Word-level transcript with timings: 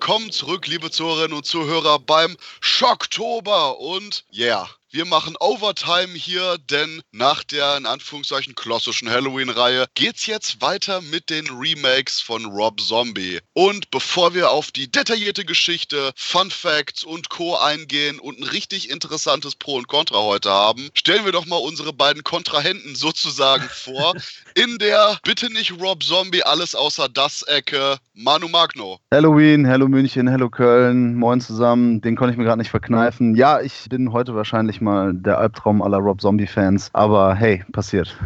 Willkommen 0.00 0.32
zurück, 0.32 0.66
liebe 0.66 0.90
Zuhörerinnen 0.90 1.36
und 1.36 1.44
Zuhörer 1.44 1.98
beim 1.98 2.34
Schocktober 2.62 3.78
und 3.80 4.24
yeah, 4.32 4.66
wir 4.92 5.04
machen 5.04 5.36
Overtime 5.38 6.14
hier, 6.14 6.58
denn 6.58 7.00
nach 7.12 7.44
der 7.44 7.76
in 7.76 7.86
Anführungszeichen 7.86 8.56
klassischen 8.56 9.08
Halloween-Reihe 9.08 9.86
geht's 9.94 10.26
jetzt 10.26 10.60
weiter 10.60 11.00
mit 11.00 11.30
den 11.30 11.48
Remakes 11.48 12.20
von 12.20 12.44
Rob 12.46 12.80
Zombie. 12.80 13.38
Und 13.52 13.92
bevor 13.92 14.34
wir 14.34 14.50
auf 14.50 14.72
die 14.72 14.90
detaillierte 14.90 15.44
Geschichte, 15.44 16.12
Fun 16.16 16.50
Facts 16.50 17.04
und 17.04 17.28
Co. 17.28 17.56
eingehen 17.56 18.18
und 18.18 18.40
ein 18.40 18.48
richtig 18.48 18.90
interessantes 18.90 19.54
Pro 19.54 19.76
und 19.76 19.86
Contra 19.86 20.18
heute 20.18 20.50
haben, 20.50 20.90
stellen 20.94 21.24
wir 21.24 21.32
doch 21.32 21.46
mal 21.46 21.58
unsere 21.58 21.92
beiden 21.92 22.24
Kontrahenten 22.24 22.96
sozusagen 22.96 23.68
vor. 23.68 24.14
In 24.54 24.78
der 24.78 25.18
Bitte 25.22 25.52
nicht 25.52 25.80
Rob 25.80 26.02
Zombie, 26.02 26.42
alles 26.42 26.74
außer 26.74 27.08
das 27.08 27.42
Ecke, 27.42 27.98
Manu 28.14 28.48
Magno. 28.48 28.98
Halloween, 29.12 29.64
Hello 29.64 29.86
München, 29.86 30.26
Hello 30.26 30.50
Köln, 30.50 31.14
moin 31.14 31.40
zusammen. 31.40 32.00
Den 32.00 32.16
konnte 32.16 32.32
ich 32.32 32.38
mir 32.38 32.44
gerade 32.44 32.58
nicht 32.58 32.70
verkneifen. 32.70 33.36
Ja, 33.36 33.60
ich 33.60 33.88
bin 33.88 34.12
heute 34.12 34.34
wahrscheinlich 34.34 34.80
mal 34.80 35.12
der 35.14 35.38
Albtraum 35.38 35.82
aller 35.82 35.98
Rob 35.98 36.20
Zombie-Fans. 36.20 36.90
Aber 36.92 37.34
hey, 37.34 37.64
passiert. 37.72 38.16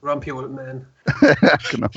Grumpy 0.00 0.32
Old 0.32 0.52
Man. 0.52 0.86
genau. 1.70 1.88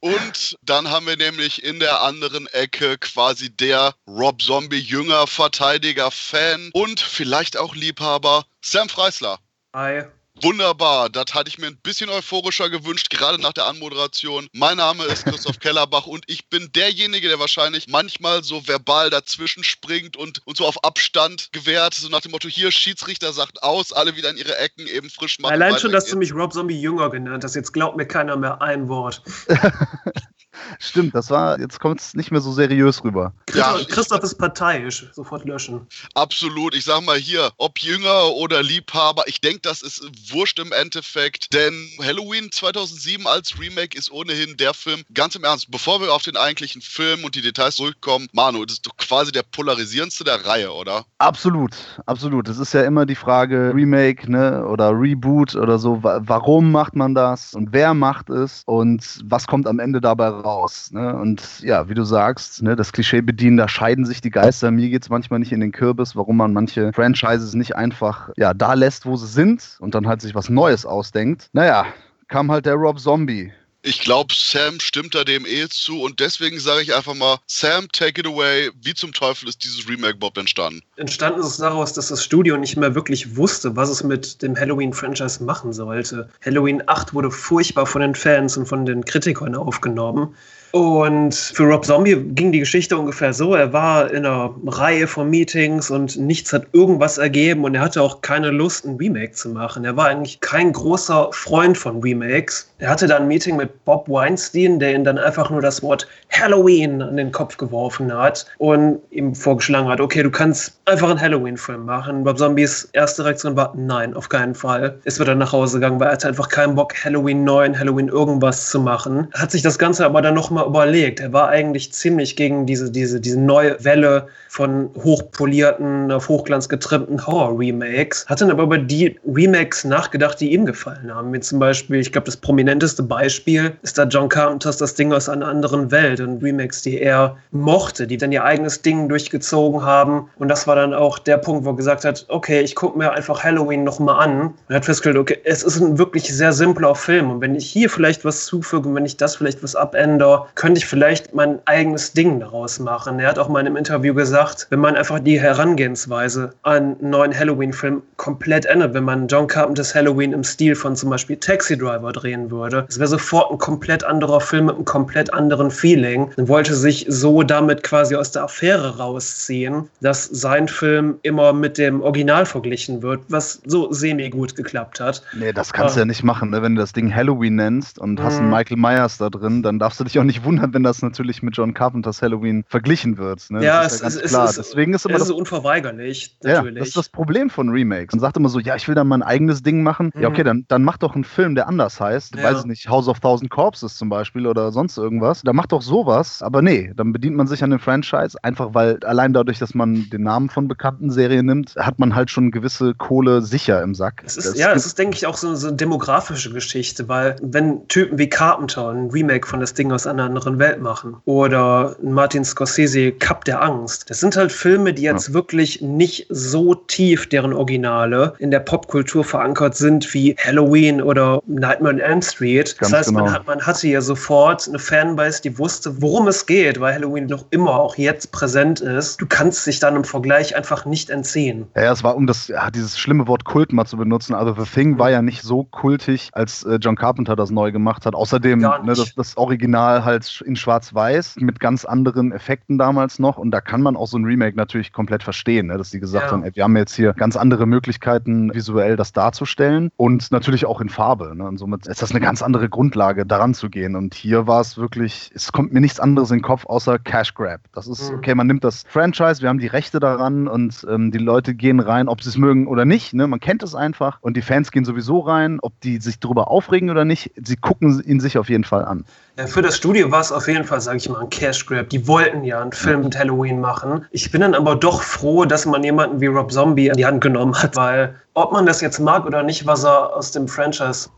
Und 0.00 0.56
dann 0.62 0.90
haben 0.90 1.06
wir 1.06 1.16
nämlich 1.16 1.64
in 1.64 1.78
der 1.78 2.02
anderen 2.02 2.48
Ecke 2.48 2.98
quasi 2.98 3.50
der 3.50 3.94
Rob 4.08 4.42
Zombie 4.42 4.80
Jünger, 4.80 5.26
Verteidiger, 5.26 6.10
Fan 6.10 6.70
und 6.72 6.98
vielleicht 6.98 7.56
auch 7.56 7.76
Liebhaber, 7.76 8.44
Sam 8.62 8.88
Freisler. 8.88 9.38
Hi. 9.74 10.04
Wunderbar, 10.42 11.08
das 11.08 11.32
hatte 11.32 11.48
ich 11.48 11.58
mir 11.58 11.68
ein 11.68 11.78
bisschen 11.78 12.10
euphorischer 12.10 12.68
gewünscht, 12.68 13.08
gerade 13.08 13.40
nach 13.40 13.54
der 13.54 13.66
Anmoderation. 13.66 14.48
Mein 14.52 14.76
Name 14.76 15.04
ist 15.04 15.24
Christoph 15.24 15.58
Kellerbach 15.60 16.06
und 16.06 16.24
ich 16.26 16.50
bin 16.50 16.70
derjenige, 16.74 17.28
der 17.28 17.38
wahrscheinlich 17.38 17.86
manchmal 17.88 18.44
so 18.44 18.68
verbal 18.68 19.08
dazwischen 19.08 19.64
springt 19.64 20.16
und, 20.16 20.46
und 20.46 20.58
so 20.58 20.66
auf 20.66 20.84
Abstand 20.84 21.48
gewährt, 21.52 21.94
so 21.94 22.10
nach 22.10 22.20
dem 22.20 22.32
Motto, 22.32 22.48
hier, 22.48 22.70
Schiedsrichter 22.70 23.32
sagt 23.32 23.62
aus, 23.62 23.92
alle 23.92 24.14
wieder 24.16 24.28
in 24.28 24.36
ihre 24.36 24.58
Ecken 24.58 24.86
eben 24.86 25.08
frisch 25.08 25.38
machen. 25.38 25.54
Allein 25.54 25.78
schon, 25.78 25.92
dass 25.92 26.04
du 26.04 26.18
mich 26.18 26.34
Rob 26.34 26.52
Zombie 26.52 26.78
Jünger 26.78 27.08
genannt 27.08 27.42
hast, 27.42 27.54
jetzt 27.54 27.72
glaubt 27.72 27.96
mir 27.96 28.06
keiner 28.06 28.36
mehr 28.36 28.60
ein 28.60 28.88
Wort. 28.88 29.22
Stimmt, 30.78 31.14
das 31.14 31.30
war, 31.30 31.58
jetzt 31.60 31.80
kommt 31.80 32.00
es 32.00 32.14
nicht 32.14 32.30
mehr 32.30 32.40
so 32.40 32.52
seriös 32.52 33.02
rüber. 33.04 33.32
Christoph, 33.46 33.80
ja, 33.80 33.84
Christoph 33.86 34.22
ist 34.22 34.38
parteiisch, 34.38 35.06
sofort 35.12 35.44
löschen. 35.44 35.86
Absolut, 36.14 36.74
ich 36.74 36.84
sag 36.84 37.02
mal 37.02 37.18
hier, 37.18 37.50
ob 37.58 37.78
Jünger 37.78 38.32
oder 38.34 38.62
Liebhaber, 38.62 39.24
ich 39.26 39.40
denke, 39.40 39.60
das 39.60 39.82
ist 39.82 40.02
wurscht 40.32 40.58
im 40.58 40.72
Endeffekt, 40.72 41.52
denn 41.52 41.74
Halloween 42.02 42.50
2007 42.50 43.26
als 43.26 43.58
Remake 43.58 43.96
ist 43.96 44.10
ohnehin 44.10 44.56
der 44.56 44.74
Film, 44.74 45.02
ganz 45.14 45.34
im 45.34 45.44
Ernst, 45.44 45.70
bevor 45.70 46.00
wir 46.00 46.12
auf 46.12 46.22
den 46.22 46.36
eigentlichen 46.36 46.82
Film 46.82 47.24
und 47.24 47.34
die 47.34 47.42
Details 47.42 47.76
zurückkommen, 47.76 48.28
Manu, 48.32 48.64
das 48.64 48.74
ist 48.74 48.86
doch 48.86 48.96
quasi 48.96 49.32
der 49.32 49.42
polarisierendste 49.42 50.24
der 50.24 50.44
Reihe, 50.46 50.72
oder? 50.72 51.04
Absolut, 51.18 51.72
absolut. 52.06 52.48
Es 52.48 52.58
ist 52.58 52.72
ja 52.72 52.82
immer 52.82 53.06
die 53.06 53.14
Frage, 53.14 53.72
Remake 53.74 54.30
ne, 54.30 54.66
oder 54.66 54.90
Reboot 54.90 55.54
oder 55.54 55.78
so, 55.78 56.02
warum 56.02 56.72
macht 56.72 56.96
man 56.96 57.14
das 57.14 57.54
und 57.54 57.72
wer 57.72 57.94
macht 57.94 58.30
es 58.30 58.62
und 58.66 59.20
was 59.24 59.46
kommt 59.46 59.66
am 59.66 59.78
Ende 59.78 60.00
dabei 60.00 60.28
raus? 60.28 60.45
Ne? 60.92 61.14
Und 61.16 61.60
ja, 61.60 61.88
wie 61.88 61.94
du 61.94 62.04
sagst, 62.04 62.62
ne, 62.62 62.76
das 62.76 62.92
Klischee 62.92 63.20
bedienen, 63.20 63.56
da 63.56 63.68
scheiden 63.68 64.04
sich 64.04 64.20
die 64.20 64.30
Geister. 64.30 64.70
Mir 64.70 64.88
geht 64.88 65.02
es 65.02 65.08
manchmal 65.08 65.40
nicht 65.40 65.52
in 65.52 65.60
den 65.60 65.72
Kürbis, 65.72 66.16
warum 66.16 66.36
man 66.36 66.52
manche 66.52 66.92
Franchises 66.92 67.54
nicht 67.54 67.76
einfach 67.76 68.30
ja, 68.36 68.54
da 68.54 68.74
lässt, 68.74 69.06
wo 69.06 69.16
sie 69.16 69.26
sind 69.26 69.76
und 69.80 69.94
dann 69.94 70.06
halt 70.06 70.20
sich 70.20 70.34
was 70.34 70.48
Neues 70.48 70.86
ausdenkt. 70.86 71.48
Naja, 71.52 71.86
kam 72.28 72.50
halt 72.50 72.66
der 72.66 72.74
Rob 72.74 72.98
Zombie. 72.98 73.52
Ich 73.88 74.00
glaube, 74.00 74.34
Sam 74.36 74.80
stimmt 74.80 75.14
da 75.14 75.22
dem 75.22 75.46
eh 75.46 75.68
zu 75.68 76.02
und 76.02 76.18
deswegen 76.18 76.58
sage 76.58 76.82
ich 76.82 76.92
einfach 76.92 77.14
mal, 77.14 77.38
Sam, 77.46 77.86
take 77.92 78.20
it 78.20 78.26
away. 78.26 78.68
Wie 78.82 78.94
zum 78.94 79.12
Teufel 79.12 79.48
ist 79.48 79.62
dieses 79.62 79.88
Remake 79.88 80.16
Bob 80.16 80.36
entstanden? 80.38 80.82
Entstanden 80.96 81.38
ist 81.38 81.46
es 81.46 81.56
daraus, 81.58 81.92
dass 81.92 82.08
das 82.08 82.24
Studio 82.24 82.56
nicht 82.56 82.76
mehr 82.76 82.96
wirklich 82.96 83.36
wusste, 83.36 83.76
was 83.76 83.88
es 83.88 84.02
mit 84.02 84.42
dem 84.42 84.56
Halloween-Franchise 84.56 85.44
machen 85.44 85.72
sollte. 85.72 86.28
Halloween 86.44 86.82
8 86.84 87.14
wurde 87.14 87.30
furchtbar 87.30 87.86
von 87.86 88.00
den 88.00 88.16
Fans 88.16 88.56
und 88.56 88.66
von 88.66 88.86
den 88.86 89.04
Kritikern 89.04 89.54
aufgenommen. 89.54 90.34
Und 90.72 91.34
für 91.34 91.62
Rob 91.62 91.86
Zombie 91.86 92.16
ging 92.16 92.52
die 92.52 92.58
Geschichte 92.58 92.98
ungefähr 92.98 93.32
so: 93.32 93.54
Er 93.54 93.72
war 93.72 94.10
in 94.10 94.26
einer 94.26 94.54
Reihe 94.66 95.06
von 95.06 95.30
Meetings 95.30 95.90
und 95.90 96.16
nichts 96.16 96.52
hat 96.52 96.66
irgendwas 96.72 97.16
ergeben 97.18 97.64
und 97.64 97.76
er 97.76 97.80
hatte 97.80 98.02
auch 98.02 98.20
keine 98.20 98.50
Lust, 98.50 98.84
ein 98.84 98.96
Remake 98.96 99.32
zu 99.32 99.48
machen. 99.48 99.84
Er 99.86 99.96
war 99.96 100.08
eigentlich 100.08 100.40
kein 100.40 100.72
großer 100.72 101.30
Freund 101.32 101.78
von 101.78 102.02
Remakes. 102.02 102.70
Er 102.78 102.90
hatte 102.90 103.06
dann 103.06 103.22
ein 103.22 103.28
Meeting 103.28 103.56
mit 103.56 103.84
Bob 103.86 104.06
Weinstein, 104.06 104.78
der 104.78 104.94
ihm 104.94 105.02
dann 105.02 105.16
einfach 105.16 105.48
nur 105.48 105.62
das 105.62 105.82
Wort 105.82 106.06
Halloween 106.30 107.00
an 107.00 107.16
den 107.16 107.32
Kopf 107.32 107.56
geworfen 107.56 108.12
hat 108.12 108.44
und 108.58 108.98
ihm 109.10 109.34
vorgeschlagen 109.34 109.88
hat: 109.88 109.98
Okay, 109.98 110.22
du 110.22 110.30
kannst 110.30 110.78
einfach 110.84 111.08
einen 111.08 111.20
Halloween-Film 111.20 111.86
machen. 111.86 112.26
Rob 112.26 112.36
Zombies 112.36 112.88
erste 112.92 113.24
Reaktion 113.24 113.56
war: 113.56 113.72
Nein, 113.76 114.12
auf 114.12 114.28
keinen 114.28 114.54
Fall. 114.54 114.98
Wird 115.04 115.28
dann 115.28 115.38
nach 115.38 115.52
Hause 115.52 115.78
gegangen, 115.78 115.98
weil 115.98 116.08
er 116.08 116.12
hatte 116.12 116.28
einfach 116.28 116.50
keinen 116.50 116.74
Bock, 116.74 116.92
Halloween 117.02 117.44
9, 117.44 117.78
Halloween 117.78 118.08
irgendwas 118.08 118.68
zu 118.68 118.78
machen. 118.78 119.28
Hat 119.32 119.50
sich 119.50 119.62
das 119.62 119.78
Ganze 119.78 120.04
aber 120.04 120.20
dann 120.20 120.34
nochmal 120.34 120.66
überlegt. 120.66 121.20
Er 121.20 121.32
war 121.32 121.48
eigentlich 121.48 121.94
ziemlich 121.94 122.36
gegen 122.36 122.66
diese, 122.66 122.90
diese, 122.90 123.18
diese 123.18 123.40
neue 123.40 123.82
Welle 123.82 124.26
von 124.48 124.90
hochpolierten, 125.02 126.12
auf 126.12 126.28
Hochglanz 126.28 126.68
getrimmten 126.68 127.26
Horror-Remakes. 127.26 128.26
Hat 128.26 128.40
dann 128.40 128.50
aber 128.50 128.64
über 128.64 128.78
die 128.78 129.18
Remakes 129.26 129.84
nachgedacht, 129.84 130.40
die 130.40 130.52
ihm 130.52 130.66
gefallen 130.66 131.14
haben. 131.14 131.32
Wie 131.32 131.40
zum 131.40 131.58
Beispiel, 131.58 132.00
ich 132.00 132.12
glaube, 132.12 132.26
das 132.26 132.36
prominenteste 132.66 133.04
Beispiel 133.04 133.76
ist 133.82 133.96
da 133.96 134.02
John 134.02 134.28
Carpenters 134.28 134.78
Das 134.78 134.94
Ding 134.94 135.12
aus 135.12 135.28
einer 135.28 135.46
anderen 135.46 135.92
Welt 135.92 136.18
und 136.18 136.42
Remakes, 136.42 136.82
die 136.82 137.00
er 137.00 137.36
mochte, 137.52 138.08
die 138.08 138.16
dann 138.16 138.32
ihr 138.32 138.42
eigenes 138.42 138.82
Ding 138.82 139.08
durchgezogen 139.08 139.84
haben. 139.84 140.28
Und 140.40 140.48
das 140.48 140.66
war 140.66 140.74
dann 140.74 140.92
auch 140.92 141.20
der 141.20 141.36
Punkt, 141.36 141.64
wo 141.64 141.70
er 141.70 141.76
gesagt 141.76 142.04
hat, 142.04 142.26
okay, 142.26 142.62
ich 142.62 142.74
gucke 142.74 142.98
mir 142.98 143.12
einfach 143.12 143.44
Halloween 143.44 143.84
nochmal 143.84 144.28
an. 144.28 144.54
Und 144.68 144.74
hat 144.74 144.84
festgestellt, 144.84 145.16
okay, 145.16 145.38
es 145.44 145.62
ist 145.62 145.78
ein 145.78 145.96
wirklich 145.96 146.24
sehr 146.24 146.52
simpler 146.52 146.96
Film. 146.96 147.30
Und 147.30 147.40
wenn 147.40 147.54
ich 147.54 147.70
hier 147.70 147.88
vielleicht 147.88 148.24
was 148.24 148.46
zufüge 148.46 148.92
wenn 148.92 149.06
ich 149.06 149.16
das 149.16 149.36
vielleicht 149.36 149.62
was 149.62 149.76
abändere, 149.76 150.46
könnte 150.56 150.78
ich 150.78 150.86
vielleicht 150.86 151.36
mein 151.36 151.60
eigenes 151.66 152.14
Ding 152.14 152.40
daraus 152.40 152.80
machen. 152.80 153.20
Er 153.20 153.28
hat 153.28 153.38
auch 153.38 153.48
mal 153.48 153.60
in 153.60 153.66
einem 153.66 153.76
Interview 153.76 154.12
gesagt, 154.12 154.66
wenn 154.70 154.80
man 154.80 154.96
einfach 154.96 155.20
die 155.20 155.40
Herangehensweise 155.40 156.50
an 156.62 156.96
einen 157.00 157.10
neuen 157.10 157.38
Halloween-Film 157.38 158.02
komplett 158.16 158.66
ändert, 158.66 158.92
wenn 158.92 159.04
man 159.04 159.28
John 159.28 159.46
Carpenters 159.46 159.94
Halloween 159.94 160.32
im 160.32 160.42
Stil 160.42 160.74
von 160.74 160.96
zum 160.96 161.10
Beispiel 161.10 161.36
Taxi 161.36 161.78
Driver 161.78 162.10
drehen 162.10 162.50
würde, 162.50 162.55
es 162.64 162.98
wäre 162.98 163.08
sofort 163.08 163.50
ein 163.50 163.58
komplett 163.58 164.04
anderer 164.04 164.40
Film 164.40 164.66
mit 164.66 164.76
einem 164.76 164.84
komplett 164.84 165.32
anderen 165.32 165.70
Feeling. 165.70 166.30
Er 166.36 166.48
wollte 166.48 166.74
sich 166.74 167.06
so 167.08 167.42
damit 167.42 167.82
quasi 167.82 168.16
aus 168.16 168.32
der 168.32 168.44
Affäre 168.44 168.98
rausziehen, 168.98 169.88
dass 170.00 170.24
sein 170.24 170.68
Film 170.68 171.16
immer 171.22 171.52
mit 171.52 171.78
dem 171.78 172.00
Original 172.00 172.46
verglichen 172.46 173.02
wird, 173.02 173.20
was 173.28 173.60
so 173.66 173.92
semi-gut 173.92 174.56
geklappt 174.56 175.00
hat. 175.00 175.22
Nee, 175.38 175.52
das 175.52 175.72
kannst 175.72 175.96
du 175.96 176.00
ja 176.00 176.06
nicht 176.06 176.22
machen, 176.22 176.50
ne? 176.50 176.62
wenn 176.62 176.74
du 176.74 176.80
das 176.80 176.92
Ding 176.92 177.14
Halloween 177.14 177.56
nennst 177.56 177.98
und 177.98 178.20
hast 178.22 178.38
einen 178.38 178.46
mhm. 178.46 178.54
Michael 178.54 178.76
Myers 178.76 179.18
da 179.18 179.30
drin, 179.30 179.62
dann 179.62 179.78
darfst 179.78 180.00
du 180.00 180.04
dich 180.04 180.18
auch 180.18 180.24
nicht 180.24 180.44
wundern, 180.44 180.72
wenn 180.74 180.82
das 180.82 181.02
natürlich 181.02 181.42
mit 181.42 181.56
John 181.56 181.74
Carpenters 181.74 182.22
Halloween 182.22 182.64
verglichen 182.68 183.18
wird. 183.18 183.50
Ne? 183.50 183.64
Ja, 183.64 183.84
es, 183.84 184.00
ja 184.00 184.08
ist, 184.08 184.22
klar. 184.24 184.48
Ist, 184.48 184.58
Deswegen 184.58 184.94
ist 184.94 185.06
immer 185.06 185.14
es 185.14 185.22
das, 185.22 185.28
ist 185.30 185.34
unverweigerlich, 185.34 186.36
natürlich. 186.42 186.74
Ja, 186.74 186.80
das 186.80 186.88
ist 186.88 186.96
das 186.96 187.08
Problem 187.08 187.50
von 187.50 187.68
Remakes. 187.68 188.14
Man 188.14 188.20
sagt 188.20 188.36
immer 188.36 188.48
so, 188.48 188.58
ja, 188.58 188.76
ich 188.76 188.88
will 188.88 188.94
dann 188.94 189.08
mein 189.08 189.22
eigenes 189.22 189.62
Ding 189.62 189.82
machen. 189.82 190.10
Mhm. 190.14 190.22
Ja, 190.22 190.28
okay, 190.28 190.44
dann, 190.44 190.64
dann 190.68 190.84
mach 190.84 190.98
doch 190.98 191.14
einen 191.14 191.24
Film, 191.24 191.54
der 191.54 191.68
anders 191.68 192.00
heißt. 192.00 192.36
Ja. 192.36 192.45
Weiß 192.52 192.60
ich 192.60 192.66
nicht, 192.66 192.88
House 192.88 193.08
of 193.08 193.20
Thousand 193.20 193.50
Corpses 193.50 193.96
zum 193.96 194.08
Beispiel 194.08 194.46
oder 194.46 194.72
sonst 194.72 194.96
irgendwas. 194.96 195.42
Da 195.42 195.52
macht 195.52 195.72
doch 195.72 195.82
sowas. 195.82 196.42
Aber 196.42 196.62
nee, 196.62 196.92
dann 196.96 197.12
bedient 197.12 197.36
man 197.36 197.46
sich 197.46 197.62
an 197.62 197.70
den 197.70 197.78
Franchise, 197.78 198.36
einfach 198.42 198.74
weil 198.74 198.98
allein 199.04 199.32
dadurch, 199.32 199.58
dass 199.58 199.74
man 199.74 200.08
den 200.10 200.22
Namen 200.22 200.50
von 200.50 200.68
bekannten 200.68 201.10
Serien 201.10 201.46
nimmt, 201.46 201.74
hat 201.76 201.98
man 201.98 202.14
halt 202.14 202.30
schon 202.30 202.50
gewisse 202.50 202.94
Kohle 202.94 203.42
sicher 203.42 203.82
im 203.82 203.94
Sack. 203.94 204.22
Es 204.24 204.36
ist, 204.36 204.58
ja, 204.58 204.72
es 204.72 204.86
ist, 204.86 204.98
denke 204.98 205.16
ich, 205.16 205.26
auch 205.26 205.36
so, 205.36 205.54
so 205.54 205.68
eine 205.68 205.76
demografische 205.76 206.52
Geschichte, 206.52 207.08
weil 207.08 207.36
wenn 207.42 207.86
Typen 207.88 208.18
wie 208.18 208.28
Carpenter 208.28 208.90
ein 208.90 209.10
Remake 209.10 209.46
von 209.46 209.60
das 209.60 209.74
Ding 209.74 209.92
aus 209.92 210.06
einer 210.06 210.24
anderen 210.24 210.58
Welt 210.58 210.80
machen 210.80 211.16
oder 211.24 211.96
Martin 212.02 212.44
Scorsese 212.44 213.12
Cup 213.12 213.44
der 213.44 213.62
Angst. 213.62 214.08
Das 214.10 214.20
sind 214.20 214.36
halt 214.36 214.52
Filme, 214.52 214.92
die 214.92 215.02
jetzt 215.02 215.28
ja. 215.28 215.34
wirklich 215.34 215.80
nicht 215.80 216.26
so 216.28 216.74
tief 216.74 217.28
deren 217.28 217.52
Originale 217.52 218.34
in 218.38 218.50
der 218.50 218.60
Popkultur 218.60 219.24
verankert 219.24 219.76
sind 219.76 220.12
wie 220.14 220.36
Halloween 220.38 221.02
oder 221.02 221.42
Nightmare 221.46 221.94
on 221.94 222.00
Elm 222.00 222.22
Street. 222.22 222.35
Ganz 222.78 222.90
das 222.90 222.92
heißt, 222.92 223.08
genau. 223.10 223.24
man, 223.24 223.32
hat, 223.32 223.46
man 223.46 223.60
hatte 223.62 223.86
ja 223.88 224.00
sofort 224.00 224.68
eine 224.68 224.78
Fanbase, 224.78 225.42
die 225.42 225.58
wusste, 225.58 226.02
worum 226.02 226.26
es 226.26 226.46
geht, 226.46 226.80
weil 226.80 226.94
Halloween 226.94 227.26
noch 227.26 227.46
immer 227.50 227.78
auch 227.78 227.96
jetzt 227.96 228.32
präsent 228.32 228.80
ist. 228.80 229.20
Du 229.20 229.26
kannst 229.26 229.66
dich 229.66 229.78
dann 229.78 229.96
im 229.96 230.04
Vergleich 230.04 230.56
einfach 230.56 230.86
nicht 230.86 231.10
entziehen. 231.10 231.66
Ja, 231.76 231.92
es 231.92 232.02
war, 232.02 232.16
um 232.16 232.26
das, 232.26 232.48
ja, 232.48 232.70
dieses 232.70 232.98
schlimme 232.98 233.26
Wort 233.28 233.44
Kult 233.44 233.72
mal 233.72 233.86
zu 233.86 233.96
benutzen, 233.96 234.34
also 234.34 234.54
The 234.58 234.68
Thing 234.68 234.98
war 234.98 235.10
ja 235.10 235.22
nicht 235.22 235.42
so 235.42 235.64
kultig, 235.64 236.30
als 236.32 236.64
äh, 236.64 236.78
John 236.80 236.96
Carpenter 236.96 237.36
das 237.36 237.50
neu 237.50 237.70
gemacht 237.70 238.06
hat. 238.06 238.14
Außerdem, 238.14 238.58
ne, 238.58 238.80
das, 238.86 239.14
das 239.14 239.36
Original 239.36 240.04
halt 240.04 240.16
halt 240.16 240.42
in 240.46 240.56
Schwarz-Weiß 240.56 241.36
mit 241.40 241.60
ganz 241.60 241.84
anderen 241.84 242.32
Effekten 242.32 242.78
damals 242.78 243.18
noch 243.18 243.38
und 243.38 243.50
da 243.50 243.60
kann 243.60 243.82
man 243.82 243.96
auch 243.96 244.06
so 244.06 244.18
ein 244.18 244.24
Remake 244.24 244.56
natürlich 244.56 244.92
komplett 244.92 245.22
verstehen, 245.22 245.66
ne? 245.66 245.78
dass 245.78 245.90
die 245.90 246.00
gesagt 246.00 246.26
ja. 246.26 246.32
haben, 246.32 246.42
ey, 246.42 246.54
wir 246.54 246.64
haben 246.64 246.76
jetzt 246.76 246.94
hier 246.94 247.12
ganz 247.12 247.36
andere 247.36 247.66
Möglichkeiten, 247.66 248.52
visuell 248.54 248.96
das 248.96 249.12
darzustellen 249.12 249.90
und 249.96 250.30
natürlich 250.32 250.66
auch 250.66 250.80
in 250.80 250.88
Farbe. 250.88 251.34
Ne? 251.36 251.44
Und 251.44 251.58
somit 251.58 251.86
ist 251.86 252.02
das 252.02 252.10
eine 252.10 252.20
ganz 252.26 252.42
andere 252.42 252.68
Grundlage, 252.68 253.24
daran 253.24 253.54
zu 253.54 253.70
gehen. 253.70 253.94
Und 253.94 254.12
hier 254.12 254.48
war 254.48 254.60
es 254.60 254.76
wirklich, 254.76 255.30
es 255.32 255.52
kommt 255.52 255.72
mir 255.72 255.80
nichts 255.80 256.00
anderes 256.00 256.32
in 256.32 256.38
den 256.38 256.42
Kopf 256.42 256.66
außer 256.66 256.98
Cash 256.98 257.34
Grab. 257.34 257.60
Das 257.72 257.86
ist, 257.86 258.10
mhm. 258.10 258.18
okay, 258.18 258.34
man 258.34 258.48
nimmt 258.48 258.64
das 258.64 258.84
Franchise, 258.88 259.42
wir 259.42 259.48
haben 259.48 259.60
die 259.60 259.68
Rechte 259.68 260.00
daran 260.00 260.48
und 260.48 260.84
ähm, 260.90 261.12
die 261.12 261.18
Leute 261.18 261.54
gehen 261.54 261.78
rein, 261.78 262.08
ob 262.08 262.20
sie 262.24 262.30
es 262.30 262.36
mögen 262.36 262.66
oder 262.66 262.84
nicht. 262.84 263.14
Ne? 263.14 263.28
Man 263.28 263.38
kennt 263.38 263.62
es 263.62 263.76
einfach 263.76 264.18
und 264.22 264.36
die 264.36 264.42
Fans 264.42 264.72
gehen 264.72 264.84
sowieso 264.84 265.20
rein, 265.20 265.60
ob 265.62 265.80
die 265.82 265.98
sich 265.98 266.18
darüber 266.18 266.50
aufregen 266.50 266.90
oder 266.90 267.04
nicht. 267.04 267.30
Sie 267.40 267.54
gucken 267.54 268.02
ihn 268.04 268.18
sich 268.18 268.38
auf 268.38 268.48
jeden 268.48 268.64
Fall 268.64 268.84
an. 268.84 269.04
Ja, 269.38 269.46
für 269.46 269.62
das 269.62 269.76
Studio 269.76 270.10
war 270.10 270.22
es 270.22 270.32
auf 270.32 270.48
jeden 270.48 270.64
Fall, 270.64 270.80
sage 270.80 270.96
ich 270.96 271.08
mal, 271.08 271.20
ein 271.20 271.30
Cash 271.30 271.64
Grab. 271.66 271.90
Die 271.90 272.08
wollten 272.08 272.42
ja 272.42 272.60
einen 272.60 272.72
Film 272.72 273.02
mit 273.02 273.16
Halloween 273.16 273.60
machen. 273.60 274.04
Ich 274.10 274.32
bin 274.32 274.40
dann 274.40 274.54
aber 274.54 274.74
doch 274.74 275.00
froh, 275.00 275.44
dass 275.44 275.64
man 275.64 275.84
jemanden 275.84 276.20
wie 276.20 276.26
Rob 276.26 276.50
Zombie 276.50 276.88
in 276.88 276.96
die 276.96 277.06
Hand 277.06 277.20
genommen 277.20 277.54
hat, 277.54 277.76
weil 277.76 278.16
ob 278.34 278.50
man 278.50 278.66
das 278.66 278.80
jetzt 278.80 278.98
mag 278.98 279.26
oder 279.26 279.44
nicht, 279.44 279.64
was 279.64 279.84
er 279.84 280.16
aus 280.16 280.32
dem 280.32 280.48
Franchise 280.48 281.08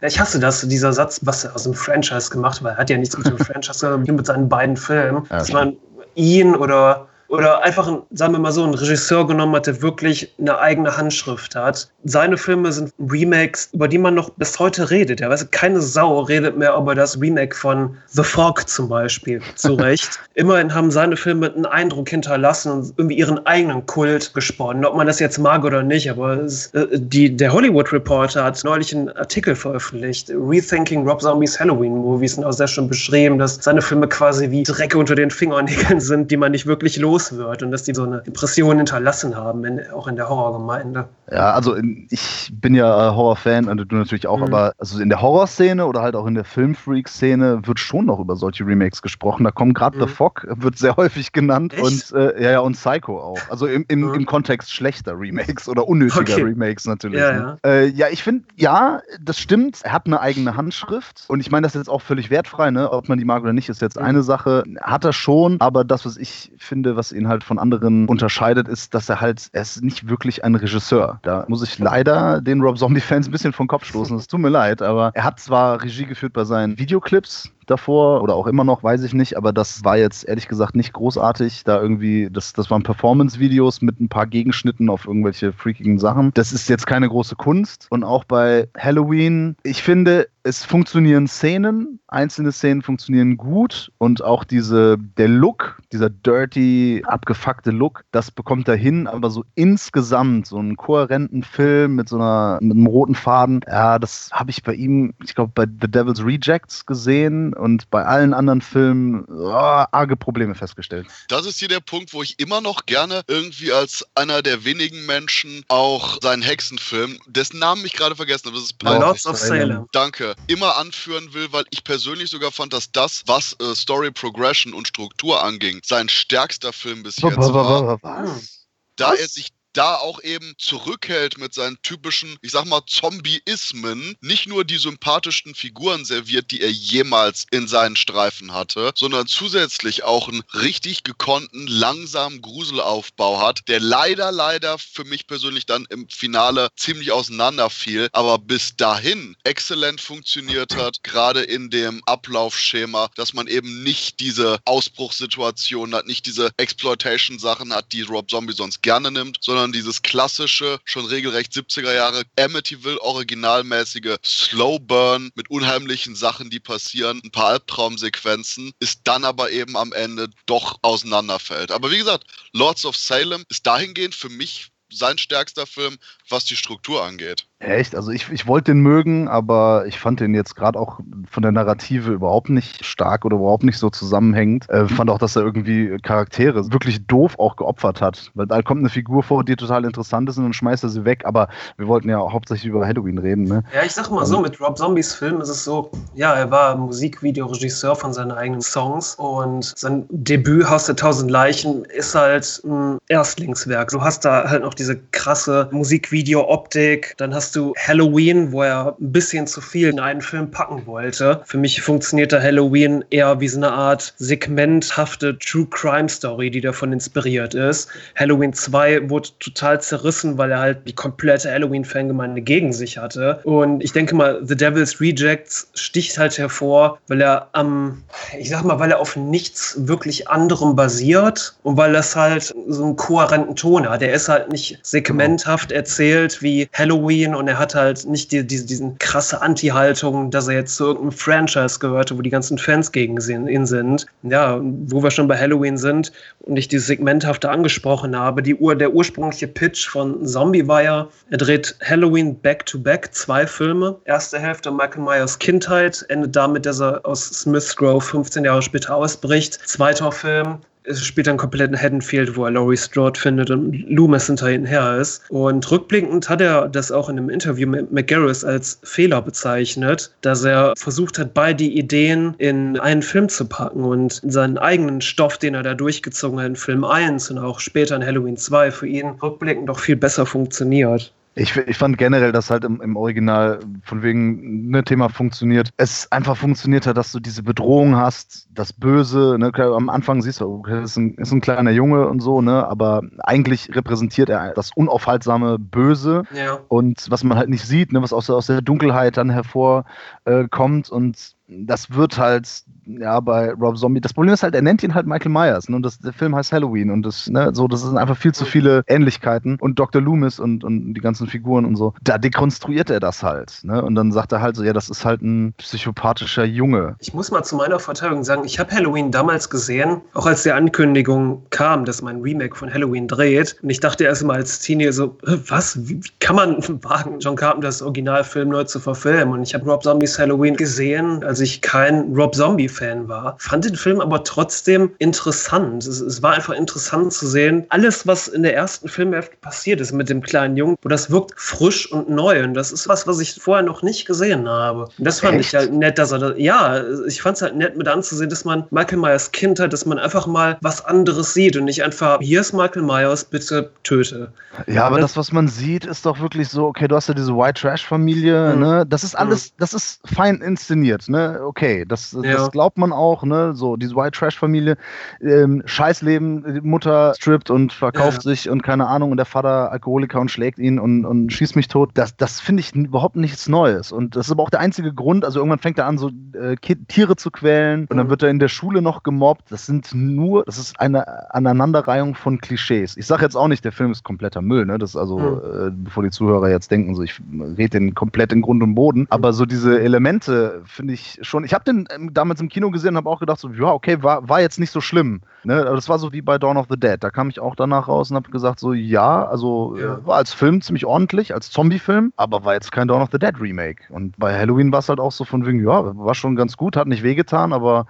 ich 0.00 0.20
hasse 0.20 0.38
das, 0.38 0.60
dieser 0.68 0.92
Satz, 0.92 1.20
was 1.24 1.44
er 1.44 1.54
aus 1.54 1.64
dem 1.64 1.74
Franchise 1.74 2.30
gemacht 2.30 2.56
hat, 2.56 2.64
weil 2.64 2.72
er 2.72 2.78
hat 2.78 2.90
ja 2.90 2.98
nichts 2.98 3.16
mit 3.16 3.26
dem 3.26 3.38
Franchise, 3.44 3.98
mit 3.98 4.26
seinen 4.26 4.48
beiden 4.48 4.76
Filmen. 4.76 5.26
Ja, 5.30 5.38
dass 5.38 5.52
man 5.52 5.76
ihn 6.14 6.54
oder 6.54 7.08
oder 7.28 7.62
einfach, 7.62 7.86
ein, 7.86 8.02
sagen 8.10 8.32
wir 8.32 8.38
mal 8.38 8.52
so, 8.52 8.64
einen 8.64 8.74
Regisseur 8.74 9.26
genommen 9.26 9.54
hat, 9.54 9.66
der 9.66 9.82
wirklich 9.82 10.32
eine 10.38 10.58
eigene 10.58 10.96
Handschrift 10.96 11.54
hat. 11.54 11.90
Seine 12.04 12.38
Filme 12.38 12.72
sind 12.72 12.92
Remakes, 12.98 13.68
über 13.72 13.86
die 13.86 13.98
man 13.98 14.14
noch 14.14 14.30
bis 14.30 14.58
heute 14.58 14.90
redet. 14.90 15.20
Ja, 15.20 15.28
weißt 15.28 15.52
keine 15.52 15.80
Sau 15.80 16.20
redet 16.20 16.56
mehr 16.56 16.74
über 16.74 16.94
das 16.94 17.20
Remake 17.20 17.54
von 17.54 17.96
The 18.08 18.22
Fog 18.22 18.66
zum 18.68 18.88
Beispiel. 18.88 19.42
Zu 19.56 19.74
Recht. 19.74 20.18
Immerhin 20.34 20.72
haben 20.72 20.90
seine 20.90 21.16
Filme 21.16 21.52
einen 21.52 21.66
Eindruck 21.66 22.08
hinterlassen 22.08 22.72
und 22.72 22.94
irgendwie 22.96 23.18
ihren 23.18 23.44
eigenen 23.46 23.84
Kult 23.84 24.32
gesponnen. 24.32 24.84
Ob 24.86 24.96
man 24.96 25.06
das 25.06 25.20
jetzt 25.20 25.38
mag 25.38 25.64
oder 25.64 25.82
nicht, 25.82 26.10
aber 26.10 26.38
es, 26.38 26.68
äh, 26.68 26.86
die, 26.92 27.36
der 27.36 27.52
Hollywood 27.52 27.92
Reporter 27.92 28.44
hat 28.44 28.62
neulich 28.64 28.94
einen 28.94 29.10
Artikel 29.10 29.54
veröffentlicht, 29.54 30.30
Rethinking 30.30 31.06
Rob 31.06 31.20
Zombies 31.20 31.60
Halloween 31.60 31.96
Movies, 31.96 32.38
und 32.38 32.44
auch 32.44 32.52
sehr 32.52 32.68
schon 32.68 32.88
beschrieben, 32.88 33.38
dass 33.38 33.56
seine 33.56 33.82
Filme 33.82 34.08
quasi 34.08 34.50
wie 34.50 34.62
Drecke 34.62 34.96
unter 34.96 35.14
den 35.14 35.30
Fingernägeln 35.30 36.00
sind, 36.00 36.30
die 36.30 36.36
man 36.36 36.52
nicht 36.52 36.66
wirklich 36.66 36.96
los 36.96 37.17
los 37.18 37.36
wird 37.36 37.62
und 37.62 37.70
dass 37.70 37.82
die 37.82 37.94
so 37.94 38.04
eine 38.04 38.18
Impression 38.24 38.76
hinterlassen 38.76 39.36
haben, 39.36 39.64
in, 39.64 39.80
auch 39.90 40.06
in 40.06 40.16
der 40.16 40.28
Horrorgemeinde. 40.28 41.08
Ja, 41.30 41.52
also 41.52 41.74
in, 41.74 42.06
ich 42.10 42.50
bin 42.52 42.74
ja 42.74 43.14
Horrorfan 43.14 43.68
und 43.68 43.78
du 43.78 43.96
natürlich 43.96 44.26
auch, 44.26 44.38
mhm. 44.38 44.44
aber 44.44 44.72
also 44.78 45.00
in 45.00 45.08
der 45.08 45.20
Horrorszene 45.20 45.84
oder 45.86 46.00
halt 46.00 46.14
auch 46.14 46.26
in 46.26 46.34
der 46.34 46.44
Filmfreak-Szene 46.44 47.66
wird 47.66 47.80
schon 47.80 48.06
noch 48.06 48.20
über 48.20 48.36
solche 48.36 48.64
Remakes 48.64 49.02
gesprochen. 49.02 49.44
Da 49.44 49.50
kommen 49.50 49.74
gerade 49.74 49.98
mhm. 49.98 50.02
The 50.02 50.08
Fog, 50.08 50.46
wird 50.48 50.78
sehr 50.78 50.96
häufig 50.96 51.32
genannt 51.32 51.74
Echt? 51.74 51.82
und 51.82 52.18
äh, 52.18 52.42
ja, 52.42 52.50
ja, 52.52 52.60
und 52.60 52.74
Psycho 52.74 53.20
auch. 53.20 53.38
Also 53.50 53.66
im, 53.66 53.84
im, 53.88 54.00
mhm. 54.00 54.14
im 54.14 54.26
Kontext 54.26 54.72
schlechter 54.72 55.18
Remakes 55.18 55.68
oder 55.68 55.86
unnötiger 55.88 56.34
okay. 56.34 56.42
Remakes 56.42 56.86
natürlich. 56.86 57.20
Ja, 57.20 57.32
ne? 57.32 57.58
ja. 57.64 57.70
Äh, 57.70 57.86
ja 57.88 58.06
ich 58.10 58.22
finde, 58.22 58.44
ja, 58.56 59.02
das 59.20 59.38
stimmt. 59.38 59.80
Er 59.82 59.92
hat 59.92 60.06
eine 60.06 60.20
eigene 60.20 60.56
Handschrift 60.56 61.24
und 61.28 61.40
ich 61.40 61.50
meine, 61.50 61.66
das 61.66 61.74
ist 61.74 61.80
jetzt 61.80 61.90
auch 61.90 62.02
völlig 62.02 62.30
wertfrei, 62.30 62.70
ne? 62.70 62.90
Ob 62.90 63.08
man 63.08 63.18
die 63.18 63.24
mag 63.24 63.42
oder 63.42 63.52
nicht, 63.52 63.68
ist 63.68 63.82
jetzt 63.82 63.98
eine 63.98 64.22
Sache. 64.22 64.64
Hat 64.80 65.04
er 65.04 65.12
schon, 65.12 65.60
aber 65.60 65.84
das, 65.84 66.06
was 66.06 66.16
ich 66.16 66.52
finde, 66.58 66.96
was 66.96 67.07
ihn 67.12 67.28
halt 67.28 67.44
von 67.44 67.58
anderen 67.58 68.06
unterscheidet, 68.06 68.68
ist, 68.68 68.94
dass 68.94 69.08
er 69.08 69.20
halt, 69.20 69.48
er 69.52 69.62
ist 69.62 69.82
nicht 69.82 70.08
wirklich 70.08 70.44
ein 70.44 70.54
Regisseur. 70.54 71.18
Da 71.22 71.44
muss 71.48 71.62
ich 71.62 71.78
leider 71.78 72.40
den 72.40 72.60
Rob 72.60 72.78
Zombie-Fans 72.78 73.28
ein 73.28 73.32
bisschen 73.32 73.52
vom 73.52 73.66
Kopf 73.66 73.84
stoßen. 73.84 74.16
Es 74.16 74.26
tut 74.26 74.40
mir 74.40 74.48
leid, 74.48 74.82
aber 74.82 75.10
er 75.14 75.24
hat 75.24 75.40
zwar 75.40 75.82
Regie 75.82 76.06
geführt 76.06 76.32
bei 76.32 76.44
seinen 76.44 76.78
Videoclips, 76.78 77.50
davor 77.70 78.22
oder 78.22 78.34
auch 78.34 78.46
immer 78.46 78.64
noch, 78.64 78.82
weiß 78.82 79.02
ich 79.04 79.14
nicht, 79.14 79.36
aber 79.36 79.52
das 79.52 79.84
war 79.84 79.96
jetzt 79.96 80.26
ehrlich 80.26 80.48
gesagt 80.48 80.76
nicht 80.76 80.92
großartig. 80.92 81.64
Da 81.64 81.80
irgendwie, 81.80 82.28
das, 82.30 82.52
das 82.52 82.70
waren 82.70 82.82
Performance-Videos 82.82 83.82
mit 83.82 84.00
ein 84.00 84.08
paar 84.08 84.26
Gegenschnitten 84.26 84.90
auf 84.90 85.06
irgendwelche 85.06 85.52
freakigen 85.52 85.98
Sachen. 85.98 86.32
Das 86.34 86.52
ist 86.52 86.68
jetzt 86.68 86.86
keine 86.86 87.08
große 87.08 87.36
Kunst. 87.36 87.86
Und 87.90 88.04
auch 88.04 88.24
bei 88.24 88.68
Halloween, 88.76 89.56
ich 89.62 89.82
finde, 89.82 90.28
es 90.48 90.64
funktionieren 90.64 91.26
Szenen, 91.28 92.00
einzelne 92.08 92.52
Szenen 92.52 92.80
funktionieren 92.80 93.36
gut 93.36 93.92
und 93.98 94.24
auch 94.24 94.44
diese, 94.44 94.96
der 95.18 95.28
Look, 95.28 95.78
dieser 95.92 96.08
dirty, 96.08 97.02
abgefuckte 97.06 97.70
Look, 97.70 98.04
das 98.12 98.30
bekommt 98.30 98.66
er 98.66 98.76
hin, 98.76 99.06
aber 99.06 99.28
so 99.28 99.44
insgesamt, 99.56 100.46
so 100.46 100.56
einen 100.56 100.76
kohärenten 100.76 101.42
Film 101.42 101.96
mit 101.96 102.08
so 102.08 102.16
einer, 102.16 102.58
mit 102.62 102.76
einem 102.76 102.86
roten 102.86 103.14
Faden, 103.14 103.60
ja, 103.66 103.98
das 103.98 104.30
habe 104.32 104.50
ich 104.50 104.62
bei 104.62 104.72
ihm, 104.72 105.12
ich 105.22 105.34
glaube, 105.34 105.52
bei 105.54 105.66
The 105.66 105.90
Devil's 105.90 106.24
Rejects 106.24 106.86
gesehen 106.86 107.52
und 107.58 107.90
bei 107.90 108.04
allen 108.04 108.34
anderen 108.34 108.60
Filmen 108.60 109.24
oh, 109.28 109.50
arge 109.50 110.16
Probleme 110.16 110.54
festgestellt. 110.54 111.06
Das 111.28 111.46
ist 111.46 111.58
hier 111.58 111.68
der 111.68 111.80
Punkt, 111.80 112.12
wo 112.12 112.22
ich 112.22 112.38
immer 112.38 112.60
noch 112.60 112.86
gerne 112.86 113.22
irgendwie 113.26 113.72
als 113.72 114.04
einer 114.14 114.42
der 114.42 114.64
wenigen 114.64 115.06
Menschen 115.06 115.64
auch 115.68 116.18
seinen 116.22 116.42
Hexenfilm, 116.42 117.18
dessen 117.26 117.58
Namen 117.58 117.84
ich 117.84 117.94
gerade 117.94 118.16
vergessen 118.16 118.46
habe, 118.46 118.56
das 118.56 118.64
ist 118.64 118.78
peinlich. 118.78 119.00
Lords 119.00 119.26
of 119.26 119.36
Salem. 119.36 119.86
Danke. 119.92 120.34
Immer 120.46 120.76
anführen 120.76 121.34
will, 121.34 121.48
weil 121.52 121.64
ich 121.70 121.84
persönlich 121.84 122.30
sogar 122.30 122.52
fand, 122.52 122.72
dass 122.72 122.90
das, 122.92 123.22
was 123.26 123.54
äh, 123.60 123.74
Story 123.74 124.10
Progression 124.10 124.72
und 124.72 124.88
Struktur 124.88 125.42
anging, 125.42 125.80
sein 125.84 126.08
stärkster 126.08 126.72
Film 126.72 127.02
bis 127.02 127.16
jetzt 127.16 127.36
war. 127.36 127.98
Was? 128.02 128.66
Da 128.96 129.14
er 129.14 129.28
sich 129.28 129.50
da 129.72 129.96
auch 129.96 130.22
eben 130.22 130.54
zurückhält 130.58 131.38
mit 131.38 131.54
seinen 131.54 131.80
typischen, 131.82 132.36
ich 132.42 132.52
sag 132.52 132.64
mal, 132.66 132.82
Zombie-Ismen, 132.86 134.16
nicht 134.20 134.46
nur 134.46 134.64
die 134.64 134.78
sympathischen 134.78 135.54
Figuren 135.54 136.04
serviert, 136.04 136.50
die 136.50 136.60
er 136.60 136.70
jemals 136.70 137.46
in 137.50 137.68
seinen 137.68 137.96
Streifen 137.96 138.52
hatte, 138.52 138.92
sondern 138.94 139.26
zusätzlich 139.26 140.04
auch 140.04 140.28
einen 140.28 140.42
richtig 140.54 141.04
gekonnten, 141.04 141.66
langsamen 141.66 142.42
Gruselaufbau 142.42 143.40
hat, 143.40 143.60
der 143.68 143.80
leider, 143.80 144.32
leider 144.32 144.78
für 144.78 145.04
mich 145.04 145.26
persönlich 145.26 145.66
dann 145.66 145.86
im 145.90 146.08
Finale 146.08 146.68
ziemlich 146.76 147.12
auseinanderfiel, 147.12 148.08
aber 148.12 148.38
bis 148.38 148.76
dahin 148.76 149.36
exzellent 149.44 150.00
funktioniert 150.00 150.76
hat, 150.76 151.02
gerade 151.02 151.42
in 151.42 151.70
dem 151.70 152.02
Ablaufschema, 152.04 153.10
dass 153.14 153.32
man 153.34 153.46
eben 153.46 153.82
nicht 153.82 154.20
diese 154.20 154.58
Ausbruchssituation 154.64 155.94
hat, 155.94 156.06
nicht 156.06 156.26
diese 156.26 156.50
Exploitation-Sachen 156.56 157.72
hat, 157.72 157.92
die 157.92 158.02
Rob 158.02 158.30
Zombie 158.30 158.52
sonst 158.52 158.82
gerne 158.82 159.10
nimmt, 159.10 159.38
sondern 159.40 159.67
sondern 159.68 159.72
dieses 159.72 160.02
klassische, 160.02 160.80
schon 160.84 161.04
regelrecht 161.06 161.52
70er 161.52 161.92
Jahre 161.92 162.22
Amityville 162.38 163.00
originalmäßige 163.00 164.16
Slow 164.24 164.78
Burn 164.78 165.30
mit 165.34 165.50
unheimlichen 165.50 166.16
Sachen, 166.16 166.48
die 166.48 166.60
passieren, 166.60 167.20
ein 167.22 167.30
paar 167.30 167.48
Albtraumsequenzen, 167.48 168.72
ist 168.80 169.00
dann 169.04 169.24
aber 169.24 169.50
eben 169.50 169.76
am 169.76 169.92
Ende 169.92 170.30
doch 170.46 170.78
auseinanderfällt. 170.82 171.70
Aber 171.70 171.90
wie 171.90 171.98
gesagt, 171.98 172.24
Lords 172.52 172.84
of 172.86 172.96
Salem 172.96 173.44
ist 173.50 173.66
dahingehend 173.66 174.14
für 174.14 174.30
mich 174.30 174.68
sein 174.90 175.18
stärkster 175.18 175.66
Film, 175.66 175.98
was 176.30 176.46
die 176.46 176.56
Struktur 176.56 177.04
angeht. 177.04 177.46
Echt? 177.60 177.96
Also 177.96 178.12
ich, 178.12 178.30
ich 178.30 178.46
wollte 178.46 178.70
den 178.70 178.80
mögen, 178.80 179.26
aber 179.26 179.84
ich 179.86 179.98
fand 179.98 180.20
den 180.20 180.32
jetzt 180.32 180.54
gerade 180.54 180.78
auch 180.78 181.00
von 181.28 181.42
der 181.42 181.50
Narrative 181.50 182.12
überhaupt 182.12 182.50
nicht 182.50 182.84
stark 182.84 183.24
oder 183.24 183.36
überhaupt 183.36 183.64
nicht 183.64 183.78
so 183.78 183.90
zusammenhängend. 183.90 184.68
Äh, 184.70 184.86
fand 184.86 185.10
auch, 185.10 185.18
dass 185.18 185.34
er 185.34 185.42
irgendwie 185.42 185.96
Charaktere 186.02 186.72
wirklich 186.72 187.04
doof 187.08 187.36
auch 187.38 187.56
geopfert 187.56 188.00
hat. 188.00 188.30
Weil 188.34 188.46
da 188.46 188.62
kommt 188.62 188.80
eine 188.80 188.88
Figur 188.88 189.24
vor, 189.24 189.42
die 189.42 189.56
total 189.56 189.84
interessant 189.84 190.28
ist 190.28 190.38
und 190.38 190.44
dann 190.44 190.52
schmeißt 190.52 190.84
er 190.84 190.90
sie 190.90 191.04
weg. 191.04 191.22
Aber 191.24 191.48
wir 191.76 191.88
wollten 191.88 192.08
ja 192.08 192.18
hauptsächlich 192.18 192.66
über 192.70 192.86
Halloween 192.86 193.18
reden. 193.18 193.42
Ne? 193.44 193.64
Ja, 193.74 193.82
ich 193.84 193.92
sag 193.92 194.08
mal 194.08 194.24
so, 194.24 194.40
mit 194.40 194.60
Rob 194.60 194.78
Zombies 194.78 195.12
Film 195.12 195.40
ist 195.40 195.48
es 195.48 195.64
so, 195.64 195.90
ja, 196.14 196.34
er 196.34 196.52
war 196.52 196.76
Musikvideoregisseur 196.76 197.96
von 197.96 198.12
seinen 198.12 198.30
eigenen 198.30 198.60
Songs 198.60 199.16
und 199.16 199.64
sein 199.76 200.06
Debüt 200.10 200.70
Haus 200.70 200.86
der 200.86 200.94
Tausend 200.94 201.30
Leichen 201.30 201.84
ist 201.86 202.14
halt 202.14 202.62
ein 202.64 202.98
Erstlingswerk. 203.08 203.88
Du 203.88 204.00
hast 204.00 204.24
da 204.24 204.48
halt 204.48 204.62
noch 204.62 204.74
diese 204.74 204.96
krasse 205.10 205.68
Musikvideo-Optik, 205.72 207.14
dann 207.16 207.34
hast 207.34 207.47
hast 207.48 207.56
du 207.56 207.72
Halloween, 207.78 208.52
wo 208.52 208.62
er 208.62 208.94
ein 209.00 209.10
bisschen 209.10 209.46
zu 209.46 209.62
viel 209.62 209.88
in 209.88 209.98
einen 209.98 210.20
Film 210.20 210.50
packen 210.50 210.84
wollte. 210.84 211.40
Für 211.46 211.56
mich 211.56 211.80
funktionierte 211.80 212.42
Halloween 212.42 213.02
eher 213.08 213.40
wie 213.40 213.48
so 213.48 213.56
eine 213.56 213.72
Art 213.72 214.12
segmenthafte 214.18 215.38
True 215.38 215.66
Crime 215.70 216.10
Story, 216.10 216.50
die 216.50 216.60
davon 216.60 216.92
inspiriert 216.92 217.54
ist. 217.54 217.88
Halloween 218.16 218.52
2 218.52 219.08
wurde 219.08 219.30
total 219.38 219.80
zerrissen, 219.80 220.36
weil 220.36 220.50
er 220.50 220.58
halt 220.58 220.86
die 220.86 220.94
komplette 220.94 221.50
Halloween-Fangemeinde 221.50 222.42
gegen 222.42 222.74
sich 222.74 222.98
hatte. 222.98 223.40
Und 223.44 223.82
ich 223.82 223.92
denke 223.92 224.14
mal, 224.14 224.38
The 224.44 224.54
Devil's 224.54 225.00
Rejects 225.00 225.70
sticht 225.72 226.18
halt 226.18 226.36
hervor, 226.36 226.98
weil 227.08 227.22
er 227.22 227.48
am, 227.52 228.02
ich 228.38 228.50
sag 228.50 228.62
mal, 228.62 228.78
weil 228.78 228.90
er 228.90 229.00
auf 229.00 229.16
nichts 229.16 229.74
wirklich 229.88 230.28
anderem 230.28 230.76
basiert 230.76 231.54
und 231.62 231.78
weil 231.78 231.94
das 231.94 232.14
halt 232.14 232.54
so 232.68 232.84
einen 232.84 232.96
kohärenten 232.96 233.56
Ton 233.56 233.88
hat. 233.88 234.02
Der 234.02 234.12
ist 234.12 234.28
halt 234.28 234.52
nicht 234.52 234.78
segmenthaft 234.82 235.72
erzählt 235.72 236.42
wie 236.42 236.68
Halloween 236.74 237.37
und 237.38 237.46
er 237.46 237.58
hat 237.58 237.76
halt 237.76 238.04
nicht 238.04 238.32
die, 238.32 238.44
die, 238.44 238.66
diesen 238.66 238.98
krasse 238.98 239.40
Anti-Haltung, 239.40 240.32
dass 240.32 240.48
er 240.48 240.54
jetzt 240.54 240.74
zu 240.74 240.86
irgendeinem 240.86 241.12
Franchise 241.12 241.78
gehörte, 241.78 242.18
wo 242.18 242.22
die 242.22 242.30
ganzen 242.30 242.58
Fans 242.58 242.90
gegen 242.90 243.16
ihn 243.48 243.64
sind. 243.64 244.06
Ja, 244.24 244.60
wo 244.60 245.02
wir 245.04 245.10
schon 245.12 245.28
bei 245.28 245.38
Halloween 245.38 245.78
sind 245.78 246.10
und 246.40 246.56
ich 246.56 246.66
dieses 246.66 246.88
Segmenthafte 246.88 247.48
angesprochen 247.48 248.18
habe, 248.18 248.42
die 248.42 248.56
Ur, 248.56 248.74
der 248.74 248.92
ursprüngliche 248.92 249.46
Pitch 249.46 249.88
von 249.88 250.26
Zombie 250.26 250.64
ja, 250.68 251.08
er 251.30 251.38
dreht 251.38 251.76
Halloween 251.84 252.36
back-to-back, 252.40 253.14
zwei 253.14 253.46
Filme. 253.46 253.96
Erste 254.04 254.38
Hälfte 254.40 254.72
Michael 254.72 255.04
Myers 255.04 255.38
Kindheit, 255.38 256.04
endet 256.08 256.34
damit, 256.34 256.66
dass 256.66 256.80
er 256.80 257.06
aus 257.06 257.24
Smith 257.24 257.76
Grove 257.76 258.04
15 258.04 258.44
Jahre 258.44 258.62
später 258.62 258.96
ausbricht. 258.96 259.60
Zweiter 259.64 260.10
Film, 260.10 260.58
spielt 260.94 261.26
dann 261.26 261.36
komplett 261.36 261.70
in 261.70 261.80
Haddonfield, 261.80 262.36
wo 262.36 262.44
er 262.44 262.52
Laurie 262.52 262.76
Strode 262.76 263.18
findet 263.18 263.50
und 263.50 263.72
Loomis 263.88 264.26
hinter 264.26 264.50
ihm 264.50 264.64
her 264.64 264.98
ist. 264.98 265.22
Und 265.30 265.70
rückblickend 265.70 266.28
hat 266.28 266.40
er 266.40 266.68
das 266.68 266.90
auch 266.92 267.08
in 267.08 267.18
einem 267.18 267.30
Interview 267.30 267.68
mit 267.68 267.92
McGarris 267.92 268.44
als 268.44 268.78
Fehler 268.82 269.22
bezeichnet, 269.22 270.14
dass 270.20 270.44
er 270.44 270.74
versucht 270.76 271.18
hat, 271.18 271.34
beide 271.34 271.64
Ideen 271.64 272.34
in 272.38 272.78
einen 272.78 273.02
Film 273.02 273.28
zu 273.28 273.46
packen 273.46 273.84
und 273.84 274.20
seinen 274.24 274.58
eigenen 274.58 275.00
Stoff, 275.00 275.38
den 275.38 275.54
er 275.54 275.62
da 275.62 275.74
durchgezogen 275.74 276.40
hat 276.40 276.46
in 276.46 276.56
Film 276.56 276.84
1 276.84 277.30
und 277.30 277.38
auch 277.38 277.60
später 277.60 277.96
in 277.96 278.04
Halloween 278.04 278.36
2 278.36 278.70
für 278.70 278.86
ihn 278.86 279.10
rückblickend 279.22 279.68
doch 279.68 279.78
viel 279.78 279.96
besser 279.96 280.26
funktioniert. 280.26 281.12
Ich, 281.38 281.56
ich 281.56 281.78
fand 281.78 281.98
generell, 281.98 282.32
dass 282.32 282.50
halt 282.50 282.64
im, 282.64 282.80
im 282.80 282.96
Original 282.96 283.60
von 283.84 284.02
wegen 284.02 284.68
ne 284.70 284.82
Thema 284.82 285.08
funktioniert. 285.08 285.70
Es 285.76 286.10
einfach 286.10 286.36
funktioniert 286.36 286.86
hat, 286.86 286.96
dass 286.96 287.12
du 287.12 287.20
diese 287.20 287.44
Bedrohung 287.44 287.96
hast, 287.96 288.48
das 288.52 288.72
Böse. 288.72 289.36
Ne? 289.38 289.52
Am 289.54 289.88
Anfang 289.88 290.20
siehst 290.20 290.40
du, 290.40 290.46
okay, 290.46 290.82
ist 290.82 290.96
ein, 290.96 291.14
ist 291.14 291.30
ein 291.30 291.40
kleiner 291.40 291.70
Junge 291.70 292.08
und 292.08 292.20
so, 292.20 292.42
ne? 292.42 292.66
aber 292.66 293.02
eigentlich 293.20 293.74
repräsentiert 293.74 294.28
er 294.28 294.52
das 294.54 294.72
unaufhaltsame 294.74 295.58
Böse 295.60 296.24
ja. 296.34 296.58
und 296.66 297.06
was 297.08 297.22
man 297.22 297.38
halt 297.38 297.50
nicht 297.50 297.64
sieht, 297.64 297.92
ne? 297.92 298.02
was 298.02 298.12
aus, 298.12 298.28
aus 298.30 298.46
der 298.46 298.60
Dunkelheit 298.60 299.16
dann 299.16 299.30
hervorkommt. 299.30 300.88
Äh, 300.88 300.92
und 300.92 301.36
das 301.46 301.92
wird 301.92 302.18
halt 302.18 302.64
ja, 302.88 303.20
bei 303.20 303.52
Rob 303.52 303.76
Zombie. 303.76 304.00
Das 304.00 304.14
Problem 304.14 304.34
ist 304.34 304.42
halt, 304.42 304.54
er 304.54 304.62
nennt 304.62 304.82
ihn 304.82 304.94
halt 304.94 305.06
Michael 305.06 305.30
Myers. 305.30 305.68
Ne? 305.68 305.76
Und 305.76 305.82
das, 305.82 305.98
der 305.98 306.12
Film 306.12 306.34
heißt 306.34 306.52
Halloween. 306.52 306.90
Und 306.90 307.02
das, 307.02 307.28
ne, 307.28 307.50
so, 307.52 307.68
das 307.68 307.82
sind 307.82 307.98
einfach 307.98 308.16
viel 308.16 308.32
zu 308.32 308.44
viele 308.44 308.82
Ähnlichkeiten. 308.86 309.56
Und 309.60 309.78
Dr. 309.78 310.00
Loomis 310.00 310.40
und, 310.40 310.64
und 310.64 310.94
die 310.94 311.00
ganzen 311.00 311.26
Figuren 311.26 311.64
und 311.64 311.76
so, 311.76 311.92
da 312.02 312.18
dekonstruiert 312.18 312.90
er 312.90 313.00
das 313.00 313.22
halt. 313.22 313.60
Ne? 313.62 313.82
Und 313.82 313.94
dann 313.94 314.12
sagt 314.12 314.32
er 314.32 314.40
halt 314.40 314.56
so, 314.56 314.64
ja, 314.64 314.72
das 314.72 314.88
ist 314.88 315.04
halt 315.04 315.22
ein 315.22 315.52
psychopathischer 315.58 316.44
Junge. 316.44 316.96
Ich 317.00 317.12
muss 317.12 317.30
mal 317.30 317.42
zu 317.42 317.56
meiner 317.56 317.78
Verteidigung 317.78 318.24
sagen, 318.24 318.42
ich 318.44 318.58
habe 318.58 318.74
Halloween 318.74 319.10
damals 319.10 319.50
gesehen, 319.50 320.00
auch 320.14 320.26
als 320.26 320.44
die 320.44 320.52
Ankündigung 320.52 321.42
kam, 321.50 321.84
dass 321.84 322.00
mein 322.02 322.20
Remake 322.22 322.56
von 322.56 322.72
Halloween 322.72 323.06
dreht. 323.06 323.56
Und 323.62 323.70
ich 323.70 323.80
dachte 323.80 324.04
erst 324.04 324.24
mal 324.24 324.36
als 324.36 324.60
Teenie 324.60 324.92
so, 324.92 325.18
was, 325.22 325.88
wie 325.88 326.00
kann 326.20 326.36
man 326.36 326.56
wagen, 326.82 327.20
John 327.20 327.36
Carpenters 327.36 327.82
Originalfilm 327.82 328.48
neu 328.48 328.64
zu 328.64 328.80
verfilmen? 328.80 329.34
Und 329.34 329.42
ich 329.42 329.54
habe 329.54 329.64
Rob 329.64 329.82
Zombies 329.82 330.18
Halloween 330.18 330.56
gesehen, 330.56 331.22
als 331.24 331.40
ich 331.40 331.60
kein 331.60 332.14
Rob 332.14 332.34
Zombie 332.34 332.68
Fan 332.78 333.08
war. 333.08 333.36
Fand 333.38 333.64
den 333.64 333.76
Film 333.76 334.00
aber 334.00 334.24
trotzdem 334.24 334.92
interessant. 334.98 335.86
Es, 335.86 336.00
es, 336.00 336.22
war 336.22 336.34
einfach 336.34 336.54
interessant 336.54 337.12
zu 337.12 337.26
sehen, 337.26 337.66
alles, 337.68 338.06
was 338.06 338.28
in 338.28 338.42
der 338.42 338.54
ersten 338.54 338.88
Filmhälfte 338.88 339.36
passiert 339.40 339.80
ist 339.80 339.92
mit 339.92 340.08
dem 340.08 340.22
kleinen 340.22 340.56
Jungen, 340.56 340.76
wo 340.82 340.88
das 340.88 341.10
wirkt 341.10 341.32
frisch 341.36 341.90
und 341.90 342.08
neu. 342.08 342.42
Und 342.44 342.54
das 342.54 342.72
ist 342.72 342.88
was, 342.88 343.06
was 343.06 343.20
ich 343.20 343.34
vorher 343.34 343.64
noch 343.64 343.82
nicht 343.82 344.06
gesehen 344.06 344.48
habe. 344.48 344.88
Und 344.98 345.04
das 345.04 345.20
fand 345.20 345.38
Echt? 345.38 345.48
ich 345.48 345.54
halt 345.54 345.72
nett, 345.72 345.98
dass 345.98 346.12
er 346.12 346.18
da, 346.18 346.34
ja, 346.36 346.82
ich 347.06 347.22
fand 347.22 347.36
es 347.36 347.42
halt 347.42 347.56
nett 347.56 347.76
mit 347.76 347.88
anzusehen, 347.88 348.30
dass 348.30 348.44
man 348.44 348.64
Michael 348.70 348.98
Myers 348.98 349.32
Kindheit, 349.32 349.72
dass 349.72 349.86
man 349.86 349.98
einfach 349.98 350.26
mal 350.26 350.58
was 350.60 350.84
anderes 350.84 351.34
sieht 351.34 351.56
und 351.56 351.64
nicht 351.64 351.82
einfach, 351.82 352.18
hier 352.20 352.40
ist 352.40 352.52
Michael 352.52 352.82
Myers, 352.82 353.24
bitte 353.24 353.70
töte. 353.82 354.32
Ja, 354.66 354.84
aber 354.84 355.00
das, 355.00 355.12
das, 355.12 355.16
was 355.16 355.32
man 355.32 355.48
sieht, 355.48 355.84
ist 355.84 356.04
doch 356.04 356.20
wirklich 356.20 356.48
so, 356.48 356.66
okay, 356.66 356.88
du 356.88 356.96
hast 356.96 357.08
ja 357.08 357.14
diese 357.14 357.34
White 357.34 357.60
Trash 357.60 357.86
Familie, 357.86 358.54
mhm. 358.54 358.60
ne? 358.60 358.86
Das 358.86 359.04
ist 359.04 359.16
alles, 359.16 359.50
mhm. 359.50 359.54
das 359.58 359.74
ist 359.74 360.00
fein 360.06 360.40
inszeniert, 360.40 361.08
ne? 361.08 361.40
Okay, 361.42 361.84
das, 361.86 362.12
ja. 362.12 362.32
das 362.32 362.50
glaubt 362.68 362.76
man 362.76 362.92
auch, 362.92 363.24
ne? 363.24 363.54
So, 363.54 363.76
diese 363.76 363.96
White 363.96 364.18
Trash-Familie, 364.18 364.76
ähm, 365.22 365.62
Scheißleben, 365.64 366.54
die 366.54 366.60
Mutter 366.60 367.14
strippt 367.14 367.48
und 367.48 367.72
verkauft 367.72 368.24
ja. 368.24 368.30
sich 368.30 368.50
und 368.50 368.62
keine 368.62 368.88
Ahnung, 368.88 369.10
und 369.10 369.16
der 369.16 369.24
Vater 369.24 369.72
Alkoholiker 369.72 370.20
und 370.20 370.30
schlägt 370.30 370.58
ihn 370.58 370.78
und, 370.78 371.06
und 371.06 371.32
schießt 371.32 371.56
mich 371.56 371.68
tot. 371.68 371.90
Das, 371.94 372.14
das 372.16 372.40
finde 372.40 372.60
ich 372.60 372.74
überhaupt 372.74 373.16
nichts 373.16 373.48
Neues. 373.48 373.90
Und 373.90 374.16
das 374.16 374.26
ist 374.26 374.32
aber 374.32 374.42
auch 374.42 374.50
der 374.50 374.60
einzige 374.60 374.92
Grund, 374.92 375.24
also 375.24 375.38
irgendwann 375.38 375.60
fängt 375.60 375.78
er 375.78 375.86
an, 375.86 375.96
so 375.96 376.10
äh, 376.34 376.56
Tiere 376.88 377.16
zu 377.16 377.30
quälen 377.30 377.86
und 377.88 377.96
dann 377.96 378.10
wird 378.10 378.22
er 378.22 378.28
in 378.28 378.38
der 378.38 378.48
Schule 378.48 378.82
noch 378.82 379.02
gemobbt. 379.02 379.50
Das 379.50 379.64
sind 379.64 379.94
nur, 379.94 380.44
das 380.44 380.58
ist 380.58 380.78
eine 380.78 381.32
Aneinanderreihung 381.34 382.14
von 382.14 382.38
Klischees. 382.38 382.98
Ich 382.98 383.06
sage 383.06 383.22
jetzt 383.22 383.36
auch 383.36 383.48
nicht, 383.48 383.64
der 383.64 383.72
Film 383.72 383.92
ist 383.92 384.04
kompletter 384.04 384.42
Müll, 384.42 384.66
ne? 384.66 384.78
Das 384.78 384.90
ist 384.90 384.96
also, 384.96 385.18
mhm. 385.18 385.68
äh, 385.68 385.70
bevor 385.70 386.02
die 386.02 386.10
Zuhörer 386.10 386.50
jetzt 386.50 386.70
denken, 386.70 386.94
so 386.94 387.02
ich 387.02 387.18
rede 387.56 387.78
den 387.78 387.94
komplett 387.94 388.32
in 388.32 388.42
Grund 388.42 388.62
und 388.62 388.74
Boden. 388.74 389.06
Aber 389.08 389.32
so 389.32 389.46
diese 389.46 389.80
Elemente 389.80 390.60
finde 390.66 390.92
ich 390.92 391.18
schon. 391.22 391.44
Ich 391.44 391.54
habe 391.54 391.64
den 391.64 391.88
ähm, 391.94 392.12
damals 392.12 392.40
im 392.40 392.47
Kino 392.48 392.70
gesehen 392.70 392.90
und 392.90 392.96
habe 392.96 393.10
auch 393.10 393.20
gedacht, 393.20 393.40
so, 393.40 393.48
ja, 393.50 393.72
okay, 393.72 394.02
war, 394.02 394.28
war 394.28 394.40
jetzt 394.40 394.58
nicht 394.58 394.70
so 394.70 394.80
schlimm. 394.80 395.20
Ne? 395.44 395.54
Aber 395.66 395.76
das 395.76 395.88
war 395.88 395.98
so 395.98 396.12
wie 396.12 396.22
bei 396.22 396.38
Dawn 396.38 396.56
of 396.56 396.66
the 396.68 396.78
Dead. 396.78 396.96
Da 397.00 397.10
kam 397.10 397.28
ich 397.28 397.40
auch 397.40 397.54
danach 397.54 397.88
raus 397.88 398.10
und 398.10 398.16
habe 398.16 398.30
gesagt, 398.30 398.60
so, 398.60 398.72
ja, 398.72 399.24
also 399.26 399.76
ja. 399.76 399.94
Äh, 399.94 400.06
war 400.06 400.16
als 400.16 400.32
Film 400.32 400.60
ziemlich 400.60 400.86
ordentlich, 400.86 401.34
als 401.34 401.50
Zombie-Film, 401.50 402.12
aber 402.16 402.44
war 402.44 402.54
jetzt 402.54 402.72
kein 402.72 402.88
Dawn 402.88 403.02
of 403.02 403.10
the 403.12 403.18
Dead 403.18 403.40
Remake. 403.40 403.84
Und 403.90 404.18
bei 404.18 404.36
Halloween 404.36 404.72
war 404.72 404.80
es 404.80 404.88
halt 404.88 405.00
auch 405.00 405.12
so 405.12 405.24
von 405.24 405.46
wegen, 405.46 405.64
ja, 405.64 405.96
war 405.96 406.14
schon 406.14 406.36
ganz 406.36 406.56
gut, 406.56 406.76
hat 406.76 406.88
nicht 406.88 407.02
wehgetan, 407.02 407.52
aber 407.52 407.86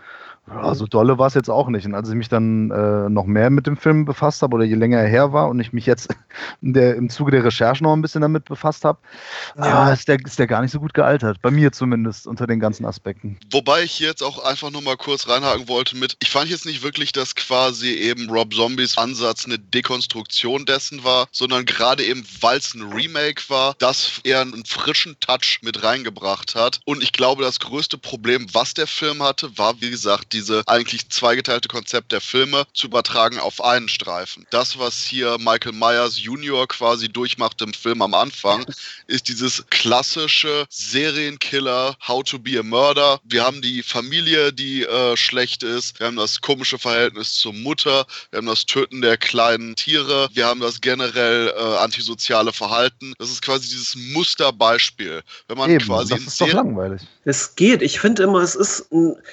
ja, 0.49 0.75
so 0.75 0.87
dolle 0.87 1.19
war 1.19 1.27
es 1.27 1.35
jetzt 1.35 1.51
auch 1.51 1.69
nicht. 1.69 1.87
Und 1.87 1.95
als 1.95 2.09
ich 2.09 2.15
mich 2.15 2.29
dann 2.29 2.71
äh, 2.71 3.09
noch 3.09 3.27
mehr 3.27 3.51
mit 3.51 3.67
dem 3.67 3.77
Film 3.77 4.05
befasst 4.05 4.43
habe 4.43 4.55
oder 4.55 4.65
je 4.65 4.75
länger 4.75 4.99
er 4.99 5.09
her 5.09 5.33
war 5.33 5.49
und 5.49 5.61
ich 5.61 5.73
mich 5.73 5.87
jetzt 5.87 6.09
der, 6.61 6.97
im 6.97 7.11
Zuge 7.11 7.31
der 7.31 7.45
Recherche 7.45 7.83
noch 7.83 7.93
ein 7.93 8.03
bisschen 8.03 8.23
damit 8.23 8.47
befasst 8.47 8.85
habe, 8.85 8.99
ja. 9.57 9.91
äh, 9.91 9.93
ist, 9.93 10.09
der, 10.09 10.19
ist 10.25 10.39
der 10.39 10.47
gar 10.47 10.63
nicht 10.63 10.73
so 10.73 10.81
gut 10.81 10.95
gealtert. 10.95 11.41
Bei 11.43 11.51
mir 11.51 11.73
zumindest 11.73 12.27
unter 12.27 12.47
den 12.47 12.61
ganzen 12.61 12.85
Aspekten. 12.87 13.39
Wobei 13.51 13.83
ich 13.83 13.99
jetzt 13.99 14.23
auch 14.23 14.45
einfach 14.45 14.71
nur 14.71 14.83
mal 14.83 14.97
kurz 14.97 15.29
reinhaken 15.29 15.69
wollte 15.69 15.97
mit, 15.97 16.17
ich 16.21 16.31
fand 16.31 16.49
jetzt 16.49 16.67
nicht 16.67 16.83
wirklich, 16.83 17.13
dass 17.13 17.35
quasi 17.35 17.91
eben 17.91 18.31
Rob 18.31 18.55
Zombies 18.55 18.97
Ansatz 18.97 19.45
eine 19.45 19.59
Dekonstruktion 19.59 20.67
dessen 20.67 21.05
war, 21.05 21.29
sondern 21.33 21.65
gerade 21.65 22.05
eben, 22.05 22.25
weil 22.41 22.59
es 22.59 22.75
ein 22.75 22.93
Remake 22.93 23.43
war, 23.49 23.75
das 23.79 24.21
eher 24.25 24.41
einen 24.41 24.65
frischen 24.65 25.19
Touch 25.21 25.61
mit 25.63 25.83
reingebracht 25.83 26.55
hat. 26.55 26.81
Und 26.85 27.03
ich 27.03 27.13
glaube, 27.13 27.43
das 27.43 27.61
größte 27.61 27.99
Problem, 27.99 28.47
was 28.53 28.75
der 28.75 28.87
Film 28.87 29.23
hatte, 29.23 29.57
war, 29.59 29.81
wie 29.81 29.91
gesagt, 29.91 30.33
die 30.33 30.38
diese 30.39 30.63
eigentlich 30.67 31.09
zweigeteilte 31.09 31.69
Konzept 31.69 32.13
der 32.13 32.21
Filme 32.21 32.65
zu 32.73 32.87
übertragen 32.87 33.39
auf 33.39 33.63
einen 33.63 33.89
Streifen. 33.89 34.47
Das, 34.51 34.79
was 34.79 35.05
hier 35.05 35.37
Michael 35.39 35.73
Myers 35.73 36.23
Junior 36.23 36.69
quasi 36.69 37.09
durchmacht 37.09 37.61
im 37.61 37.75
Film 37.75 38.03
am 38.03 38.15
Anfang, 38.15 38.65
ist 39.09 39.29
dieses 39.29 39.65
klassische 39.71 40.67
Serienkiller, 40.71 41.97
How 42.07 42.23
to 42.23 42.39
be 42.39 42.59
a 42.59 42.63
Murder. 42.63 43.21
Wir 43.25 43.45
haben 43.45 43.61
die 43.63 43.83
Familie, 43.83 44.53
die 44.53 44.85
äh, 44.85 45.17
schlecht 45.17 45.63
ist. 45.65 45.99
Wir 45.99 46.07
haben 46.07 46.17
das 46.17 46.41
komische 46.41 46.79
Verhältnis 46.79 47.35
zur 47.35 47.53
Mutter. 47.53 48.07
Wir 48.31 48.39
haben 48.39 48.47
das 48.47 48.65
Töten 48.65 49.01
der 49.01 49.17
kleinen 49.17 49.75
Tiere. 49.75 50.29
Wir 50.33 50.47
haben 50.47 50.61
das 50.61 50.81
generell 50.81 51.49
äh, 51.49 51.77
antisoziale 51.79 52.53
Verhalten. 52.53 53.13
Das 53.19 53.31
ist 53.31 53.43
quasi 53.43 53.69
dieses 53.69 53.97
Musterbeispiel. 53.97 55.23
Wenn 55.49 55.59
man 55.59 55.71
Eben, 55.71 55.85
quasi 55.85 56.15
das 56.15 56.23
ist 56.23 56.41
doch 56.41 56.53
langweilig. 56.53 57.03
Es 57.25 57.57
geht. 57.57 57.83
Ich 57.83 57.99
finde 57.99 58.23
immer, 58.23 58.41
es 58.41 58.55
ist, 58.55 58.89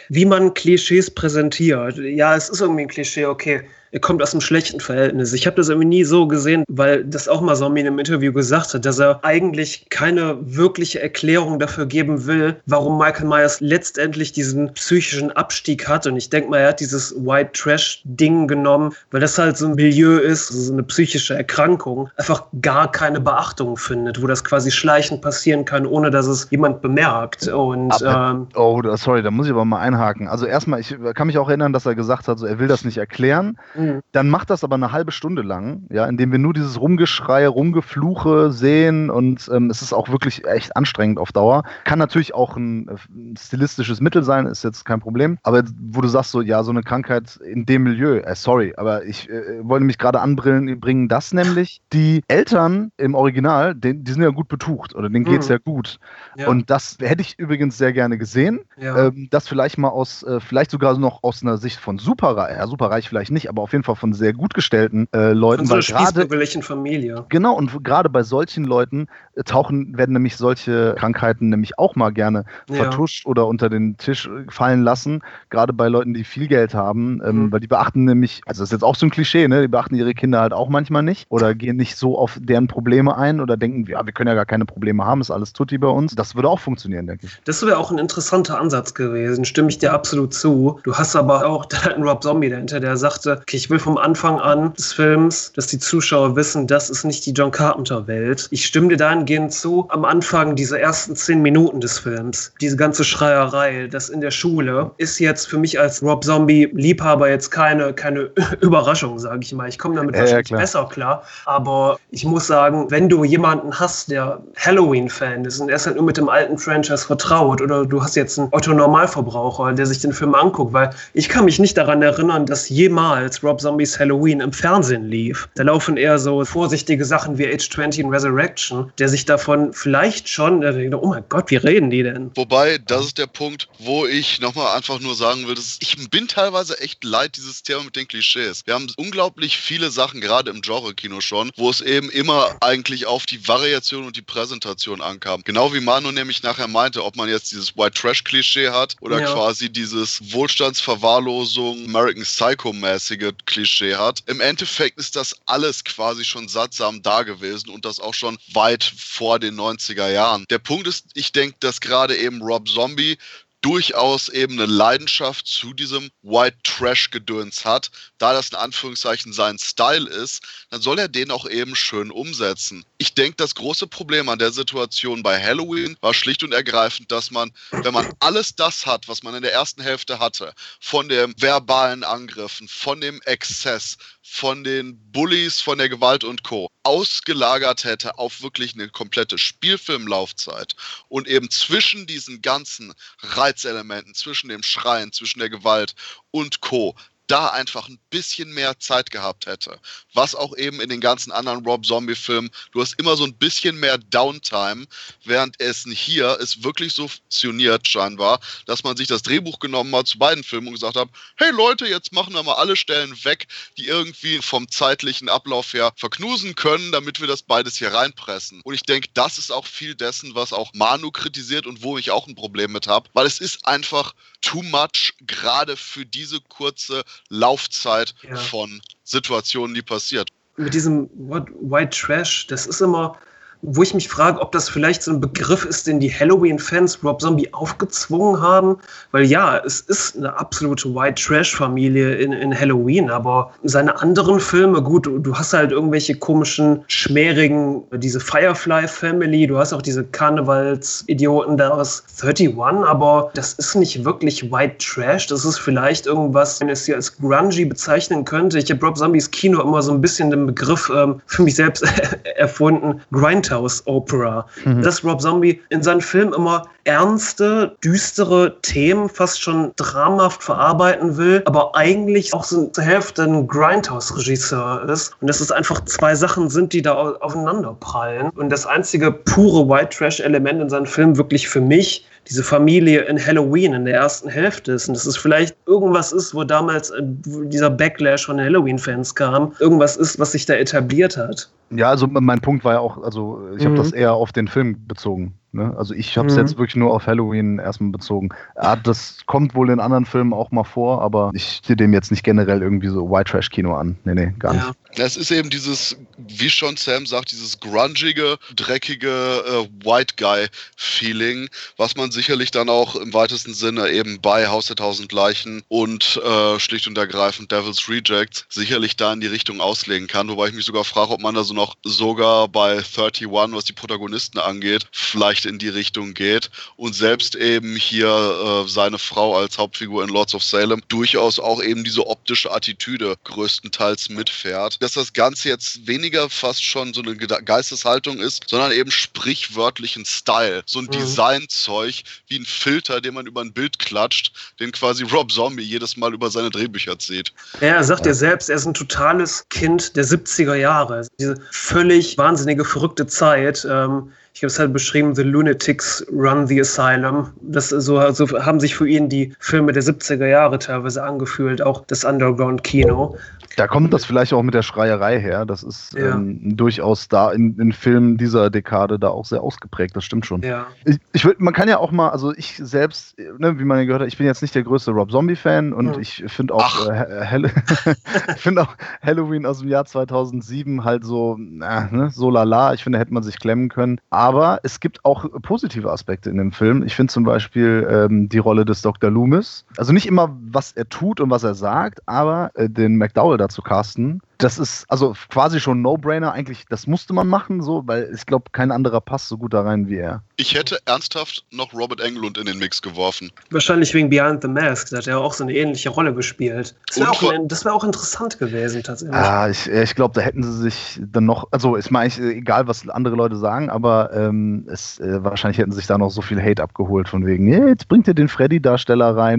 wie 0.09 0.25
man 0.25 0.53
Klischees 0.95 1.11
präsentiert. 1.11 1.97
Ja, 1.97 2.35
es 2.35 2.49
ist 2.49 2.61
irgendwie 2.61 2.83
ein 2.83 2.87
Klischee, 2.87 3.25
okay 3.25 3.63
er 3.95 4.01
kommt 4.01 4.21
aus 4.21 4.33
einem 4.33 4.41
schlechten 4.41 4.81
Verhältnis. 4.81 5.31
Ich 5.31 5.47
habe 5.47 5.55
das 5.55 5.69
irgendwie 5.69 5.87
nie 5.87 6.03
so 6.03 6.27
gesehen, 6.27 6.65
weil 6.67 7.05
das 7.05 7.29
auch 7.29 7.39
mal 7.39 7.55
Zombie 7.55 7.79
in 7.79 7.87
einem 7.87 7.97
Interview 7.97 8.33
gesagt 8.33 8.73
hat, 8.73 8.83
dass 8.83 8.99
er 8.99 9.23
eigentlich 9.23 9.87
keine 9.89 10.35
wirkliche 10.41 11.01
Erklärung 11.01 11.59
dafür 11.59 11.85
geben 11.85 12.25
will, 12.25 12.57
warum 12.65 12.97
Michael 12.97 13.29
Myers 13.29 13.61
letztendlich 13.61 14.33
diesen 14.33 14.73
psychischen 14.73 15.31
Abstieg 15.31 15.87
hat. 15.87 16.07
Und 16.07 16.17
ich 16.17 16.29
denke 16.29 16.49
mal, 16.49 16.57
er 16.57 16.69
hat 16.69 16.81
dieses 16.81 17.15
White 17.15 17.51
Trash-Ding 17.53 18.49
genommen, 18.49 18.91
weil 19.11 19.21
das 19.21 19.37
halt 19.37 19.55
so 19.55 19.67
ein 19.67 19.75
Milieu 19.75 20.17
ist, 20.17 20.49
so 20.49 20.73
eine 20.73 20.83
psychische 20.83 21.33
Erkrankung, 21.33 22.09
einfach 22.17 22.47
gar 22.61 22.91
keine 22.91 23.21
Beachtung 23.21 23.77
findet, 23.77 24.21
wo 24.21 24.27
das 24.27 24.43
quasi 24.43 24.71
schleichend 24.71 25.21
passieren 25.21 25.63
kann, 25.63 25.85
ohne 25.85 26.11
dass 26.11 26.27
es 26.27 26.49
jemand 26.51 26.81
bemerkt. 26.81 27.47
Und, 27.47 27.93
ähm, 28.05 28.47
oh, 28.55 28.81
sorry, 28.97 29.23
da 29.23 29.31
muss 29.31 29.45
ich 29.45 29.53
aber 29.53 29.63
mal 29.63 29.79
einhaken. 29.79 30.27
Also 30.27 30.45
erstmal, 30.45 30.81
ich 30.81 30.93
kann 31.13 31.27
mich 31.27 31.37
auch 31.37 31.47
erinnern, 31.47 31.71
dass 31.71 31.85
er 31.85 31.95
gesagt 31.95 32.27
hat, 32.27 32.39
so, 32.39 32.45
er 32.45 32.59
will 32.59 32.67
das 32.67 32.83
nicht 32.83 32.97
erklären. 32.97 33.57
Mhm. 33.73 33.84
Mhm. 33.85 34.01
Dann 34.11 34.29
macht 34.29 34.49
das 34.49 34.63
aber 34.63 34.75
eine 34.75 34.91
halbe 34.91 35.11
Stunde 35.11 35.41
lang, 35.41 35.87
ja, 35.89 36.05
indem 36.05 36.31
wir 36.31 36.39
nur 36.39 36.53
dieses 36.53 36.79
Rumgeschreie, 36.79 37.47
Rumgefluche 37.47 38.51
sehen 38.51 39.09
und 39.09 39.49
ähm, 39.53 39.69
es 39.69 39.81
ist 39.81 39.93
auch 39.93 40.09
wirklich 40.09 40.45
echt 40.45 40.75
anstrengend 40.75 41.19
auf 41.19 41.31
Dauer. 41.31 41.63
Kann 41.83 41.99
natürlich 41.99 42.33
auch 42.33 42.55
ein, 42.57 42.89
ein 43.09 43.35
stilistisches 43.37 44.01
Mittel 44.01 44.23
sein, 44.23 44.45
ist 44.45 44.63
jetzt 44.63 44.85
kein 44.85 44.99
Problem. 44.99 45.37
Aber 45.43 45.63
wo 45.91 46.01
du 46.01 46.07
sagst 46.07 46.31
so, 46.31 46.41
ja, 46.41 46.63
so 46.63 46.71
eine 46.71 46.83
Krankheit 46.83 47.37
in 47.37 47.65
dem 47.65 47.83
Milieu, 47.83 48.17
äh, 48.17 48.35
sorry, 48.35 48.73
aber 48.77 49.05
ich 49.05 49.29
äh, 49.29 49.59
wollte 49.61 49.85
mich 49.85 49.97
gerade 49.97 50.21
anbringen, 50.21 50.79
bringen 50.79 51.07
das 51.07 51.33
nämlich. 51.33 51.81
Die 51.93 52.23
Eltern 52.27 52.91
im 52.97 53.15
Original, 53.15 53.75
die, 53.75 54.03
die 54.03 54.11
sind 54.11 54.21
ja 54.21 54.29
gut 54.29 54.47
betucht 54.47 54.95
oder 54.95 55.09
denen 55.09 55.25
geht 55.25 55.41
es 55.41 55.49
mhm. 55.49 55.53
ja 55.53 55.57
gut. 55.63 55.99
Ja. 56.37 56.47
Und 56.47 56.69
das 56.69 56.97
hätte 56.99 57.21
ich 57.21 57.37
übrigens 57.39 57.77
sehr 57.77 57.93
gerne 57.93 58.17
gesehen. 58.17 58.61
Ja. 58.77 59.07
Ähm, 59.07 59.27
das 59.31 59.47
vielleicht 59.47 59.77
mal 59.77 59.89
aus, 59.89 60.23
äh, 60.23 60.39
vielleicht 60.39 60.71
sogar 60.71 60.97
noch 60.97 61.23
aus 61.23 61.41
einer 61.41 61.57
Sicht 61.57 61.79
von 61.79 61.97
Superreich, 61.97 62.57
ja, 62.57 62.67
Superreich 62.67 63.07
vielleicht 63.09 63.31
nicht, 63.31 63.49
aber 63.49 63.61
auf 63.65 63.71
jeden 63.71 63.83
Fall 63.83 63.95
von 63.95 64.13
sehr 64.13 64.31
gut 64.31 64.53
gestellten 64.53 65.07
äh, 65.11 65.33
Leuten. 65.33 65.65
Von 65.65 65.81
so 65.81 65.93
einer 65.95 66.05
spießbürgerlichen 66.05 66.61
Familie. 66.61 67.25
Genau, 67.29 67.55
und 67.55 67.83
gerade 67.83 68.09
bei 68.09 68.21
solchen 68.21 68.63
Leuten 68.63 69.07
äh, 69.33 69.43
tauchen, 69.43 69.97
werden 69.97 70.13
nämlich 70.13 70.37
solche 70.37 70.93
Krankheiten 70.99 71.49
nämlich 71.49 71.79
auch 71.79 71.95
mal 71.95 72.11
gerne 72.11 72.45
ja. 72.69 72.75
vertuscht 72.75 73.25
oder 73.25 73.47
unter 73.47 73.69
den 73.69 73.97
Tisch 73.97 74.27
äh, 74.27 74.45
fallen 74.51 74.83
lassen. 74.83 75.23
Gerade 75.49 75.73
bei 75.73 75.87
Leuten, 75.87 76.13
die 76.13 76.23
viel 76.23 76.47
Geld 76.47 76.75
haben, 76.75 77.21
ähm, 77.25 77.45
mhm. 77.45 77.51
weil 77.51 77.59
die 77.59 77.67
beachten 77.67 78.05
nämlich, 78.05 78.41
also 78.45 78.61
das 78.61 78.69
ist 78.69 78.73
jetzt 78.73 78.83
auch 78.83 78.95
so 78.95 79.07
ein 79.07 79.09
Klischee, 79.09 79.47
ne? 79.47 79.61
Die 79.61 79.67
beachten 79.67 79.95
ihre 79.95 80.13
Kinder 80.13 80.41
halt 80.41 80.53
auch 80.53 80.69
manchmal 80.69 81.01
nicht 81.01 81.25
oder 81.29 81.55
gehen 81.55 81.75
nicht 81.75 81.95
so 81.95 82.19
auf 82.19 82.37
deren 82.39 82.67
Probleme 82.67 83.17
ein 83.17 83.41
oder 83.41 83.57
denken, 83.57 83.85
ja, 83.89 84.05
wir 84.05 84.13
können 84.13 84.27
ja 84.27 84.35
gar 84.35 84.45
keine 84.45 84.65
Probleme 84.65 85.03
haben, 85.05 85.21
ist 85.21 85.31
alles 85.31 85.53
tutti 85.53 85.79
bei 85.79 85.87
uns. 85.87 86.13
Das 86.13 86.35
würde 86.35 86.49
auch 86.49 86.59
funktionieren, 86.59 87.07
denke 87.07 87.25
ich. 87.25 87.41
Das 87.45 87.65
wäre 87.65 87.77
auch 87.77 87.91
ein 87.91 87.97
interessanter 87.97 88.59
Ansatz 88.59 88.93
gewesen, 88.93 89.43
stimme 89.43 89.69
ich 89.69 89.79
dir 89.79 89.91
absolut 89.91 90.35
zu. 90.35 90.79
Du 90.83 90.93
hast 90.93 91.15
aber 91.15 91.47
auch 91.47 91.65
da 91.65 91.77
einen 91.89 92.03
Rob 92.03 92.21
Zombie 92.21 92.49
dahinter, 92.49 92.79
der 92.79 92.97
sagte, 92.97 93.39
okay, 93.41 93.54
ich 93.55 93.69
will 93.69 93.79
vom 93.79 93.97
Anfang 93.97 94.39
an 94.39 94.73
des 94.73 94.93
Films, 94.93 95.53
dass 95.53 95.67
die 95.67 95.79
Zuschauer 95.79 96.35
wissen, 96.35 96.67
das 96.67 96.89
ist 96.89 97.05
nicht 97.05 97.25
die 97.25 97.31
John 97.31 97.51
Carpenter-Welt. 97.51 98.47
Ich 98.51 98.65
stimme 98.65 98.89
dir 98.89 98.97
dahingehend 98.97 99.53
zu, 99.53 99.87
am 99.89 100.05
Anfang 100.05 100.55
diese 100.55 100.79
ersten 100.79 101.15
zehn 101.15 101.41
Minuten 101.41 101.79
des 101.79 101.99
Films, 101.99 102.53
diese 102.59 102.75
ganze 102.75 103.03
Schreierei, 103.03 103.87
das 103.87 104.09
in 104.09 104.21
der 104.21 104.31
Schule, 104.31 104.91
ist 104.97 105.19
jetzt 105.19 105.47
für 105.47 105.57
mich 105.57 105.79
als 105.79 106.03
Rob 106.03 106.23
Zombie-Liebhaber 106.23 107.29
jetzt 107.29 107.49
keine, 107.49 107.93
keine 107.93 108.31
Überraschung, 108.61 109.19
sage 109.19 109.39
ich 109.41 109.53
mal. 109.53 109.69
Ich 109.69 109.79
komme 109.79 109.95
damit 109.95 110.15
ja, 110.15 110.21
wahrscheinlich 110.21 110.49
ja, 110.49 110.57
besser 110.57 110.85
klar. 110.85 111.23
Aber 111.45 111.97
ich 112.11 112.25
muss 112.25 112.47
sagen, 112.47 112.91
wenn 112.91 113.07
du 113.07 113.23
jemanden 113.23 113.79
hast, 113.79 114.11
der 114.11 114.41
Halloween-Fan 114.57 115.45
ist 115.45 115.59
und 115.59 115.69
er 115.69 115.77
ist 115.77 115.85
halt 115.85 115.95
nur 115.95 116.05
mit 116.05 116.17
dem 116.17 116.27
alten 116.27 116.57
Franchise 116.57 117.05
vertraut 117.05 117.61
oder 117.61 117.85
du 117.85 118.03
hast 118.03 118.15
jetzt 118.15 118.37
einen 118.37 118.49
Otto-Normalverbraucher, 118.51 119.73
der 119.73 119.85
sich 119.85 120.01
den 120.01 120.11
Film 120.11 120.35
anguckt, 120.35 120.73
weil 120.73 120.89
ich 121.13 121.29
kann 121.29 121.45
mich 121.45 121.59
nicht 121.59 121.77
daran 121.77 122.01
erinnern, 122.01 122.45
dass 122.45 122.67
jemals 122.67 123.41
Rob 123.45 123.61
Zombies 123.61 123.99
Halloween 123.99 124.39
im 124.39 124.51
Fernsehen 124.51 125.09
lief. 125.09 125.47
Da 125.55 125.63
laufen 125.63 125.97
eher 125.97 126.17
so 126.17 126.43
vorsichtige 126.43 127.05
Sachen 127.05 127.37
wie 127.37 127.47
Age 127.47 127.69
20 127.69 128.05
und 128.05 128.13
Resurrection, 128.13 128.91
der 128.97 129.09
sich 129.09 129.25
davon 129.25 129.71
vielleicht 129.73 130.27
schon, 130.27 130.61
denkt, 130.61 130.95
oh 130.95 131.09
mein 131.09 131.23
Gott, 131.29 131.51
wie 131.51 131.57
reden 131.57 131.89
die 131.89 132.03
denn? 132.03 132.31
Wobei, 132.35 132.79
das 132.79 133.05
ist 133.05 133.17
der 133.17 133.27
Punkt, 133.27 133.67
wo 133.79 134.05
ich 134.05 134.41
nochmal 134.41 134.75
einfach 134.75 134.99
nur 134.99 135.15
sagen 135.15 135.47
will, 135.47 135.55
dass 135.55 135.77
ich 135.79 136.09
bin 136.09 136.27
teilweise 136.27 136.79
echt 136.79 137.03
leid, 137.03 137.37
dieses 137.37 137.63
Thema 137.63 137.83
mit 137.83 137.95
den 137.95 138.07
Klischees. 138.07 138.63
Wir 138.65 138.73
haben 138.73 138.87
unglaublich 138.97 139.57
viele 139.57 139.91
Sachen, 139.91 140.21
gerade 140.21 140.49
im 140.49 140.61
Genre-Kino 140.61 141.21
schon, 141.21 141.51
wo 141.55 141.69
es 141.69 141.81
eben 141.81 142.09
immer 142.09 142.57
eigentlich 142.61 143.05
auf 143.05 143.25
die 143.25 143.47
Variation 143.47 144.05
und 144.05 144.15
die 144.15 144.21
Präsentation 144.21 145.01
ankam. 145.01 145.41
Genau 145.43 145.73
wie 145.73 145.79
Manu 145.79 146.11
nämlich 146.11 146.43
nachher 146.43 146.67
meinte, 146.67 147.03
ob 147.03 147.15
man 147.15 147.29
jetzt 147.29 147.51
dieses 147.51 147.77
White 147.77 147.99
Trash-Klischee 147.99 148.69
hat 148.69 148.95
oder 149.01 149.19
ja. 149.19 149.31
quasi 149.33 149.69
dieses 149.69 150.33
Wohlstandsverwahrlosung, 150.33 151.85
American 151.85 152.23
Psycho-mäßige 152.23 153.33
Klischee 153.45 153.95
hat. 153.95 154.23
Im 154.27 154.39
Endeffekt 154.39 154.97
ist 154.97 155.15
das 155.15 155.35
alles 155.45 155.83
quasi 155.83 156.23
schon 156.23 156.47
sattsam 156.47 157.01
da 157.01 157.23
gewesen 157.23 157.69
und 157.69 157.85
das 157.85 157.99
auch 157.99 158.13
schon 158.13 158.37
weit 158.53 158.83
vor 158.83 159.39
den 159.39 159.55
90er 159.59 160.09
Jahren. 160.09 160.45
Der 160.49 160.59
Punkt 160.59 160.87
ist, 160.87 161.07
ich 161.13 161.31
denke, 161.31 161.57
dass 161.59 161.81
gerade 161.81 162.15
eben 162.17 162.41
Rob 162.41 162.67
Zombie 162.69 163.17
durchaus 163.65 164.29
eben 164.29 164.53
eine 164.53 164.71
Leidenschaft 164.71 165.47
zu 165.47 165.73
diesem 165.73 166.11
White 166.21 166.57
Trash 166.61 167.09
Gedöns 167.09 167.65
hat, 167.65 167.89
da 168.17 168.33
das 168.33 168.49
in 168.49 168.55
Anführungszeichen 168.55 169.33
sein 169.33 169.59
Style 169.59 170.09
ist, 170.09 170.41
dann 170.69 170.81
soll 170.81 170.99
er 170.99 171.07
den 171.07 171.31
auch 171.31 171.49
eben 171.49 171.75
schön 171.75 172.11
umsetzen. 172.11 172.85
Ich 172.97 173.13
denke, 173.13 173.35
das 173.37 173.55
große 173.55 173.87
Problem 173.87 174.29
an 174.29 174.39
der 174.39 174.51
Situation 174.51 175.23
bei 175.23 175.41
Halloween 175.41 175.97
war 176.01 176.13
schlicht 176.13 176.43
und 176.43 176.53
ergreifend, 176.53 177.11
dass 177.11 177.31
man, 177.31 177.51
wenn 177.71 177.93
man 177.93 178.13
alles 178.19 178.55
das 178.55 178.85
hat, 178.85 179.07
was 179.07 179.23
man 179.23 179.35
in 179.35 179.41
der 179.41 179.53
ersten 179.53 179.81
Hälfte 179.81 180.19
hatte, 180.19 180.53
von 180.79 181.09
den 181.09 181.33
verbalen 181.37 182.03
Angriffen, 182.03 182.67
von 182.67 183.01
dem 183.01 183.21
Exzess, 183.23 183.97
von 184.21 184.63
den 184.63 184.97
Bullies, 185.11 185.61
von 185.61 185.77
der 185.77 185.89
Gewalt 185.89 186.23
und 186.23 186.43
Co. 186.43 186.69
ausgelagert 186.83 187.83
hätte 187.83 188.17
auf 188.17 188.41
wirklich 188.41 188.73
eine 188.73 188.89
komplette 188.89 189.37
Spielfilmlaufzeit 189.37 190.75
und 191.09 191.27
eben 191.27 191.49
zwischen 191.51 192.07
diesen 192.07 192.41
ganzen 192.41 192.93
Reizelementen, 193.19 194.15
zwischen 194.15 194.49
dem 194.49 194.63
Schreien, 194.63 195.11
zwischen 195.11 195.39
der 195.39 195.49
Gewalt 195.49 195.95
und 196.31 196.61
Co 196.61 196.95
da 197.27 197.49
einfach 197.49 197.87
ein 197.87 197.99
bisschen 198.09 198.53
mehr 198.53 198.79
Zeit 198.79 199.11
gehabt 199.11 199.45
hätte. 199.45 199.79
Was 200.13 200.35
auch 200.35 200.55
eben 200.57 200.79
in 200.79 200.89
den 200.89 201.01
ganzen 201.01 201.31
anderen 201.31 201.65
Rob 201.65 201.85
Zombie-Filmen, 201.85 202.51
du 202.71 202.81
hast 202.81 202.99
immer 202.99 203.17
so 203.17 203.23
ein 203.23 203.35
bisschen 203.35 203.79
mehr 203.79 203.97
Downtime, 203.97 204.85
während 205.23 205.59
es 205.59 205.85
hier 205.89 206.37
ist 206.39 206.63
wirklich 206.63 206.93
so 206.93 207.07
funktioniert 207.07 207.87
scheinbar, 207.87 208.39
dass 208.65 208.83
man 208.83 208.97
sich 208.97 209.07
das 209.07 209.23
Drehbuch 209.23 209.59
genommen 209.59 209.95
hat 209.95 210.07
zu 210.07 210.17
beiden 210.17 210.43
Filmen 210.43 210.67
und 210.67 210.73
gesagt 210.73 210.95
hat, 210.95 211.09
hey 211.37 211.51
Leute, 211.51 211.85
jetzt 211.85 212.11
machen 212.11 212.33
wir 212.33 212.43
mal 212.43 212.53
alle 212.53 212.75
Stellen 212.75 213.11
weg, 213.23 213.47
die 213.77 213.87
irgendwie 213.87 214.41
vom 214.41 214.69
zeitlichen 214.69 215.29
Ablauf 215.29 215.73
her 215.73 215.91
verknusen 215.95 216.55
können, 216.55 216.91
damit 216.91 217.19
wir 217.19 217.27
das 217.27 217.43
beides 217.43 217.75
hier 217.75 217.93
reinpressen. 217.93 218.61
Und 218.61 218.73
ich 218.73 218.83
denke, 218.83 219.09
das 219.13 219.37
ist 219.37 219.51
auch 219.51 219.65
viel 219.65 219.95
dessen, 219.95 220.35
was 220.35 220.53
auch 220.53 220.71
Manu 220.73 221.11
kritisiert 221.11 221.65
und 221.65 221.83
wo 221.83 221.97
ich 221.97 222.11
auch 222.11 222.27
ein 222.27 222.35
Problem 222.35 222.71
mit 222.71 222.87
habe, 222.87 223.09
weil 223.13 223.25
es 223.25 223.39
ist 223.39 223.65
einfach 223.65 224.13
too 224.45 224.61
much, 224.61 225.13
gerade 225.25 225.75
für 225.75 226.05
diese 226.05 226.39
kurze 226.39 227.03
Laufzeit 227.29 228.13
ja. 228.21 228.35
von 228.35 228.81
Situationen, 229.03 229.73
die 229.73 229.81
passiert. 229.81 230.29
Mit 230.57 230.73
diesem 230.73 231.09
White 231.13 231.97
Trash, 231.97 232.47
das 232.47 232.67
ist 232.67 232.79
immer, 232.79 233.17
wo 233.67 233.83
ich 233.83 233.93
mich 233.93 234.07
frage, 234.07 234.39
ob 234.39 234.51
das 234.51 234.69
vielleicht 234.69 235.03
so 235.03 235.11
ein 235.11 235.19
Begriff 235.19 235.65
ist, 235.65 235.87
den 235.87 235.99
die 235.99 236.11
Halloween-Fans 236.11 237.03
Rob 237.03 237.21
Zombie 237.21 237.51
aufgezwungen 237.53 238.41
haben. 238.41 238.77
Weil 239.11 239.25
ja, 239.25 239.57
es 239.57 239.81
ist 239.81 240.17
eine 240.17 240.37
absolute 240.37 240.93
White 240.93 241.21
Trash-Familie 241.21 242.15
in, 242.15 242.31
in 242.31 242.57
Halloween, 242.57 243.09
aber 243.09 243.51
seine 243.63 243.99
anderen 244.01 244.39
Filme, 244.39 244.81
gut, 244.81 245.05
du, 245.07 245.17
du 245.17 245.35
hast 245.35 245.53
halt 245.53 245.71
irgendwelche 245.71 246.15
komischen, 246.15 246.83
schmärigen, 246.87 247.83
diese 247.93 248.19
Firefly 248.19 248.87
Family, 248.87 249.47
du 249.47 249.57
hast 249.57 249.73
auch 249.73 249.81
diese 249.81 250.03
Karnevalsidioten 250.03 251.57
da 251.57 251.69
aus 251.69 252.03
31, 252.21 252.55
aber 252.85 253.31
das 253.33 253.53
ist 253.53 253.75
nicht 253.75 254.05
wirklich 254.05 254.51
White 254.51 254.77
Trash. 254.77 255.27
Das 255.27 255.43
ist 255.43 255.57
vielleicht 255.57 256.05
irgendwas, 256.05 256.59
wenn 256.61 256.69
es 256.69 256.85
hier 256.85 256.95
als 256.95 257.17
grungy 257.17 257.65
bezeichnen 257.65 258.25
könnte. 258.25 258.59
Ich 258.59 258.69
habe 258.69 258.85
Rob 258.85 258.97
Zombies 258.97 259.31
Kino 259.31 259.61
immer 259.61 259.81
so 259.81 259.91
ein 259.91 260.01
bisschen 260.01 260.29
den 260.29 260.45
Begriff 260.45 260.91
ähm, 260.95 261.21
für 261.25 261.43
mich 261.43 261.55
selbst 261.55 261.83
erfunden, 262.35 263.01
Grindhouse. 263.11 263.54
Lighthouse 263.55 263.83
Opera. 263.85 264.45
Mhm. 264.63 264.81
Dass 264.81 265.03
Rob 265.03 265.21
Zombie 265.21 265.61
in 265.69 265.81
seinen 265.81 266.01
Filmen 266.01 266.33
immer 266.33 266.67
ernste, 266.85 267.75
düstere 267.83 268.61
Themen 268.61 269.09
fast 269.09 269.41
schon 269.41 269.73
dramhaft 269.75 270.43
verarbeiten 270.43 271.17
will, 271.17 271.41
aber 271.45 271.75
eigentlich 271.75 272.33
auch 272.33 272.43
so 272.43 272.67
zur 272.67 272.83
Hälfte 272.83 273.23
ein 273.23 273.47
Grindhouse-Regisseur 273.47 274.87
ist. 274.89 275.15
Und 275.19 275.27
dass 275.27 275.41
es 275.41 275.51
einfach 275.51 275.83
zwei 275.85 276.15
Sachen 276.15 276.49
sind, 276.49 276.73
die 276.73 276.81
da 276.81 276.93
aufeinander 276.93 277.75
prallen. 277.79 278.29
Und 278.29 278.49
das 278.49 278.65
einzige 278.65 279.11
pure 279.11 279.67
White 279.67 279.97
Trash-Element 279.97 280.61
in 280.61 280.69
seinen 280.69 280.85
Filmen 280.85 281.17
wirklich 281.17 281.49
für 281.49 281.61
mich 281.61 282.07
diese 282.27 282.43
Familie 282.43 283.01
in 283.01 283.23
Halloween 283.23 283.73
in 283.73 283.85
der 283.85 283.95
ersten 283.95 284.29
Hälfte 284.29 284.73
ist. 284.73 284.87
Und 284.87 284.95
dass 284.95 285.05
es 285.05 285.17
vielleicht 285.17 285.55
irgendwas 285.67 286.11
ist, 286.11 286.33
wo 286.33 286.43
damals 286.43 286.89
äh, 286.89 287.01
dieser 287.03 287.69
Backlash 287.69 288.25
von 288.25 288.39
Halloween-Fans 288.39 289.13
kam, 289.13 289.53
irgendwas 289.59 289.97
ist, 289.97 290.19
was 290.19 290.31
sich 290.31 290.45
da 290.45 290.53
etabliert 290.53 291.17
hat. 291.17 291.49
Ja, 291.71 291.89
also 291.89 292.07
mein 292.07 292.41
Punkt 292.41 292.63
war 292.63 292.73
ja 292.73 292.79
auch, 292.79 293.01
also 293.03 293.41
ich 293.55 293.63
mhm. 293.63 293.69
habe 293.69 293.77
das 293.77 293.91
eher 293.91 294.13
auf 294.13 294.31
den 294.31 294.47
Film 294.47 294.87
bezogen. 294.87 295.33
Ne? 295.55 295.73
Also 295.77 295.93
ich 295.93 296.17
habe 296.17 296.27
es 296.27 296.35
mhm. 296.35 296.41
jetzt 296.41 296.57
wirklich 296.57 296.75
nur 296.75 296.93
auf 296.93 297.07
Halloween 297.07 297.59
erstmal 297.59 297.91
bezogen. 297.91 298.29
Ja, 298.61 298.75
das 298.75 299.19
kommt 299.25 299.55
wohl 299.55 299.69
in 299.69 299.79
anderen 299.79 300.05
Filmen 300.05 300.33
auch 300.33 300.51
mal 300.51 300.63
vor, 300.63 301.01
aber 301.01 301.31
ich 301.33 301.61
sehe 301.65 301.75
dem 301.75 301.93
jetzt 301.93 302.11
nicht 302.11 302.23
generell 302.23 302.61
irgendwie 302.61 302.89
so 302.89 303.09
White 303.09 303.31
Trash 303.31 303.49
Kino 303.49 303.73
an. 303.73 303.97
Nee, 304.03 304.13
nee, 304.13 304.33
gar 304.37 304.53
ja. 304.53 304.59
nicht. 304.59 304.75
Es 304.97 305.17
ist 305.17 305.29
eben 305.29 305.49
dieses, 305.49 305.97
wie 306.17 306.49
schon 306.49 306.77
Sam 306.77 307.05
sagt, 307.05 307.31
dieses 307.31 307.59
grungige, 307.59 308.37
dreckige 308.55 309.09
äh, 309.45 309.85
White 309.85 310.13
Guy 310.17 310.47
Feeling, 310.77 311.49
was 311.75 311.97
man 311.97 312.11
sicherlich 312.11 312.51
dann 312.51 312.69
auch 312.69 312.95
im 312.95 313.13
weitesten 313.13 313.53
Sinne 313.53 313.89
eben 313.89 314.21
bei 314.21 314.47
Haus 314.47 314.67
der 314.67 314.77
Tausend 314.77 315.11
Leichen 315.11 315.63
und 315.67 316.17
äh, 316.23 316.59
schlicht 316.59 316.87
und 316.87 316.97
ergreifend 316.97 317.51
Devil's 317.51 317.89
Rejects 317.89 318.45
sicherlich 318.47 318.95
da 318.95 319.11
in 319.11 319.19
die 319.19 319.27
Richtung 319.27 319.59
auslegen 319.59 320.07
kann. 320.07 320.29
Wobei 320.29 320.47
ich 320.47 320.53
mich 320.53 320.65
sogar 320.65 320.85
frage, 320.85 321.11
ob 321.11 321.19
man 321.19 321.35
da 321.35 321.43
so 321.43 321.53
noch 321.53 321.75
sogar 321.83 322.47
bei 322.47 322.77
31, 322.77 323.27
was 323.29 323.65
die 323.65 323.73
Protagonisten 323.73 324.39
angeht, 324.39 324.87
vielleicht 324.91 325.45
in 325.45 325.59
die 325.59 325.69
Richtung 325.69 326.13
geht 326.13 326.49
und 326.77 326.95
selbst 326.95 327.35
eben 327.35 327.75
hier 327.75 328.07
äh, 328.07 328.69
seine 328.69 328.97
Frau 328.97 329.35
als 329.35 329.57
Hauptfigur 329.57 330.03
in 330.03 330.09
Lords 330.09 330.33
of 330.33 330.43
Salem 330.43 330.81
durchaus 330.87 331.37
auch 331.37 331.61
eben 331.61 331.83
diese 331.83 332.07
optische 332.07 332.51
Attitüde 332.51 333.15
größtenteils 333.25 334.07
mitfährt. 334.09 334.77
Dass 334.85 334.93
das 334.93 335.13
Ganze 335.13 335.49
jetzt 335.49 335.87
weniger 335.87 336.29
fast 336.29 336.63
schon 336.63 336.93
so 336.93 337.01
eine 337.01 337.15
Geisteshaltung 337.15 338.19
ist, 338.19 338.47
sondern 338.47 338.71
eben 338.71 338.91
sprichwörtlichen 338.91 340.05
Style. 340.05 340.61
So 340.67 340.77
ein 340.77 340.85
mhm. 340.85 340.91
Designzeug 340.91 342.03
wie 342.27 342.37
ein 342.37 342.45
Filter, 342.45 343.01
den 343.01 343.15
man 343.15 343.25
über 343.25 343.41
ein 343.41 343.51
Bild 343.51 343.79
klatscht, 343.79 344.31
den 344.59 344.71
quasi 344.71 345.03
Rob 345.03 345.31
Zombie 345.31 345.63
jedes 345.63 345.97
Mal 345.97 346.13
über 346.13 346.29
seine 346.29 346.51
Drehbücher 346.51 346.99
zieht. 346.99 347.33
Ja, 347.61 347.69
er 347.69 347.83
sagt 347.83 348.05
ja 348.05 348.13
selbst, 348.13 348.47
er 348.51 348.57
ist 348.57 348.67
ein 348.67 348.75
totales 348.75 349.49
Kind 349.49 349.95
der 349.95 350.05
70er 350.05 350.53
Jahre. 350.53 351.07
Diese 351.19 351.35
völlig 351.49 352.19
wahnsinnige, 352.19 352.63
verrückte 352.63 353.07
Zeit. 353.07 353.65
Ähm, 353.67 354.11
Ich 354.35 354.41
habe 354.41 354.47
es 354.47 354.59
halt 354.59 354.73
beschrieben, 354.73 355.15
The 355.15 355.23
Lunatics 355.23 356.05
Run 356.11 356.45
the 356.45 356.59
Asylum. 356.59 357.31
Das 357.41 357.69
so, 357.69 358.11
so 358.11 358.27
haben 358.45 358.59
sich 358.59 358.75
für 358.75 358.85
ihn 358.85 359.07
die 359.07 359.33
Filme 359.39 359.71
der 359.71 359.81
70er 359.81 360.27
Jahre 360.27 360.59
teilweise 360.59 361.01
angefühlt, 361.01 361.61
auch 361.61 361.85
das 361.87 362.03
Underground-Kino. 362.03 363.17
Da 363.57 363.67
kommt 363.67 363.93
das 363.93 364.05
vielleicht 364.05 364.33
auch 364.33 364.43
mit 364.43 364.53
der 364.53 364.61
Schreierei 364.61 365.19
her. 365.19 365.45
Das 365.45 365.63
ist 365.63 365.93
ja. 365.93 366.15
ähm, 366.15 366.55
durchaus 366.57 367.07
da 367.07 367.31
in, 367.31 367.57
in 367.59 367.71
Filmen 367.71 368.17
dieser 368.17 368.49
Dekade 368.49 368.99
da 368.99 369.09
auch 369.09 369.25
sehr 369.25 369.41
ausgeprägt. 369.41 369.95
Das 369.95 370.03
stimmt 370.03 370.25
schon. 370.25 370.41
Ja. 370.41 370.67
Ich, 370.83 370.97
ich 371.13 371.25
würd, 371.25 371.39
man 371.39 371.53
kann 371.53 371.67
ja 371.67 371.77
auch 371.77 371.91
mal, 371.91 372.09
also 372.09 372.33
ich 372.33 372.57
selbst, 372.57 373.17
ne, 373.17 373.59
wie 373.59 373.63
man 373.63 373.77
ja 373.77 373.85
gehört 373.85 374.01
hat, 374.01 374.07
ich 374.07 374.17
bin 374.17 374.27
jetzt 374.27 374.41
nicht 374.41 374.55
der 374.55 374.63
größte 374.63 374.91
Rob 374.91 375.11
Zombie-Fan 375.11 375.73
und 375.73 375.95
mhm. 375.95 376.01
ich 376.01 376.23
finde 376.27 376.53
auch, 376.53 376.87
äh, 376.89 377.49
find 378.37 378.59
auch 378.59 378.75
Halloween 379.01 379.45
aus 379.45 379.59
dem 379.59 379.69
Jahr 379.69 379.85
2007 379.85 380.83
halt 380.83 381.03
so, 381.03 381.37
äh, 381.37 381.95
ne, 381.95 382.09
so 382.11 382.29
lala. 382.29 382.73
Ich 382.73 382.83
finde, 382.83 382.99
hätte 382.99 383.13
man 383.13 383.23
sich 383.23 383.39
klemmen 383.39 383.69
können. 383.69 383.99
Aber 384.09 384.59
es 384.63 384.79
gibt 384.79 385.05
auch 385.05 385.25
positive 385.41 385.91
Aspekte 385.91 386.29
in 386.29 386.37
dem 386.37 386.51
Film. 386.51 386.83
Ich 386.83 386.95
finde 386.95 387.11
zum 387.11 387.23
Beispiel 387.23 387.87
ähm, 387.89 388.29
die 388.29 388.37
Rolle 388.37 388.65
des 388.65 388.81
Dr. 388.81 389.09
Loomis. 389.09 389.65
Also 389.77 389.93
nicht 389.93 390.07
immer, 390.07 390.35
was 390.51 390.71
er 390.71 390.87
tut 390.89 391.19
und 391.19 391.29
was 391.29 391.43
er 391.43 391.55
sagt, 391.55 392.01
aber 392.05 392.51
äh, 392.55 392.69
den 392.69 392.97
McDowell 392.97 393.37
zu 393.49 393.61
casten 393.61 394.21
das 394.37 394.59
ist 394.59 394.85
also 394.89 395.15
quasi 395.29 395.59
schon 395.59 395.81
No-Brainer. 395.81 396.33
Eigentlich, 396.33 396.65
das 396.69 396.87
musste 396.87 397.13
man 397.13 397.27
machen, 397.27 397.61
so, 397.61 397.83
weil 397.85 398.11
ich 398.13 398.25
glaube, 398.25 398.45
kein 398.51 398.71
anderer 398.71 399.01
passt 399.01 399.29
so 399.29 399.37
gut 399.37 399.53
da 399.53 399.61
rein 399.61 399.87
wie 399.87 399.97
er. 399.97 400.23
Ich 400.37 400.55
hätte 400.55 400.79
ernsthaft 400.85 401.45
noch 401.51 401.73
Robert 401.73 402.01
Englund 402.01 402.37
in 402.37 402.45
den 402.45 402.57
Mix 402.57 402.81
geworfen. 402.81 403.31
Wahrscheinlich 403.51 403.93
wegen 403.93 404.09
Behind 404.09 404.41
the 404.41 404.47
Mask. 404.47 404.89
Da 404.89 404.97
hat 404.97 405.07
er 405.07 405.19
auch 405.19 405.33
so 405.33 405.43
eine 405.43 405.53
ähnliche 405.53 405.89
Rolle 405.89 406.13
gespielt. 406.13 406.75
Das 406.87 406.99
wäre 406.99 407.11
auch, 407.11 407.21
wär 407.21 407.73
auch, 407.73 407.83
interessant 407.83 408.39
gewesen, 408.39 408.83
tatsächlich. 408.83 409.15
Ah, 409.15 409.49
ich, 409.49 409.67
ich 409.67 409.95
glaube, 409.95 410.13
da 410.13 410.21
hätten 410.21 410.43
sie 410.43 410.63
sich 410.63 410.99
dann 410.99 411.25
noch, 411.25 411.47
also 411.51 411.75
ist 411.75 411.91
mir 411.91 411.99
eigentlich 411.99 412.19
egal, 412.19 412.67
was 412.67 412.87
andere 412.89 413.15
Leute 413.15 413.37
sagen, 413.37 413.69
aber 413.69 414.11
ähm, 414.13 414.67
es, 414.69 414.99
äh, 414.99 415.23
wahrscheinlich 415.23 415.57
hätten 415.57 415.71
sie 415.71 415.77
sich 415.77 415.87
da 415.87 415.97
noch 415.97 416.09
so 416.09 416.21
viel 416.21 416.41
Hate 416.41 416.61
abgeholt, 416.61 417.07
von 417.07 417.25
wegen, 417.25 417.47
yeah, 417.47 417.67
jetzt 417.67 417.87
bringt 417.87 418.07
ihr 418.07 418.13
den 418.13 418.27
Freddy-Darsteller 418.27 419.15
rein. 419.15 419.35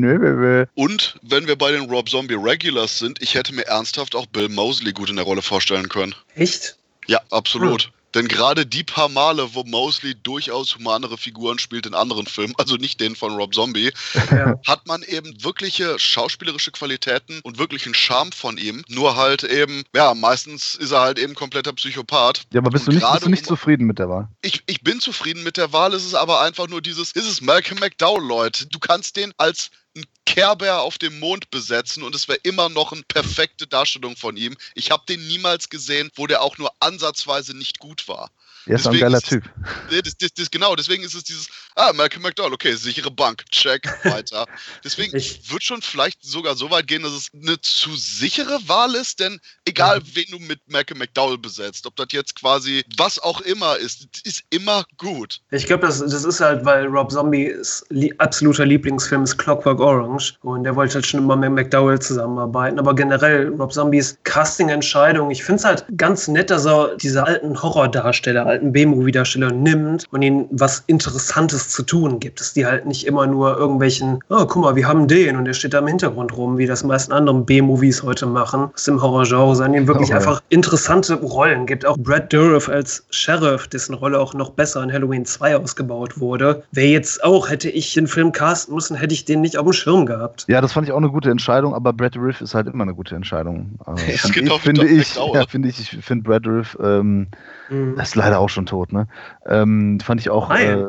Und 0.74 1.18
wenn 1.22 1.46
wir 1.46 1.56
bei 1.56 1.72
den 1.72 1.90
Rob 1.90 2.08
Zombie 2.08 2.34
Regulars 2.34 2.98
sind, 2.98 3.20
ich 3.20 3.34
hätte 3.34 3.54
mir 3.54 3.66
ernsthaft 3.66 3.95
auch 4.14 4.26
Bill 4.26 4.48
Mosley 4.48 4.86
Mosley 4.86 4.92
gut 4.92 5.10
in 5.10 5.16
der 5.16 5.24
Rolle 5.24 5.42
vorstellen 5.42 5.88
können. 5.88 6.14
Echt? 6.34 6.76
Ja, 7.06 7.20
absolut. 7.30 7.84
Hm. 7.84 7.90
Denn 8.14 8.28
gerade 8.28 8.64
die 8.64 8.82
paar 8.82 9.08
Male, 9.10 9.54
wo 9.54 9.62
Mosley 9.64 10.14
durchaus 10.14 10.74
humanere 10.76 11.18
Figuren 11.18 11.58
spielt 11.58 11.86
in 11.86 11.94
anderen 11.94 12.26
Filmen, 12.26 12.54
also 12.56 12.76
nicht 12.76 12.98
den 13.00 13.14
von 13.14 13.34
Rob 13.34 13.54
Zombie, 13.54 13.92
ja. 14.30 14.54
hat 14.66 14.86
man 14.86 15.02
eben 15.02 15.44
wirkliche 15.44 15.98
schauspielerische 15.98 16.70
Qualitäten 16.70 17.40
und 17.42 17.58
wirklichen 17.58 17.94
Charme 17.94 18.32
von 18.32 18.56
ihm. 18.56 18.84
Nur 18.88 19.16
halt 19.16 19.44
eben, 19.44 19.84
ja, 19.94 20.14
meistens 20.14 20.76
ist 20.76 20.92
er 20.92 21.00
halt 21.00 21.18
eben 21.18 21.34
kompletter 21.34 21.74
Psychopath. 21.74 22.42
Ja, 22.52 22.60
aber 22.60 22.70
bist, 22.70 22.86
du 22.86 22.92
nicht, 22.92 23.06
bist 23.12 23.24
du 23.24 23.28
nicht, 23.28 23.44
zufrieden 23.44 23.86
mit 23.86 23.98
der 23.98 24.08
Wahl? 24.08 24.28
Ich, 24.40 24.62
ich 24.66 24.82
bin 24.82 25.00
zufrieden 25.00 25.42
mit 25.42 25.58
der 25.58 25.72
Wahl, 25.72 25.92
es 25.92 26.06
ist 26.06 26.14
aber 26.14 26.40
einfach 26.40 26.68
nur 26.68 26.80
dieses, 26.80 27.12
ist 27.12 27.28
es 27.28 27.42
Malcolm 27.42 27.80
McDowell, 27.80 28.26
Leute. 28.26 28.66
Du 28.66 28.78
kannst 28.78 29.16
den 29.16 29.34
als 29.36 29.70
ein 29.96 30.06
Care 30.26 30.78
auf 30.80 30.98
dem 30.98 31.18
Mond 31.18 31.50
besetzen 31.50 32.02
und 32.02 32.14
es 32.14 32.28
wäre 32.28 32.38
immer 32.42 32.68
noch 32.68 32.92
eine 32.92 33.02
perfekte 33.02 33.66
Darstellung 33.66 34.16
von 34.16 34.36
ihm. 34.36 34.56
Ich 34.74 34.90
habe 34.90 35.04
den 35.08 35.26
niemals 35.26 35.70
gesehen, 35.70 36.10
wo 36.14 36.26
der 36.26 36.42
auch 36.42 36.58
nur 36.58 36.70
ansatzweise 36.80 37.56
nicht 37.56 37.78
gut 37.78 38.06
war. 38.06 38.30
Er 38.66 38.74
ist 38.74 38.84
deswegen 38.86 39.04
ein 39.04 39.12
geiler 39.12 39.22
Typ. 39.22 39.44
Das, 39.90 40.16
das, 40.18 40.34
das, 40.34 40.50
genau, 40.50 40.74
deswegen 40.74 41.04
ist 41.04 41.14
es 41.14 41.22
dieses, 41.22 41.48
ah, 41.76 41.92
Malcolm 41.92 42.22
McDowell, 42.22 42.52
okay, 42.52 42.74
sichere 42.74 43.10
Bank, 43.10 43.44
check, 43.50 43.86
weiter. 44.04 44.46
Deswegen 44.84 45.16
ich 45.16 45.50
würde 45.50 45.64
schon 45.64 45.82
vielleicht 45.82 46.24
sogar 46.24 46.56
so 46.56 46.70
weit 46.70 46.88
gehen, 46.88 47.02
dass 47.02 47.12
es 47.12 47.30
eine 47.32 47.60
zu 47.60 47.94
sichere 47.94 48.58
Wahl 48.66 48.94
ist, 48.94 49.20
denn 49.20 49.40
egal, 49.64 49.98
ja. 49.98 50.04
wen 50.14 50.24
du 50.30 50.38
mit 50.40 50.60
Malcolm 50.66 50.98
McDowell 50.98 51.38
besetzt, 51.38 51.86
ob 51.86 51.94
das 51.96 52.08
jetzt 52.10 52.34
quasi 52.34 52.84
was 52.96 53.18
auch 53.20 53.40
immer 53.42 53.76
ist, 53.76 54.08
ist 54.24 54.42
immer 54.50 54.84
gut. 54.96 55.40
Ich 55.50 55.66
glaube, 55.66 55.86
das, 55.86 56.00
das 56.00 56.24
ist 56.24 56.40
halt, 56.40 56.64
weil 56.64 56.86
Rob 56.86 57.12
Zombies 57.12 57.84
absoluter 58.18 58.66
Lieblingsfilm 58.66 59.22
ist 59.22 59.38
Clockwork 59.38 59.80
Orange 59.80 60.34
und 60.42 60.64
der 60.64 60.74
wollte 60.74 60.94
halt 60.94 61.06
schon 61.06 61.20
immer 61.20 61.36
mit 61.36 61.52
McDowell 61.52 62.00
zusammenarbeiten, 62.00 62.78
aber 62.78 62.94
generell 62.94 63.48
Rob 63.48 63.72
Zombies 63.72 64.18
Casting-Entscheidung, 64.24 65.30
ich 65.30 65.44
finde 65.44 65.60
es 65.60 65.64
halt 65.64 65.84
ganz 65.96 66.26
nett, 66.28 66.50
dass 66.50 66.66
er 66.66 66.96
diese 66.96 67.24
alten 67.24 67.60
Horrordarsteller 67.62 68.55
alten 68.56 68.72
B-Movie-Darsteller 68.72 69.52
nimmt 69.52 70.06
und 70.10 70.22
ihnen 70.22 70.46
was 70.50 70.82
Interessantes 70.86 71.68
zu 71.68 71.82
tun 71.82 72.20
gibt. 72.20 72.40
Dass 72.40 72.54
die 72.54 72.64
halt 72.64 72.86
nicht 72.86 73.06
immer 73.06 73.26
nur 73.26 73.56
irgendwelchen, 73.56 74.20
oh, 74.30 74.46
guck 74.46 74.62
mal, 74.62 74.76
wir 74.76 74.88
haben 74.88 75.06
den 75.06 75.36
und 75.36 75.44
der 75.44 75.52
steht 75.52 75.74
da 75.74 75.78
im 75.78 75.86
Hintergrund 75.86 76.36
rum, 76.36 76.58
wie 76.58 76.66
das 76.66 76.82
meisten 76.84 77.12
anderen 77.12 77.44
B-Movies 77.44 78.02
heute 78.02 78.26
machen, 78.26 78.70
aus 78.74 78.84
dem 78.84 79.00
Horror-Genre, 79.00 79.54
sondern 79.56 79.74
ihnen 79.74 79.86
wirklich 79.86 80.08
okay. 80.08 80.18
einfach 80.18 80.42
interessante 80.48 81.14
Rollen 81.14 81.66
gibt. 81.66 81.84
Auch 81.84 81.98
Brad 81.98 82.32
Dourif 82.32 82.68
als 82.68 83.04
Sheriff, 83.10 83.68
dessen 83.68 83.94
Rolle 83.94 84.18
auch 84.18 84.34
noch 84.34 84.50
besser 84.50 84.82
in 84.82 84.92
Halloween 84.92 85.24
2 85.24 85.56
ausgebaut 85.56 86.18
wurde. 86.18 86.62
Wäre 86.72 86.88
jetzt 86.88 87.22
auch, 87.22 87.50
hätte 87.50 87.68
ich 87.68 87.92
den 87.92 88.06
Film 88.06 88.32
casten 88.32 88.74
müssen, 88.74 88.96
hätte 88.96 89.12
ich 89.12 89.24
den 89.24 89.42
nicht 89.42 89.58
auf 89.58 89.64
dem 89.64 89.72
Schirm 89.72 90.06
gehabt. 90.06 90.46
Ja, 90.48 90.60
das 90.60 90.72
fand 90.72 90.86
ich 90.86 90.92
auch 90.92 90.98
eine 90.98 91.10
gute 91.10 91.30
Entscheidung, 91.30 91.74
aber 91.74 91.92
Brad 91.92 92.16
Dourif 92.16 92.40
ist 92.40 92.54
halt 92.54 92.66
immer 92.68 92.84
eine 92.84 92.94
gute 92.94 93.14
Entscheidung. 93.14 93.78
Also, 93.84 94.04
ja, 94.10 94.16
finde 94.16 94.52
ich, 94.52 94.60
finde 94.60 94.86
ich, 94.86 95.14
ja, 95.16 95.46
find 95.46 95.66
ich, 95.66 95.80
ich 95.80 96.04
finde 96.04 96.24
Brad 96.24 96.46
Dourif 96.46 96.76
ähm, 96.82 97.28
mhm. 97.68 97.98
ist 97.98 98.14
leider 98.14 98.38
auch 98.38 98.48
schon 98.48 98.66
tot, 98.66 98.92
ne? 98.92 99.06
Ähm, 99.46 100.00
fand 100.00 100.20
ich 100.20 100.30
auch. 100.30 100.48
Nein. 100.48 100.80
Äh, 100.80 100.86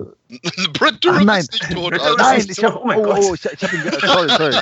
Brad 0.74 1.04
Dourif 1.04 1.24
nein. 1.24 1.40
ist 1.40 1.54
nicht 1.54 1.72
tot. 1.72 1.94
Alter. 1.94 2.16
Nein, 2.18 2.46
ich 2.50 2.64
habe 2.64 2.80
oh, 2.84 2.92
oh, 2.96 3.16
oh, 3.18 3.34
ich, 3.34 3.46
ich 3.46 3.64
habe 3.64 3.76
ihn. 3.76 3.84
Sorry, 4.02 4.30
sorry. 4.30 4.56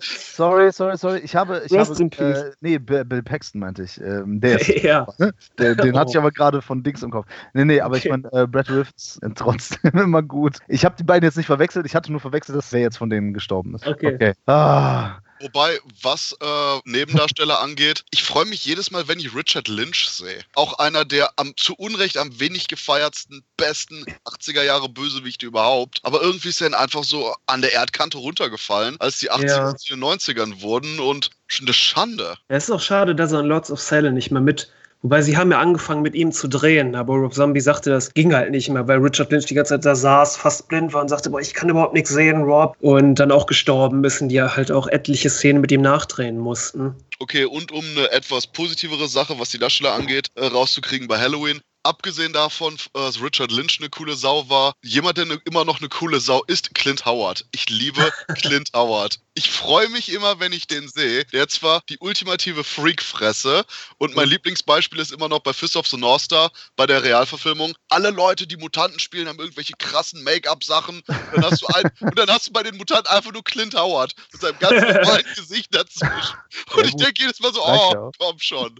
sorry, 0.00 0.72
sorry, 0.72 0.98
sorry. 0.98 1.18
Ich 1.20 1.34
habe. 1.34 1.62
Ich 1.64 1.72
Rest 1.72 1.98
habe 1.98 2.24
äh, 2.24 2.52
nee, 2.60 2.78
Bill 2.78 3.22
Paxton 3.22 3.60
meinte 3.60 3.84
ich. 3.84 4.00
Ähm, 4.00 4.40
der 4.40 4.60
ist. 4.60 4.68
ja. 4.82 5.06
Der, 5.58 5.74
den 5.74 5.94
oh. 5.94 5.98
hatte 5.98 6.10
ich 6.10 6.18
aber 6.18 6.30
gerade 6.30 6.60
von 6.60 6.82
Dings 6.82 7.02
im 7.02 7.10
Kopf. 7.10 7.26
Nee, 7.54 7.64
nee, 7.64 7.80
aber 7.80 7.96
okay. 7.96 8.08
ich 8.08 8.10
meine, 8.10 8.32
äh, 8.32 8.46
Brad 8.46 8.70
Rifts 8.70 9.18
äh, 9.22 9.30
trotzdem 9.34 9.92
immer 9.92 10.22
gut. 10.22 10.58
Ich 10.68 10.84
habe 10.84 10.94
die 10.98 11.04
beiden 11.04 11.24
jetzt 11.24 11.36
nicht 11.36 11.46
verwechselt. 11.46 11.86
Ich 11.86 11.94
hatte 11.94 12.12
nur 12.12 12.20
verwechselt, 12.20 12.58
dass 12.58 12.72
wer 12.72 12.80
jetzt 12.80 12.98
von 12.98 13.08
denen 13.08 13.32
gestorben 13.32 13.74
ist. 13.74 13.86
Okay. 13.86 14.14
okay. 14.14 14.32
Ah. 14.46 15.16
Wobei, 15.42 15.80
was 16.00 16.36
äh, 16.40 16.80
Nebendarsteller 16.84 17.60
angeht, 17.60 18.04
ich 18.10 18.22
freue 18.22 18.44
mich 18.44 18.64
jedes 18.64 18.92
Mal, 18.92 19.08
wenn 19.08 19.18
ich 19.18 19.34
Richard 19.34 19.66
Lynch 19.66 20.08
sehe. 20.08 20.38
Auch 20.54 20.78
einer 20.78 21.04
der 21.04 21.32
am, 21.36 21.56
zu 21.56 21.74
Unrecht 21.74 22.16
am 22.16 22.38
wenig 22.38 22.68
gefeiertsten, 22.68 23.42
besten 23.56 24.04
80er 24.24 24.62
Jahre 24.62 24.88
Bösewichte 24.88 25.46
überhaupt. 25.46 25.98
Aber 26.04 26.22
irgendwie 26.22 26.50
ist 26.50 26.62
er 26.62 26.78
einfach 26.78 27.02
so 27.02 27.34
an 27.46 27.60
der 27.60 27.72
Erdkante 27.72 28.18
runtergefallen, 28.18 28.96
als 29.00 29.18
die 29.18 29.32
80er 29.32 29.46
ja. 29.46 29.68
und 29.68 30.20
90ern 30.20 30.60
wurden 30.60 31.00
und 31.00 31.30
eine 31.60 31.72
Schande. 31.72 32.36
Es 32.48 32.64
ist 32.64 32.70
auch 32.70 32.80
schade, 32.80 33.14
dass 33.14 33.32
er 33.32 33.40
in 33.40 33.46
Lords 33.46 33.70
of 33.70 33.80
Salem 33.80 34.14
nicht 34.14 34.30
mehr 34.30 34.40
mit 34.40 34.70
Wobei 35.02 35.20
sie 35.20 35.36
haben 35.36 35.50
ja 35.50 35.58
angefangen 35.58 36.02
mit 36.02 36.14
ihm 36.14 36.30
zu 36.30 36.46
drehen, 36.46 36.94
aber 36.94 37.14
Rob 37.14 37.34
Zombie 37.34 37.60
sagte, 37.60 37.90
das 37.90 38.14
ging 38.14 38.32
halt 38.32 38.52
nicht 38.52 38.68
mehr, 38.68 38.86
weil 38.86 38.98
Richard 38.98 39.32
Lynch 39.32 39.46
die 39.46 39.54
ganze 39.54 39.74
Zeit 39.74 39.84
da 39.84 39.96
saß, 39.96 40.36
fast 40.36 40.68
blind 40.68 40.92
war 40.92 41.02
und 41.02 41.08
sagte, 41.08 41.28
boah, 41.30 41.40
ich 41.40 41.54
kann 41.54 41.68
überhaupt 41.68 41.92
nichts 41.92 42.10
sehen, 42.10 42.42
Rob. 42.42 42.76
Und 42.80 43.16
dann 43.16 43.32
auch 43.32 43.46
gestorben 43.46 44.04
und 44.04 44.28
die 44.28 44.36
ja 44.36 44.54
halt 44.54 44.70
auch 44.70 44.86
etliche 44.86 45.28
Szenen 45.28 45.60
mit 45.60 45.72
ihm 45.72 45.82
nachdrehen 45.82 46.38
mussten. 46.38 46.94
Okay, 47.18 47.44
und 47.44 47.72
um 47.72 47.84
eine 47.96 48.12
etwas 48.12 48.46
positivere 48.46 49.08
Sache, 49.08 49.38
was 49.40 49.50
die 49.50 49.58
Darsteller 49.58 49.92
angeht, 49.92 50.28
äh, 50.36 50.46
rauszukriegen 50.46 51.08
bei 51.08 51.18
Halloween, 51.18 51.60
abgesehen 51.82 52.32
davon, 52.32 52.76
dass 52.92 53.20
Richard 53.20 53.50
Lynch 53.52 53.78
eine 53.80 53.90
coole 53.90 54.14
Sau 54.14 54.48
war, 54.48 54.74
jemand, 54.82 55.18
der 55.18 55.26
immer 55.44 55.64
noch 55.64 55.80
eine 55.80 55.88
coole 55.88 56.20
Sau 56.20 56.42
ist, 56.44 56.74
Clint 56.74 57.04
Howard. 57.04 57.44
Ich 57.52 57.68
liebe 57.68 58.12
Clint 58.36 58.70
Howard. 58.74 59.18
Ich 59.34 59.50
freue 59.50 59.88
mich 59.88 60.12
immer, 60.12 60.40
wenn 60.40 60.52
ich 60.52 60.66
den 60.66 60.88
sehe. 60.88 61.24
Der 61.26 61.42
hat 61.42 61.50
zwar 61.50 61.82
die 61.88 61.98
ultimative 61.98 62.64
Freak-Fresse 62.64 63.64
und 63.98 64.14
mein 64.14 64.28
Lieblingsbeispiel 64.28 64.98
ist 65.00 65.10
immer 65.10 65.28
noch 65.28 65.38
bei 65.38 65.54
Fist 65.54 65.76
of 65.76 65.86
the 65.86 65.96
North 65.96 66.22
Star, 66.22 66.50
bei 66.76 66.86
der 66.86 67.02
Realverfilmung. 67.02 67.74
Alle 67.88 68.10
Leute, 68.10 68.46
die 68.46 68.58
Mutanten 68.58 69.00
spielen, 69.00 69.28
haben 69.28 69.38
irgendwelche 69.38 69.72
krassen 69.78 70.22
Make-up-Sachen. 70.22 71.02
Dann 71.06 71.44
hast 71.44 71.62
du 71.62 71.66
ein, 71.68 71.90
und 72.00 72.18
dann 72.18 72.28
hast 72.28 72.48
du 72.48 72.52
bei 72.52 72.62
den 72.62 72.76
Mutanten 72.76 73.10
einfach 73.10 73.32
nur 73.32 73.42
Clint 73.42 73.74
Howard 73.74 74.14
mit 74.32 74.40
seinem 74.40 74.58
ganz 74.58 74.82
normalen 74.82 75.24
Gesicht 75.36 75.74
dazwischen. 75.74 76.36
Und 76.74 76.86
ich 76.86 76.96
denke 76.96 77.22
jedes 77.22 77.40
Mal 77.40 77.54
so, 77.54 77.64
oh, 77.64 78.10
komm 78.18 78.38
schon. 78.38 78.78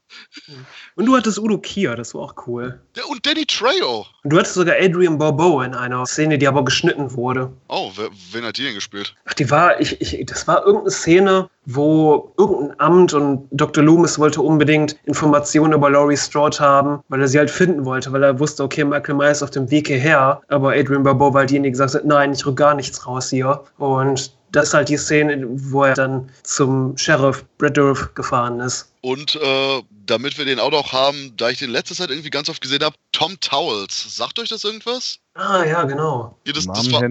Und 0.96 1.06
du 1.06 1.16
hattest 1.16 1.38
Udo 1.38 1.58
Kier, 1.58 1.96
das 1.96 2.14
war 2.14 2.22
auch 2.22 2.46
cool. 2.46 2.80
Der, 2.94 3.08
und 3.08 3.24
Danny 3.24 3.46
Trejo. 3.46 4.04
Und 4.22 4.32
du 4.32 4.38
hattest 4.38 4.54
sogar 4.54 4.76
Adrian 4.78 5.16
Bobo 5.16 5.62
in 5.62 5.74
einer 5.74 6.04
Szene, 6.04 6.36
die 6.36 6.46
aber 6.46 6.62
geschnitten 6.62 7.14
wurde. 7.14 7.50
Oh, 7.68 7.90
wer, 7.96 8.10
wen 8.32 8.44
hat 8.44 8.58
die 8.58 8.64
denn 8.64 8.74
gespielt? 8.74 9.14
Ach, 9.24 9.32
die 9.32 9.50
war, 9.50 9.80
ich, 9.80 9.98
ich, 10.02 10.26
das 10.26 10.46
war 10.46 10.66
irgendeine 10.66 10.90
Szene, 10.90 11.50
wo 11.64 12.34
irgendein 12.36 12.78
Amt 12.80 13.14
und 13.14 13.48
Dr. 13.50 13.82
Loomis 13.82 14.18
wollte 14.18 14.42
unbedingt 14.42 14.96
Informationen 15.04 15.72
über 15.72 15.88
Laurie 15.88 16.18
Strode 16.18 16.58
haben, 16.58 17.00
weil 17.08 17.22
er 17.22 17.28
sie 17.28 17.38
halt 17.38 17.50
finden 17.50 17.86
wollte, 17.86 18.12
weil 18.12 18.22
er 18.22 18.38
wusste, 18.38 18.62
okay, 18.62 18.84
Michael 18.84 19.14
Myers 19.14 19.38
ist 19.38 19.44
auf 19.44 19.50
dem 19.50 19.70
Weg 19.70 19.86
hierher, 19.86 20.42
aber 20.48 20.72
Adrian 20.72 21.02
Bobo 21.02 21.32
war 21.32 21.40
halt 21.40 21.50
diejenige, 21.50 21.68
die 21.68 21.72
gesagt 21.72 21.94
hat, 21.94 22.04
nein, 22.04 22.32
ich 22.32 22.44
rück 22.44 22.56
gar 22.56 22.74
nichts 22.74 23.06
raus 23.06 23.30
hier. 23.30 23.64
Und 23.78 24.36
das 24.52 24.68
ist 24.68 24.74
halt 24.74 24.88
die 24.88 24.96
Szene, 24.96 25.44
wo 25.48 25.84
er 25.84 25.94
dann 25.94 26.30
zum 26.42 26.96
Sheriff 26.96 27.44
Brad 27.58 27.76
Dourif 27.76 28.14
gefahren 28.14 28.60
ist. 28.60 28.92
Und 29.00 29.34
äh, 29.34 29.82
damit 30.06 30.38
wir 30.38 30.44
den 30.44 30.60
auch 30.60 30.70
noch 30.70 30.92
haben, 30.92 31.32
da 31.36 31.48
ich 31.48 31.58
den 31.58 31.70
letzte 31.70 31.94
Zeit 31.94 32.10
irgendwie 32.10 32.30
ganz 32.30 32.48
oft 32.48 32.60
gesehen 32.60 32.84
habe, 32.84 32.94
Tom 33.12 33.40
Towels. 33.40 34.16
Sagt 34.16 34.38
euch 34.38 34.50
das 34.50 34.62
irgendwas? 34.62 35.18
Ah, 35.34 35.64
ja, 35.64 35.82
genau. 35.84 36.38
Hier, 36.44 36.52
das, 36.52 36.66
das 36.66 36.92
war 36.92 37.02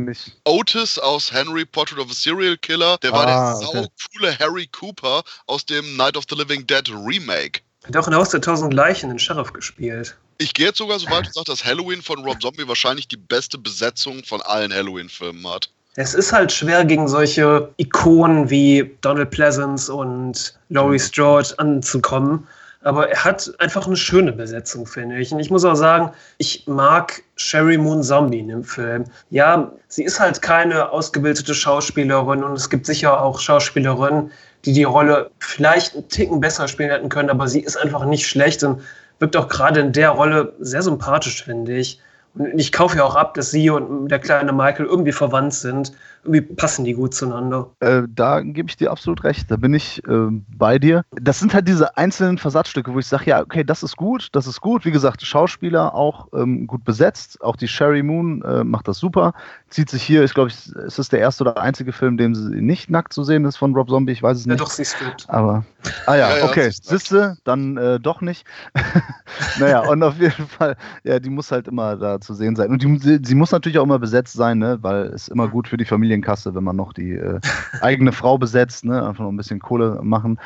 Otis 0.46 1.00
aus 1.00 1.34
Henry 1.34 1.66
Portrait 1.66 2.00
of 2.00 2.10
a 2.12 2.14
Serial 2.14 2.56
Killer. 2.58 2.98
Der 3.00 3.12
war 3.12 3.28
ah, 3.28 3.60
der 3.60 3.68
okay. 3.68 3.88
saucoole 3.90 4.40
Harry 4.40 4.68
Cooper 4.68 5.24
aus 5.48 5.66
dem 5.66 5.98
Night 5.98 6.16
of 6.16 6.26
the 6.30 6.36
Living 6.36 6.66
Dead 6.68 6.88
Remake. 6.90 7.62
Hat 7.86 7.98
auch 7.98 8.08
in 8.08 8.16
Haus 8.16 8.30
der 8.30 8.42
Tausend 8.42 8.74
Leichen 8.74 9.10
den 9.10 9.20
Sheriff 9.20 9.52
gespielt. 9.52 10.16
Ich 10.38 10.54
gehe 10.54 10.68
jetzt 10.68 10.78
sogar 10.78 11.00
so 11.00 11.10
weit 11.10 11.28
und 11.28 11.34
sage, 11.34 11.46
dass 11.46 11.66
Halloween 11.66 12.02
von 12.02 12.24
Rob 12.24 12.42
Zombie 12.42 12.68
wahrscheinlich 12.68 13.08
die 13.08 13.18
beste 13.18 13.58
Besetzung 13.58 14.24
von 14.24 14.42
allen 14.42 14.74
Halloween-Filmen 14.74 15.48
hat. 15.48 15.70
Es 15.96 16.14
ist 16.14 16.32
halt 16.32 16.54
schwer, 16.54 16.86
gegen 16.86 17.08
solche 17.10 17.70
Ikonen 17.76 18.50
wie 18.50 18.96
Donald 19.02 19.30
Pleasance 19.30 19.94
und 19.94 20.58
Laurie 20.70 21.00
Strode 21.00 21.50
anzukommen. 21.58 22.48
Aber 22.84 23.10
er 23.10 23.24
hat 23.24 23.52
einfach 23.60 23.86
eine 23.86 23.98
schöne 23.98 24.32
Besetzung, 24.32 24.88
finde 24.88 25.20
ich. 25.20 25.32
Und 25.32 25.40
ich 25.40 25.52
muss 25.52 25.66
auch 25.66 25.76
sagen, 25.76 26.12
ich 26.38 26.66
mag 26.66 27.22
Sherry 27.36 27.78
Moon 27.78 28.02
Zombie 28.02 28.40
in 28.40 28.48
dem 28.48 28.64
Film. 28.64 29.04
Ja, 29.30 29.72
sie 29.88 30.04
ist 30.04 30.20
halt 30.20 30.42
keine 30.42 30.90
ausgebildete 30.90 31.54
Schauspielerin 31.54 32.44
und 32.44 32.54
es 32.54 32.70
gibt 32.70 32.86
sicher 32.86 33.22
auch 33.22 33.40
Schauspielerinnen, 33.40 34.32
die 34.66 34.74
die 34.74 34.84
Rolle 34.84 35.30
vielleicht 35.40 35.94
einen 35.94 36.08
Ticken 36.08 36.40
besser 36.40 36.68
spielen 36.68 36.90
hätten 36.90 37.10
können, 37.10 37.30
aber 37.30 37.48
sie 37.48 37.60
ist 37.60 37.76
einfach 37.76 38.06
nicht 38.06 38.26
schlecht 38.26 38.64
und 38.64 38.82
wirkt 39.20 39.36
auch 39.36 39.48
gerade 39.48 39.82
in 39.82 39.92
der 39.92 40.12
Rolle 40.12 40.54
sehr 40.60 40.82
sympathisch, 40.82 41.44
finde 41.44 41.78
ich. 41.78 42.00
Und 42.34 42.60
ich 42.60 42.72
kaufe 42.72 42.98
ja 42.98 43.04
auch 43.04 43.15
ab, 43.15 43.34
dass 43.34 43.52
sie 43.52 43.70
und 43.70 44.08
der 44.10 44.20
kleine 44.20 44.54
Michael 44.54 44.86
irgendwie 44.86 45.12
verwandt 45.12 45.54
sind 45.54 45.91
irgendwie 46.24 46.42
passen 46.42 46.86
die 46.86 46.94
gut 46.94 47.14
zueinander. 47.14 47.70
Äh, 47.80 48.04
da 48.08 48.42
gebe 48.42 48.70
ich 48.70 48.78
dir 48.78 48.92
absolut 48.92 49.24
recht. 49.24 49.50
Da 49.50 49.56
bin 49.56 49.74
ich 49.74 50.04
äh, 50.08 50.28
bei 50.56 50.80
dir. 50.80 51.04
Das 51.12 51.40
sind 51.40 51.54
halt 51.54 51.68
diese 51.68 51.98
einzelnen 51.98 52.38
Versatzstücke, 52.38 52.94
wo 52.94 53.00
ich 53.00 53.08
sage, 53.08 53.26
ja, 53.26 53.42
okay, 53.42 53.64
das 53.64 53.84
ist 53.84 53.98
gut, 53.98 54.30
das 54.34 54.48
ist 54.48 54.62
gut. 54.62 54.86
Wie 54.86 54.92
gesagt, 54.92 55.22
Schauspieler 55.24 55.96
auch 55.96 56.28
ähm, 56.34 56.68
gut 56.68 56.84
besetzt. 56.84 57.42
Auch 57.42 57.56
die 57.56 57.68
Sherry 57.68 58.04
Moon 58.04 58.42
äh, 58.44 58.64
macht 58.64 58.88
das 58.88 58.98
super. 58.98 59.34
Zieht 59.70 59.90
sich 59.90 60.04
hier, 60.04 60.24
ich 60.24 60.34
glaube, 60.34 60.52
es 60.52 61.00
ist 61.00 61.12
der 61.12 61.20
erste 61.20 61.44
oder 61.44 61.62
einzige 61.62 61.92
Film, 61.92 62.18
dem 62.18 62.36
sie 62.36 62.62
nicht 62.62 62.90
nackt 62.90 63.14
zu 63.14 63.24
sehen 63.24 63.46
ist 63.46 63.58
von 63.58 63.74
Rob 63.74 63.90
Zombie. 63.90 64.12
Ich 64.12 64.22
weiß 64.22 64.38
es 64.38 64.46
nicht. 64.46 64.60
Ja, 64.60 64.64
doch, 64.64 64.72
sie 64.72 64.84
ist 64.84 65.00
gut. 65.00 65.26
Aber, 65.28 65.66
ah 66.06 66.16
ja, 66.16 66.38
ja 66.38 66.46
okay. 66.46 66.66
Ja, 66.66 66.72
Siste, 66.72 67.38
dann 67.44 67.78
äh, 67.78 68.00
doch 68.00 68.22
nicht. 68.22 68.46
naja, 69.60 69.80
und 69.90 70.04
auf 70.04 70.20
jeden 70.20 70.48
Fall, 70.48 70.76
ja, 71.04 71.20
die 71.20 71.30
muss 71.30 71.52
halt 71.52 71.68
immer 71.68 71.96
da 71.96 72.20
zu 72.20 72.34
sehen 72.34 72.56
sein. 72.56 72.70
Und 72.70 72.84
die, 72.84 73.20
sie 73.24 73.36
muss 73.36 73.52
natürlich 73.52 73.80
auch 73.80 73.84
immer 73.84 74.00
besetzt 74.00 74.34
sein, 74.34 74.60
ne? 74.60 74.78
weil 74.82 75.08
es 75.08 75.28
immer 75.28 75.48
gut 75.48 75.68
für 75.68 75.78
die 75.78 75.86
Familie 75.86 76.11
Familienkasse, 76.12 76.54
wenn 76.54 76.63
man 76.63 76.76
noch 76.76 76.93
die 76.93 77.13
äh, 77.13 77.39
eigene 77.82 78.12
Frau 78.12 78.38
besetzt, 78.38 78.84
ne? 78.86 79.06
einfach 79.08 79.24
noch 79.24 79.32
ein 79.32 79.38
bisschen 79.38 79.60
Kohle 79.60 80.00
machen. 80.04 80.39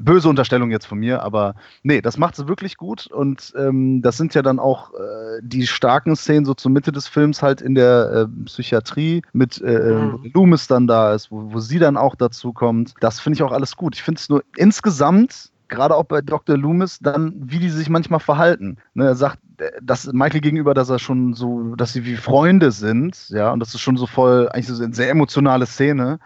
Böse 0.00 0.28
Unterstellung 0.28 0.70
jetzt 0.70 0.86
von 0.86 0.98
mir, 0.98 1.22
aber 1.22 1.54
nee, 1.82 2.00
das 2.00 2.16
macht 2.16 2.36
sie 2.36 2.48
wirklich 2.48 2.76
gut 2.76 3.06
und 3.06 3.52
ähm, 3.56 4.00
das 4.02 4.16
sind 4.16 4.34
ja 4.34 4.42
dann 4.42 4.58
auch 4.58 4.92
äh, 4.94 5.40
die 5.42 5.66
starken 5.66 6.16
Szenen 6.16 6.44
so 6.44 6.54
zur 6.54 6.70
Mitte 6.70 6.92
des 6.92 7.06
Films 7.06 7.42
halt 7.42 7.60
in 7.60 7.74
der 7.74 8.28
äh, 8.28 8.44
Psychiatrie 8.46 9.22
mit 9.32 9.60
äh, 9.60 9.90
äh, 9.90 9.94
mhm. 9.94 10.30
Loomis 10.32 10.66
dann 10.66 10.86
da 10.86 11.14
ist, 11.14 11.30
wo, 11.30 11.52
wo 11.52 11.58
sie 11.58 11.78
dann 11.78 11.96
auch 11.96 12.14
dazu 12.14 12.52
kommt. 12.52 12.94
Das 13.00 13.20
finde 13.20 13.36
ich 13.36 13.42
auch 13.42 13.52
alles 13.52 13.76
gut. 13.76 13.94
Ich 13.94 14.02
finde 14.02 14.20
es 14.20 14.28
nur 14.28 14.42
insgesamt 14.56 15.50
gerade 15.68 15.94
auch 15.94 16.04
bei 16.04 16.20
Dr. 16.20 16.58
Loomis, 16.58 16.98
dann, 16.98 17.32
wie 17.36 17.60
die 17.60 17.70
sich 17.70 17.88
manchmal 17.88 18.18
verhalten. 18.18 18.76
Ne, 18.94 19.04
er 19.04 19.14
sagt, 19.14 19.38
dass 19.82 20.10
Michael 20.12 20.40
gegenüber, 20.40 20.74
dass 20.74 20.90
er 20.90 20.98
schon 20.98 21.34
so, 21.34 21.74
dass 21.76 21.92
sie 21.92 22.04
wie 22.04 22.16
Freunde 22.16 22.70
sind, 22.72 23.28
ja, 23.30 23.50
und 23.50 23.60
das 23.60 23.74
ist 23.74 23.80
schon 23.80 23.96
so 23.96 24.06
voll, 24.06 24.48
eigentlich 24.48 24.68
so 24.68 24.82
eine 24.82 24.94
sehr 24.94 25.10
emotionale 25.10 25.66
Szene. 25.66 26.18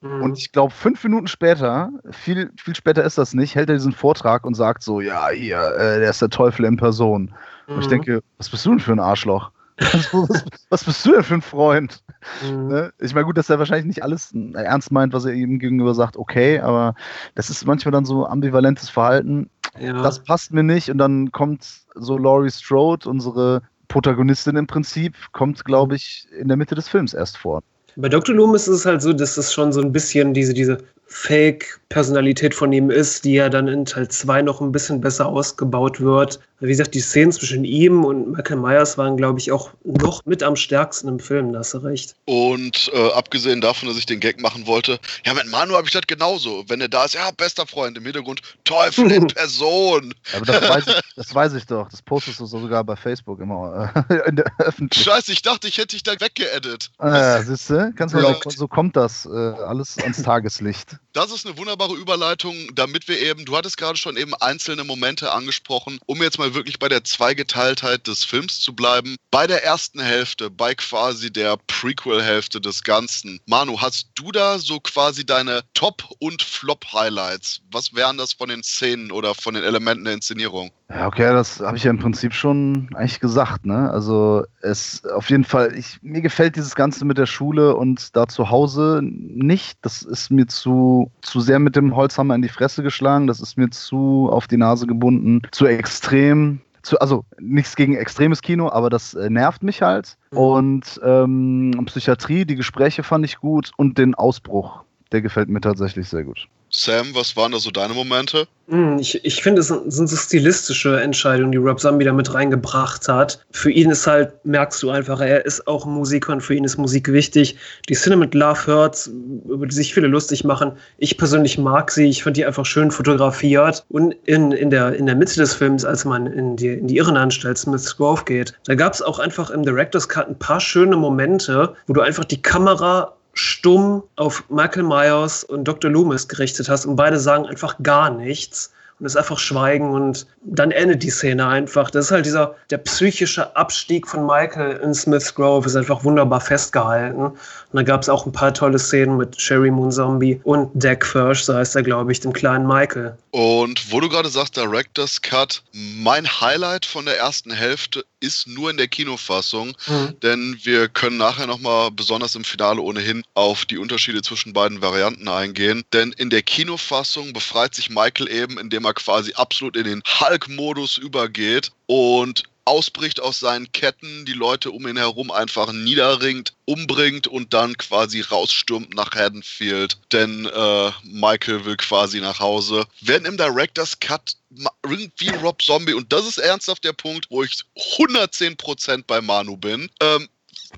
Mhm. 0.00 0.22
Und 0.22 0.38
ich 0.38 0.52
glaube, 0.52 0.72
fünf 0.72 1.02
Minuten 1.04 1.26
später, 1.26 1.90
viel, 2.10 2.50
viel 2.56 2.74
später 2.74 3.04
ist 3.04 3.18
das 3.18 3.34
nicht, 3.34 3.54
hält 3.54 3.68
er 3.68 3.76
diesen 3.76 3.92
Vortrag 3.92 4.44
und 4.44 4.54
sagt 4.54 4.82
so, 4.82 5.00
ja, 5.00 5.28
hier, 5.28 5.60
äh, 5.76 6.00
der 6.00 6.10
ist 6.10 6.22
der 6.22 6.30
Teufel 6.30 6.64
in 6.64 6.76
Person. 6.76 7.32
Mhm. 7.66 7.74
Und 7.74 7.80
ich 7.80 7.86
mhm. 7.86 7.90
denke, 7.90 8.22
was 8.38 8.48
bist 8.48 8.64
du 8.64 8.70
denn 8.70 8.80
für 8.80 8.92
ein 8.92 9.00
Arschloch? 9.00 9.50
Was, 9.80 10.44
was, 10.68 10.84
bist 10.84 11.06
du 11.06 11.12
denn 11.12 11.22
für 11.22 11.34
ein 11.34 11.42
Freund? 11.42 12.02
Mhm. 12.44 12.68
Ne? 12.68 12.92
Ich 13.00 13.14
meine, 13.14 13.26
gut, 13.26 13.38
dass 13.38 13.50
er 13.50 13.58
wahrscheinlich 13.58 13.86
nicht 13.86 14.02
alles 14.02 14.34
ernst 14.54 14.92
meint, 14.92 15.12
was 15.12 15.24
er 15.24 15.32
ihm 15.32 15.58
gegenüber 15.58 15.94
sagt, 15.94 16.16
okay, 16.16 16.60
aber 16.60 16.94
das 17.34 17.50
ist 17.50 17.66
manchmal 17.66 17.92
dann 17.92 18.04
so 18.04 18.26
ambivalentes 18.26 18.90
Verhalten. 18.90 19.48
Ja. 19.78 20.02
Das 20.02 20.22
passt 20.22 20.52
mir 20.52 20.62
nicht 20.62 20.90
und 20.90 20.98
dann 20.98 21.32
kommt 21.32 21.66
so 21.94 22.18
Laurie 22.18 22.50
Strode, 22.50 23.08
unsere 23.08 23.62
Protagonistin 23.88 24.56
im 24.56 24.66
Prinzip, 24.66 25.14
kommt, 25.32 25.64
glaube 25.64 25.96
ich, 25.96 26.28
in 26.38 26.48
der 26.48 26.56
Mitte 26.56 26.74
des 26.74 26.88
Films 26.88 27.14
erst 27.14 27.36
vor. 27.36 27.62
Bei 27.96 28.08
Dr. 28.08 28.34
Loomis 28.34 28.68
ist 28.68 28.80
es 28.80 28.86
halt 28.86 29.02
so, 29.02 29.12
dass 29.12 29.36
es 29.36 29.52
schon 29.52 29.72
so 29.72 29.80
ein 29.80 29.92
bisschen 29.92 30.32
diese, 30.32 30.54
diese 30.54 30.78
Fake-Personalität 31.12 32.54
von 32.54 32.72
ihm 32.72 32.88
ist, 32.88 33.24
die 33.24 33.34
ja 33.34 33.48
dann 33.48 33.66
in 33.66 33.84
Teil 33.84 34.08
2 34.08 34.42
noch 34.42 34.60
ein 34.60 34.70
bisschen 34.70 35.00
besser 35.00 35.26
ausgebaut 35.26 36.00
wird. 36.00 36.38
Wie 36.60 36.68
gesagt, 36.68 36.94
die 36.94 37.00
Szenen 37.00 37.32
zwischen 37.32 37.64
ihm 37.64 38.04
und 38.04 38.32
Michael 38.32 38.58
Myers 38.58 38.96
waren, 38.96 39.16
glaube 39.16 39.40
ich, 39.40 39.50
auch 39.50 39.70
noch 39.82 40.24
mit 40.24 40.42
am 40.42 40.56
stärksten 40.56 41.08
im 41.08 41.18
Film, 41.18 41.52
da 41.52 41.60
hast 41.60 41.74
du 41.74 41.78
recht. 41.78 42.14
Und 42.26 42.92
äh, 42.94 43.12
abgesehen 43.12 43.60
davon, 43.60 43.88
dass 43.88 43.98
ich 43.98 44.06
den 44.06 44.20
Gag 44.20 44.40
machen 44.40 44.66
wollte, 44.66 45.00
ja, 45.26 45.34
mit 45.34 45.50
Manu 45.50 45.74
habe 45.74 45.86
ich 45.86 45.92
das 45.92 46.06
genauso. 46.06 46.64
Wenn 46.68 46.80
er 46.80 46.88
da 46.88 47.06
ist, 47.06 47.14
ja, 47.14 47.30
bester 47.36 47.66
Freund, 47.66 47.98
im 47.98 48.04
Hintergrund, 48.04 48.42
Teufel 48.64 49.10
in 49.10 49.26
Person. 49.34 50.14
Aber 50.36 50.46
das 50.46 50.68
weiß, 50.68 50.86
ich, 50.86 51.00
das 51.16 51.34
weiß 51.34 51.54
ich 51.54 51.66
doch. 51.66 51.88
Das 51.88 52.02
postest 52.02 52.38
du 52.38 52.46
sogar 52.46 52.84
bei 52.84 52.94
Facebook 52.94 53.40
immer 53.40 53.92
äh, 54.08 54.28
in 54.28 54.36
der 54.36 54.52
Öffentlichkeit. 54.58 55.14
Scheiße, 55.14 55.32
ich 55.32 55.42
dachte, 55.42 55.66
ich 55.66 55.78
hätte 55.78 55.96
dich 55.96 56.02
da 56.02 56.12
weggeedit. 56.20 56.90
Ah, 56.98 57.18
ja, 57.18 57.42
siehst 57.42 57.70
du? 57.70 57.92
Kannst 57.96 58.14
du 58.14 58.50
so 58.50 58.68
kommt 58.68 58.96
das 58.96 59.26
äh, 59.26 59.30
alles 59.30 59.98
ans 59.98 60.22
Tageslicht. 60.22 60.99
Das 61.12 61.32
ist 61.32 61.44
eine 61.44 61.58
wunderbare 61.58 61.94
Überleitung, 61.94 62.54
damit 62.74 63.08
wir 63.08 63.20
eben, 63.20 63.44
du 63.44 63.56
hattest 63.56 63.76
gerade 63.76 63.96
schon 63.96 64.16
eben 64.16 64.32
einzelne 64.34 64.84
Momente 64.84 65.32
angesprochen, 65.32 65.98
um 66.06 66.22
jetzt 66.22 66.38
mal 66.38 66.54
wirklich 66.54 66.78
bei 66.78 66.88
der 66.88 67.02
Zweigeteiltheit 67.02 68.06
des 68.06 68.22
Films 68.24 68.60
zu 68.60 68.76
bleiben. 68.76 69.16
Bei 69.32 69.48
der 69.48 69.64
ersten 69.64 69.98
Hälfte, 69.98 70.50
bei 70.50 70.74
quasi 70.76 71.32
der 71.32 71.56
Prequel-Hälfte 71.66 72.60
des 72.60 72.84
Ganzen. 72.84 73.40
Manu, 73.46 73.80
hast 73.80 74.10
du 74.14 74.30
da 74.30 74.58
so 74.58 74.78
quasi 74.78 75.26
deine 75.26 75.62
Top- 75.74 76.08
und 76.20 76.42
Flop-Highlights? 76.42 77.62
Was 77.72 77.92
wären 77.92 78.16
das 78.16 78.32
von 78.32 78.48
den 78.48 78.62
Szenen 78.62 79.10
oder 79.10 79.34
von 79.34 79.54
den 79.54 79.64
Elementen 79.64 80.04
der 80.04 80.14
Inszenierung? 80.14 80.70
Ja, 80.90 81.06
okay, 81.06 81.32
das 81.32 81.60
habe 81.60 81.76
ich 81.76 81.84
ja 81.84 81.90
im 81.90 82.00
Prinzip 82.00 82.34
schon 82.34 82.90
eigentlich 82.94 83.20
gesagt, 83.20 83.64
ne? 83.64 83.90
Also 83.92 84.44
es 84.60 85.04
auf 85.04 85.30
jeden 85.30 85.44
Fall, 85.44 85.76
ich, 85.76 86.02
mir 86.02 86.20
gefällt 86.20 86.56
dieses 86.56 86.74
Ganze 86.74 87.04
mit 87.04 87.16
der 87.16 87.26
Schule 87.26 87.76
und 87.76 88.16
da 88.16 88.26
zu 88.26 88.50
Hause 88.50 89.00
nicht. 89.02 89.78
Das 89.82 90.02
ist 90.02 90.32
mir 90.32 90.48
zu, 90.48 90.89
zu 91.22 91.40
sehr 91.40 91.58
mit 91.58 91.76
dem 91.76 91.94
Holzhammer 91.96 92.34
in 92.34 92.42
die 92.42 92.48
Fresse 92.48 92.82
geschlagen, 92.82 93.26
das 93.26 93.40
ist 93.40 93.56
mir 93.56 93.70
zu 93.70 94.28
auf 94.30 94.46
die 94.46 94.56
Nase 94.56 94.86
gebunden, 94.86 95.42
zu 95.50 95.66
extrem. 95.66 96.60
Zu, 96.82 96.98
also 96.98 97.26
nichts 97.38 97.76
gegen 97.76 97.94
extremes 97.94 98.40
Kino, 98.40 98.70
aber 98.70 98.88
das 98.88 99.12
äh, 99.12 99.28
nervt 99.28 99.62
mich 99.62 99.82
halt. 99.82 100.16
Mhm. 100.30 100.38
Und 100.38 101.00
ähm, 101.04 101.72
Psychiatrie, 101.84 102.46
die 102.46 102.54
Gespräche 102.54 103.02
fand 103.02 103.26
ich 103.26 103.36
gut 103.36 103.72
und 103.76 103.98
den 103.98 104.14
Ausbruch, 104.14 104.84
der 105.12 105.22
gefällt 105.22 105.48
mir 105.48 105.60
tatsächlich 105.60 106.08
sehr 106.08 106.24
gut. 106.24 106.48
Sam, 106.72 107.14
was 107.14 107.36
waren 107.36 107.50
da 107.50 107.58
so 107.58 107.72
deine 107.72 107.94
Momente? 107.94 108.46
Hm, 108.68 108.98
ich, 109.00 109.24
ich 109.24 109.42
finde, 109.42 109.60
es 109.60 109.66
sind 109.66 110.08
so 110.08 110.16
stilistische 110.16 111.00
Entscheidungen, 111.00 111.50
die 111.50 111.58
Rob 111.58 111.80
Zombie 111.80 112.04
da 112.04 112.12
mit 112.12 112.32
reingebracht 112.32 113.08
hat. 113.08 113.44
Für 113.50 113.72
ihn 113.72 113.90
ist 113.90 114.06
halt, 114.06 114.32
merkst 114.44 114.80
du 114.84 114.90
einfach, 114.90 115.20
er 115.20 115.44
ist 115.44 115.66
auch 115.66 115.84
Musiker 115.84 116.32
und 116.32 116.42
für 116.42 116.54
ihn 116.54 116.62
ist 116.62 116.78
Musik 116.78 117.12
wichtig. 117.12 117.56
Die 117.88 117.94
Szene 117.94 118.16
mit 118.16 118.34
Love 118.34 118.68
Hurts, 118.68 119.10
über 119.48 119.66
die 119.66 119.74
sich 119.74 119.92
viele 119.92 120.06
lustig 120.06 120.44
machen, 120.44 120.72
ich 120.98 121.18
persönlich 121.18 121.58
mag 121.58 121.90
sie. 121.90 122.08
Ich 122.08 122.22
finde 122.22 122.38
die 122.38 122.46
einfach 122.46 122.66
schön 122.66 122.92
fotografiert. 122.92 123.84
Und 123.88 124.14
in, 124.26 124.52
in, 124.52 124.70
der, 124.70 124.94
in 124.94 125.06
der 125.06 125.16
Mitte 125.16 125.40
des 125.40 125.54
Films, 125.54 125.84
als 125.84 126.04
man 126.04 126.28
in 126.28 126.54
die, 126.54 126.68
in 126.68 126.86
die 126.86 126.98
Irrenanstalt 126.98 127.58
Smith's 127.58 127.96
Grove 127.96 128.22
geht, 128.24 128.54
da 128.66 128.76
gab 128.76 128.92
es 128.92 129.02
auch 129.02 129.18
einfach 129.18 129.50
im 129.50 129.64
Director's 129.64 130.08
Cut 130.08 130.28
ein 130.28 130.38
paar 130.38 130.60
schöne 130.60 130.96
Momente, 130.96 131.74
wo 131.88 131.94
du 131.94 132.00
einfach 132.00 132.24
die 132.24 132.40
Kamera 132.40 133.16
stumm 133.40 134.02
auf 134.16 134.44
Michael 134.50 134.82
Myers 134.82 135.44
und 135.44 135.64
Dr. 135.64 135.90
Loomis 135.90 136.28
gerichtet 136.28 136.68
hast 136.68 136.84
und 136.84 136.96
beide 136.96 137.18
sagen 137.18 137.46
einfach 137.46 137.76
gar 137.82 138.10
nichts 138.10 138.70
und 139.00 139.06
es 139.06 139.16
einfach 139.16 139.38
Schweigen 139.38 139.92
und 139.92 140.26
dann 140.42 140.70
endet 140.70 141.02
die 141.02 141.10
Szene 141.10 141.46
einfach. 141.46 141.90
Das 141.90 142.06
ist 142.06 142.10
halt 142.10 142.26
dieser, 142.26 142.54
der 142.68 142.78
psychische 142.78 143.56
Abstieg 143.56 144.06
von 144.06 144.26
Michael 144.26 144.76
in 144.82 144.92
Smith's 144.92 145.34
Grove 145.34 145.66
ist 145.66 145.74
einfach 145.74 146.04
wunderbar 146.04 146.42
festgehalten. 146.42 147.22
Und 147.22 147.36
da 147.72 147.82
gab 147.82 148.02
es 148.02 148.10
auch 148.10 148.26
ein 148.26 148.32
paar 148.32 148.52
tolle 148.52 148.78
Szenen 148.78 149.16
mit 149.16 149.40
Sherry 149.40 149.70
Moon 149.70 149.90
Zombie 149.90 150.38
und 150.44 150.70
Deck 150.74 151.06
Firsch, 151.06 151.42
so 151.42 151.54
heißt 151.54 151.76
er, 151.76 151.82
glaube 151.82 152.12
ich, 152.12 152.20
dem 152.20 152.34
kleinen 152.34 152.66
Michael. 152.66 153.16
Und 153.30 153.90
wo 153.90 154.00
du 154.00 154.08
gerade 154.10 154.28
sagst, 154.28 154.58
Director's 154.58 155.22
Cut, 155.22 155.62
mein 155.72 156.26
Highlight 156.26 156.84
von 156.84 157.06
der 157.06 157.16
ersten 157.16 157.52
Hälfte 157.52 158.04
ist 158.20 158.46
nur 158.46 158.70
in 158.70 158.76
der 158.76 158.88
Kinofassung, 158.88 159.76
mhm. 159.86 160.20
denn 160.22 160.58
wir 160.62 160.88
können 160.88 161.16
nachher 161.16 161.46
nochmal 161.46 161.90
besonders 161.90 162.34
im 162.34 162.44
Finale 162.44 162.80
ohnehin 162.80 163.22
auf 163.34 163.64
die 163.64 163.78
Unterschiede 163.78 164.22
zwischen 164.22 164.52
beiden 164.52 164.82
Varianten 164.82 165.28
eingehen. 165.28 165.82
Denn 165.92 166.12
in 166.12 166.30
der 166.30 166.42
Kinofassung 166.42 167.32
befreit 167.32 167.74
sich 167.74 167.90
Michael 167.90 168.30
eben, 168.30 168.58
indem 168.58 168.84
er 168.84 168.94
quasi 168.94 169.32
absolut 169.34 169.76
in 169.76 169.84
den 169.84 170.02
Hulk-Modus 170.20 170.98
übergeht 170.98 171.72
und 171.86 172.44
ausbricht 172.64 173.20
aus 173.20 173.40
seinen 173.40 173.70
Ketten, 173.72 174.24
die 174.24 174.32
Leute 174.32 174.70
um 174.70 174.86
ihn 174.86 174.96
herum 174.96 175.30
einfach 175.30 175.72
niederringt, 175.72 176.54
umbringt 176.64 177.26
und 177.26 177.52
dann 177.54 177.76
quasi 177.76 178.20
rausstürmt 178.20 178.94
nach 178.94 179.12
Haddonfield. 179.12 179.98
Denn 180.12 180.46
äh, 180.46 180.90
Michael 181.04 181.64
will 181.64 181.76
quasi 181.76 182.20
nach 182.20 182.38
Hause. 182.40 182.86
Wenn 183.00 183.24
im 183.24 183.36
Director's 183.36 183.98
Cut 183.98 184.36
irgendwie 184.84 185.30
Rob 185.42 185.62
Zombie, 185.62 185.94
und 185.94 186.12
das 186.12 186.26
ist 186.26 186.38
ernsthaft 186.38 186.84
der 186.84 186.92
Punkt, 186.92 187.26
wo 187.30 187.42
ich 187.42 187.62
110% 187.98 189.04
bei 189.06 189.20
Manu 189.20 189.56
bin, 189.56 189.90
ähm, 190.00 190.28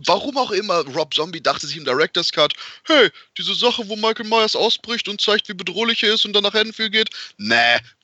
warum 0.06 0.36
auch 0.36 0.50
immer, 0.50 0.84
Rob 0.94 1.14
Zombie 1.14 1.40
dachte 1.40 1.66
sich 1.66 1.76
im 1.76 1.84
Director's 1.84 2.32
Cut, 2.32 2.54
hey, 2.84 3.10
diese 3.38 3.54
Sache, 3.54 3.88
wo 3.88 3.96
Michael 3.96 4.28
Myers 4.28 4.56
ausbricht 4.56 5.08
und 5.08 5.20
zeigt, 5.20 5.48
wie 5.48 5.54
bedrohlich 5.54 6.02
er 6.02 6.14
ist 6.14 6.24
und 6.24 6.32
dann 6.32 6.42
nach 6.42 6.54
Haddonfield 6.54 6.92
geht, 6.92 7.10
nee, 7.38 7.54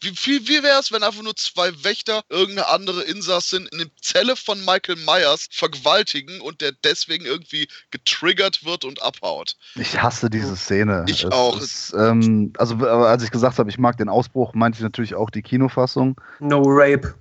wie, 0.01 0.11
wie, 0.11 0.49
wie 0.49 0.63
wäre 0.63 0.79
es, 0.81 0.93
wenn 0.93 1.03
einfach 1.03 1.23
nur 1.23 1.37
zwei 1.37 1.73
Wächter 1.85 2.23
irgendeine 2.29 2.69
andere 2.69 3.03
Insassin 3.03 3.69
in 3.73 3.81
eine 3.81 3.91
Zelle 4.01 4.37
von 4.37 4.65
Michael 4.65 4.97
Myers 4.97 5.49
vergewaltigen 5.51 6.41
und 6.41 6.61
der 6.61 6.73
deswegen 6.73 7.25
irgendwie 7.25 7.69
getriggert 7.91 8.65
wird 8.65 8.85
und 8.85 9.03
abhaut? 9.03 9.57
Ich 9.75 10.01
hasse 10.01 10.31
diese 10.31 10.57
Szene. 10.57 11.05
Ich 11.09 11.25
Es 11.25 11.33
auch. 11.33 11.61
Ist, 11.61 11.95
ähm, 11.97 12.53
also, 12.59 12.75
aber 12.75 13.09
als 13.09 13.23
ich 13.23 13.31
gesagt 13.31 13.59
habe, 13.59 13.71
ich 13.71 13.79
mag 13.79 13.97
den 13.97 14.09
Ausbruch, 14.09 14.55
meinte 14.55 14.77
ich 14.77 14.83
natürlich 14.83 15.15
auch 15.15 15.31
die 15.31 15.43
Kinofassung. 15.43 16.21
No 16.39 16.63
Rape. 16.65 17.15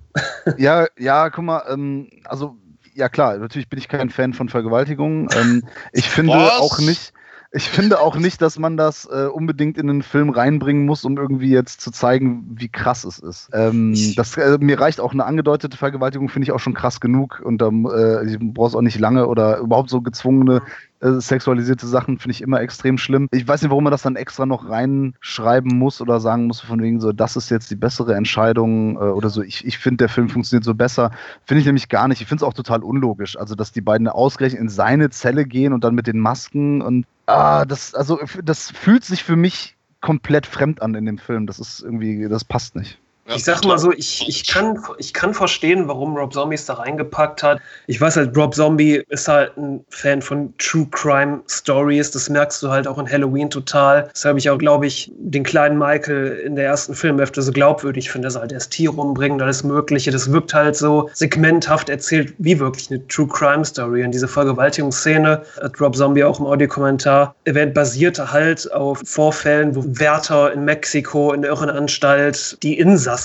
ja, 0.56 0.86
ja, 0.98 1.30
guck 1.30 1.44
mal, 1.44 1.64
ähm, 1.68 2.08
also, 2.24 2.56
ja 2.98 3.08
klar, 3.08 3.38
natürlich 3.38 3.68
bin 3.68 3.78
ich 3.78 3.88
kein 3.88 4.10
Fan 4.10 4.34
von 4.34 4.48
Vergewaltigungen. 4.48 5.28
Ähm, 5.34 5.62
ich 5.92 6.08
finde 6.08 6.34
Was? 6.34 6.58
auch 6.58 6.78
nicht. 6.80 7.12
Ich 7.50 7.66
finde 7.66 8.00
auch 8.00 8.16
nicht, 8.16 8.42
dass 8.42 8.58
man 8.58 8.76
das 8.76 9.06
äh, 9.06 9.24
unbedingt 9.24 9.78
in 9.78 9.86
den 9.86 10.02
Film 10.02 10.28
reinbringen 10.28 10.84
muss, 10.84 11.06
um 11.06 11.16
irgendwie 11.16 11.48
jetzt 11.48 11.80
zu 11.80 11.90
zeigen, 11.90 12.44
wie 12.50 12.68
krass 12.68 13.04
es 13.04 13.18
ist. 13.18 13.48
Ähm, 13.54 13.96
das, 14.16 14.36
äh, 14.36 14.58
mir 14.60 14.78
reicht 14.78 15.00
auch 15.00 15.14
eine 15.14 15.24
angedeutete 15.24 15.78
Vergewaltigung, 15.78 16.28
finde 16.28 16.44
ich 16.44 16.52
auch 16.52 16.60
schon 16.60 16.74
krass 16.74 17.00
genug. 17.00 17.40
Und 17.42 17.62
da 17.62 17.68
äh, 17.68 18.36
brauchst 18.38 18.76
auch 18.76 18.82
nicht 18.82 18.98
lange 18.98 19.26
oder 19.28 19.60
überhaupt 19.60 19.88
so 19.88 20.02
gezwungene 20.02 20.60
äh, 21.00 21.20
sexualisierte 21.20 21.86
Sachen 21.86 22.18
finde 22.18 22.32
ich 22.32 22.42
immer 22.42 22.60
extrem 22.60 22.98
schlimm. 22.98 23.28
Ich 23.30 23.46
weiß 23.46 23.62
nicht, 23.62 23.70
warum 23.70 23.84
man 23.84 23.90
das 23.90 24.02
dann 24.02 24.16
extra 24.16 24.46
noch 24.46 24.68
reinschreiben 24.68 25.78
muss 25.78 26.00
oder 26.00 26.20
sagen 26.20 26.46
muss, 26.46 26.60
von 26.60 26.80
wegen 26.82 27.00
so, 27.00 27.12
das 27.12 27.36
ist 27.36 27.50
jetzt 27.50 27.70
die 27.70 27.76
bessere 27.76 28.14
Entscheidung 28.14 28.96
äh, 28.96 29.00
oder 29.00 29.30
so. 29.30 29.42
Ich, 29.42 29.64
ich 29.66 29.78
finde, 29.78 29.98
der 29.98 30.08
Film 30.08 30.28
funktioniert 30.28 30.64
so 30.64 30.74
besser. 30.74 31.10
Finde 31.44 31.60
ich 31.60 31.66
nämlich 31.66 31.88
gar 31.88 32.08
nicht. 32.08 32.20
Ich 32.20 32.28
finde 32.28 32.44
es 32.44 32.48
auch 32.48 32.54
total 32.54 32.82
unlogisch. 32.82 33.38
Also, 33.38 33.54
dass 33.54 33.72
die 33.72 33.80
beiden 33.80 34.08
ausgerechnet 34.08 34.60
in 34.60 34.68
seine 34.68 35.10
Zelle 35.10 35.44
gehen 35.44 35.72
und 35.72 35.84
dann 35.84 35.94
mit 35.94 36.06
den 36.06 36.18
Masken 36.18 36.82
und 36.82 37.06
ah, 37.26 37.64
das, 37.64 37.94
also 37.94 38.20
das 38.42 38.70
fühlt 38.70 39.04
sich 39.04 39.22
für 39.22 39.36
mich 39.36 39.76
komplett 40.00 40.46
fremd 40.46 40.82
an 40.82 40.94
in 40.94 41.06
dem 41.06 41.18
Film. 41.18 41.46
Das 41.46 41.58
ist 41.58 41.80
irgendwie, 41.80 42.28
das 42.28 42.44
passt 42.44 42.76
nicht. 42.76 42.98
Ja, 43.28 43.36
Ich 43.36 43.44
sag 43.44 43.62
mal 43.64 43.78
so, 43.78 43.92
ich, 43.92 44.26
ich, 44.26 44.46
kann, 44.46 44.82
ich 44.96 45.12
kann 45.12 45.34
verstehen, 45.34 45.86
warum 45.86 46.16
Rob 46.16 46.32
Zombie 46.32 46.54
es 46.54 46.64
da 46.64 46.74
reingepackt 46.74 47.42
hat. 47.42 47.60
Ich 47.86 48.00
weiß 48.00 48.16
halt, 48.16 48.34
Rob 48.34 48.54
Zombie 48.54 49.02
ist 49.10 49.28
halt 49.28 49.54
ein 49.58 49.84
Fan 49.90 50.22
von 50.22 50.54
True 50.56 50.86
Crime 50.90 51.40
Stories. 51.46 52.10
Das 52.10 52.30
merkst 52.30 52.62
du 52.62 52.70
halt 52.70 52.88
auch 52.88 52.96
in 52.96 53.06
Halloween 53.06 53.50
total. 53.50 54.08
Deshalb 54.14 54.38
ich 54.38 54.48
auch, 54.48 54.56
glaube 54.56 54.86
ich, 54.86 55.12
den 55.18 55.42
kleinen 55.42 55.76
Michael 55.76 56.38
in 56.38 56.56
der 56.56 56.64
ersten 56.64 56.94
Filmhälfte 56.94 57.42
so 57.42 57.52
glaubwürdig 57.52 58.10
finde, 58.10 58.28
dass 58.28 58.36
er 58.36 58.42
halt 58.42 58.52
das 58.52 58.70
Tier 58.70 58.96
umbringt, 58.96 59.42
alles 59.42 59.62
Mögliche. 59.62 60.10
Das 60.10 60.32
wirkt 60.32 60.54
halt 60.54 60.76
so 60.76 61.10
segmenthaft 61.12 61.90
erzählt, 61.90 62.32
wie 62.38 62.58
wirklich 62.58 62.90
eine 62.90 63.06
True 63.08 63.28
Crime 63.28 63.64
Story. 63.64 64.04
Und 64.04 64.12
diese 64.12 64.28
Vergewaltigungsszene, 64.28 65.42
hat 65.60 65.78
Rob 65.78 65.94
Zombie 65.94 66.24
auch 66.24 66.40
im 66.40 66.46
Audiokommentar 66.46 67.34
erwähnt, 67.44 67.74
basierte 67.74 68.32
halt 68.32 68.72
auf 68.72 69.02
Vorfällen, 69.04 69.76
wo 69.76 69.84
Wärter 69.86 70.50
in 70.50 70.64
Mexiko 70.64 71.34
in 71.34 71.42
der 71.42 71.50
Irrenanstalt 71.50 72.56
die 72.62 72.78
Insassen 72.78 73.17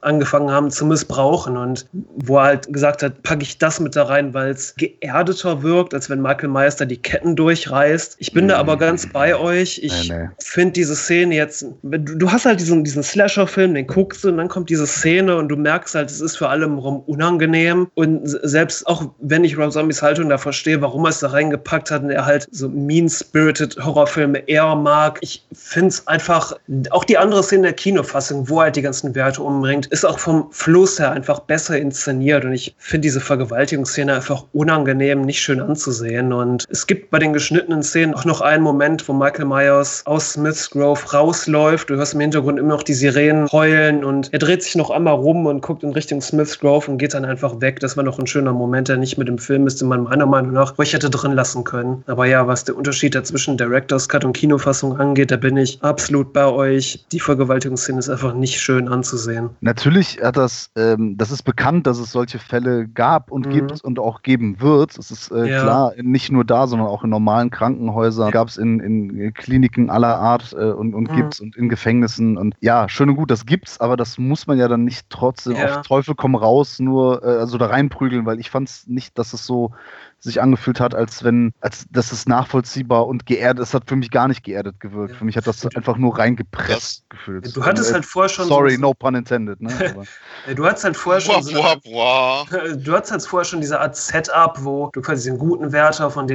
angefangen 0.00 0.50
haben 0.50 0.70
zu 0.70 0.86
missbrauchen 0.86 1.56
und 1.56 1.86
wo 2.16 2.38
er 2.38 2.44
halt 2.44 2.72
gesagt 2.72 3.02
hat, 3.02 3.22
packe 3.22 3.42
ich 3.42 3.58
das 3.58 3.80
mit 3.80 3.96
da 3.96 4.04
rein, 4.04 4.34
weil 4.34 4.50
es 4.50 4.74
geerdeter 4.76 5.62
wirkt, 5.62 5.94
als 5.94 6.10
wenn 6.10 6.20
Michael 6.20 6.50
da 6.78 6.84
die 6.84 6.96
Ketten 6.96 7.36
durchreißt. 7.36 8.16
Ich 8.18 8.32
bin 8.32 8.48
da 8.48 8.56
aber 8.58 8.76
ganz 8.76 9.06
bei 9.06 9.34
euch. 9.36 9.80
Ich 9.82 9.90
Nee, 10.08 10.14
nee. 10.14 10.28
finde 10.38 10.72
diese 10.72 10.94
Szene 10.94 11.34
jetzt, 11.34 11.64
du, 11.82 11.98
du 11.98 12.30
hast 12.30 12.44
halt 12.44 12.60
diesen, 12.60 12.84
diesen 12.84 13.02
Slasher-Film, 13.02 13.74
den 13.74 13.86
guckst 13.86 14.24
du 14.24 14.28
und 14.28 14.36
dann 14.36 14.48
kommt 14.48 14.70
diese 14.70 14.86
Szene 14.86 15.36
und 15.36 15.48
du 15.48 15.56
merkst 15.56 15.94
halt, 15.94 16.10
es 16.10 16.20
ist 16.20 16.36
für 16.36 16.48
alle 16.48 16.64
im 16.64 16.78
Raum 16.78 17.00
unangenehm 17.06 17.88
und 17.94 18.20
selbst 18.24 18.86
auch 18.86 19.04
wenn 19.20 19.44
ich 19.44 19.56
Rob 19.58 19.72
Zombies 19.72 20.02
Haltung 20.02 20.28
da 20.28 20.38
verstehe, 20.38 20.80
warum 20.80 21.04
er 21.04 21.10
es 21.10 21.20
da 21.20 21.28
reingepackt 21.28 21.90
hat 21.90 22.02
und 22.02 22.10
er 22.10 22.26
halt 22.26 22.46
so 22.50 22.68
mean-spirited 22.68 23.76
Horrorfilme 23.84 24.38
eher 24.48 24.74
mag, 24.74 25.18
ich 25.22 25.44
finde 25.52 25.88
es 25.88 26.06
einfach, 26.06 26.52
auch 26.90 27.04
die 27.04 27.18
andere 27.18 27.42
Szene 27.42 27.62
der 27.62 27.72
Kinofassung, 27.72 28.48
wo 28.48 28.60
halt 28.60 28.76
die 28.76 28.82
ganzen 28.82 29.14
Werte 29.14 29.39
umbringt, 29.40 29.86
ist 29.86 30.04
auch 30.04 30.18
vom 30.18 30.48
Fluss 30.50 30.98
her 30.98 31.12
einfach 31.12 31.40
besser 31.40 31.78
inszeniert 31.78 32.44
und 32.44 32.52
ich 32.52 32.74
finde 32.78 33.02
diese 33.02 33.20
Vergewaltigungsszene 33.20 34.14
einfach 34.14 34.44
unangenehm, 34.52 35.22
nicht 35.22 35.40
schön 35.40 35.60
anzusehen 35.60 36.32
und 36.32 36.64
es 36.70 36.86
gibt 36.86 37.10
bei 37.10 37.18
den 37.18 37.32
geschnittenen 37.32 37.82
Szenen 37.82 38.14
auch 38.14 38.24
noch 38.24 38.40
einen 38.40 38.62
Moment, 38.62 39.08
wo 39.08 39.12
Michael 39.12 39.46
Myers 39.46 40.02
aus 40.06 40.32
Smith's 40.32 40.70
Grove 40.70 41.12
rausläuft, 41.12 41.90
du 41.90 41.96
hörst 41.96 42.14
im 42.14 42.20
Hintergrund 42.20 42.58
immer 42.58 42.68
noch 42.68 42.82
die 42.82 42.94
Sirenen 42.94 43.48
heulen 43.52 44.04
und 44.04 44.32
er 44.32 44.38
dreht 44.38 44.62
sich 44.62 44.76
noch 44.76 44.90
einmal 44.90 45.14
rum 45.14 45.46
und 45.46 45.60
guckt 45.60 45.82
in 45.82 45.92
Richtung 45.92 46.20
Smith's 46.20 46.58
Grove 46.58 46.90
und 46.90 46.98
geht 46.98 47.14
dann 47.14 47.24
einfach 47.24 47.60
weg. 47.60 47.80
Das 47.80 47.96
war 47.96 48.04
noch 48.04 48.18
ein 48.18 48.26
schöner 48.26 48.52
Moment, 48.52 48.88
der 48.88 48.96
nicht 48.96 49.18
mit 49.18 49.28
dem 49.28 49.38
Film 49.38 49.66
ist, 49.66 49.80
den 49.80 49.88
man 49.88 50.04
meiner 50.04 50.26
Meinung 50.26 50.52
nach 50.52 50.78
ruhig 50.78 50.92
hätte 50.92 51.10
drin 51.10 51.32
lassen 51.32 51.64
können. 51.64 52.02
Aber 52.06 52.26
ja, 52.26 52.46
was 52.46 52.64
der 52.64 52.76
Unterschied 52.76 53.14
da 53.14 53.24
zwischen 53.24 53.56
Director's 53.56 54.08
Cut 54.08 54.24
und 54.24 54.32
Kinofassung 54.32 54.98
angeht, 54.98 55.30
da 55.30 55.36
bin 55.36 55.56
ich 55.56 55.78
absolut 55.82 56.32
bei 56.32 56.46
euch. 56.46 57.04
Die 57.12 57.20
Vergewaltigungsszene 57.20 57.98
ist 57.98 58.08
einfach 58.08 58.34
nicht 58.34 58.60
schön 58.60 58.88
anzusehen. 58.88 59.19
Natürlich 59.60 60.20
hat 60.22 60.36
das, 60.36 60.70
ähm, 60.76 61.16
das 61.16 61.30
ist 61.30 61.42
bekannt, 61.42 61.86
dass 61.86 61.98
es 61.98 62.12
solche 62.12 62.38
Fälle 62.38 62.88
gab 62.88 63.30
und 63.30 63.46
Mhm. 63.46 63.50
gibt 63.50 63.84
und 63.84 63.98
auch 63.98 64.22
geben 64.22 64.60
wird. 64.60 64.96
Es 64.98 65.10
ist 65.10 65.30
äh, 65.30 65.48
Ja. 65.48 65.60
klar, 65.60 65.92
nicht 66.02 66.30
nur 66.32 66.44
da, 66.44 66.66
sondern 66.66 66.88
auch 66.88 67.04
in 67.04 67.10
normalen 67.10 67.50
Krankenhäusern. 67.50 68.30
Gab 68.30 68.48
es 68.48 68.56
in, 68.56 68.80
in 68.80 69.34
Kliniken 69.34 69.90
aller 69.90 70.18
Art 70.18 70.52
äh, 70.52 70.70
und, 70.72 70.94
und 70.94 71.08
Mhm. 71.08 71.12
gibt's 71.12 71.40
und 71.40 71.56
in 71.56 71.68
Gefängnissen. 71.68 72.36
Und 72.38 72.54
ja, 72.60 72.88
schön 72.88 73.10
und 73.10 73.16
gut, 73.16 73.30
das 73.30 73.46
gibt's, 73.46 73.80
aber 73.80 73.96
das 73.96 74.18
muss 74.18 74.46
man 74.46 74.58
ja 74.58 74.68
dann 74.68 74.84
nicht 74.84 75.08
trotzdem 75.10 75.56
Ja. 75.56 75.64
auf 75.64 75.78
Teufel 75.82 76.14
komm 76.14 76.34
raus 76.34 76.78
nur 76.78 77.22
äh, 77.22 77.26
also 77.38 77.58
da 77.58 77.66
reinprügeln, 77.66 78.26
weil 78.26 78.40
ich 78.40 78.50
fand 78.50 78.68
es 78.68 78.86
nicht, 78.86 79.18
dass 79.18 79.32
es 79.32 79.44
so 79.46 79.72
sich 80.20 80.40
angefühlt 80.40 80.80
hat, 80.80 80.94
als 80.94 81.24
wenn, 81.24 81.52
als 81.60 81.86
das 81.90 82.12
ist 82.12 82.28
nachvollziehbar 82.28 83.06
und 83.06 83.26
geerdet. 83.26 83.62
Es 83.64 83.74
hat 83.74 83.84
für 83.88 83.96
mich 83.96 84.10
gar 84.10 84.28
nicht 84.28 84.44
geerdet 84.44 84.78
gewirkt. 84.78 85.12
Ja. 85.12 85.18
Für 85.18 85.24
mich 85.24 85.36
hat 85.36 85.46
das 85.46 85.66
einfach 85.74 85.96
nur 85.96 86.18
reingepresst 86.18 87.08
gefühlt. 87.08 87.56
Du 87.56 87.64
hattest 87.64 87.90
Äh, 87.90 87.94
halt 87.94 88.04
vorher 88.04 88.28
schon 88.28 88.46
Sorry, 88.46 88.74
so, 88.74 88.80
no 88.80 88.94
pun 88.94 89.14
intended. 89.14 89.60
Ne? 89.60 89.70
Aber, 89.94 90.04
Ja, 90.46 90.54
Du 90.54 90.66
hattest 90.66 90.84
halt 90.84 90.96
vorher 90.96 91.20
schon 91.20 91.42
so 91.42 91.54
wah. 91.54 92.44
Du 92.76 92.92
hattest 92.94 93.12
halt 93.12 93.22
vorher 93.26 93.44
schon 93.44 93.60
diese 93.60 93.80
Art 93.80 93.96
Setup, 93.96 94.56
wo 94.62 94.90
du 94.92 95.00
quasi 95.00 95.30
den 95.30 95.38
guten 95.38 95.72
Wärter 95.72 96.10
von 96.10 96.26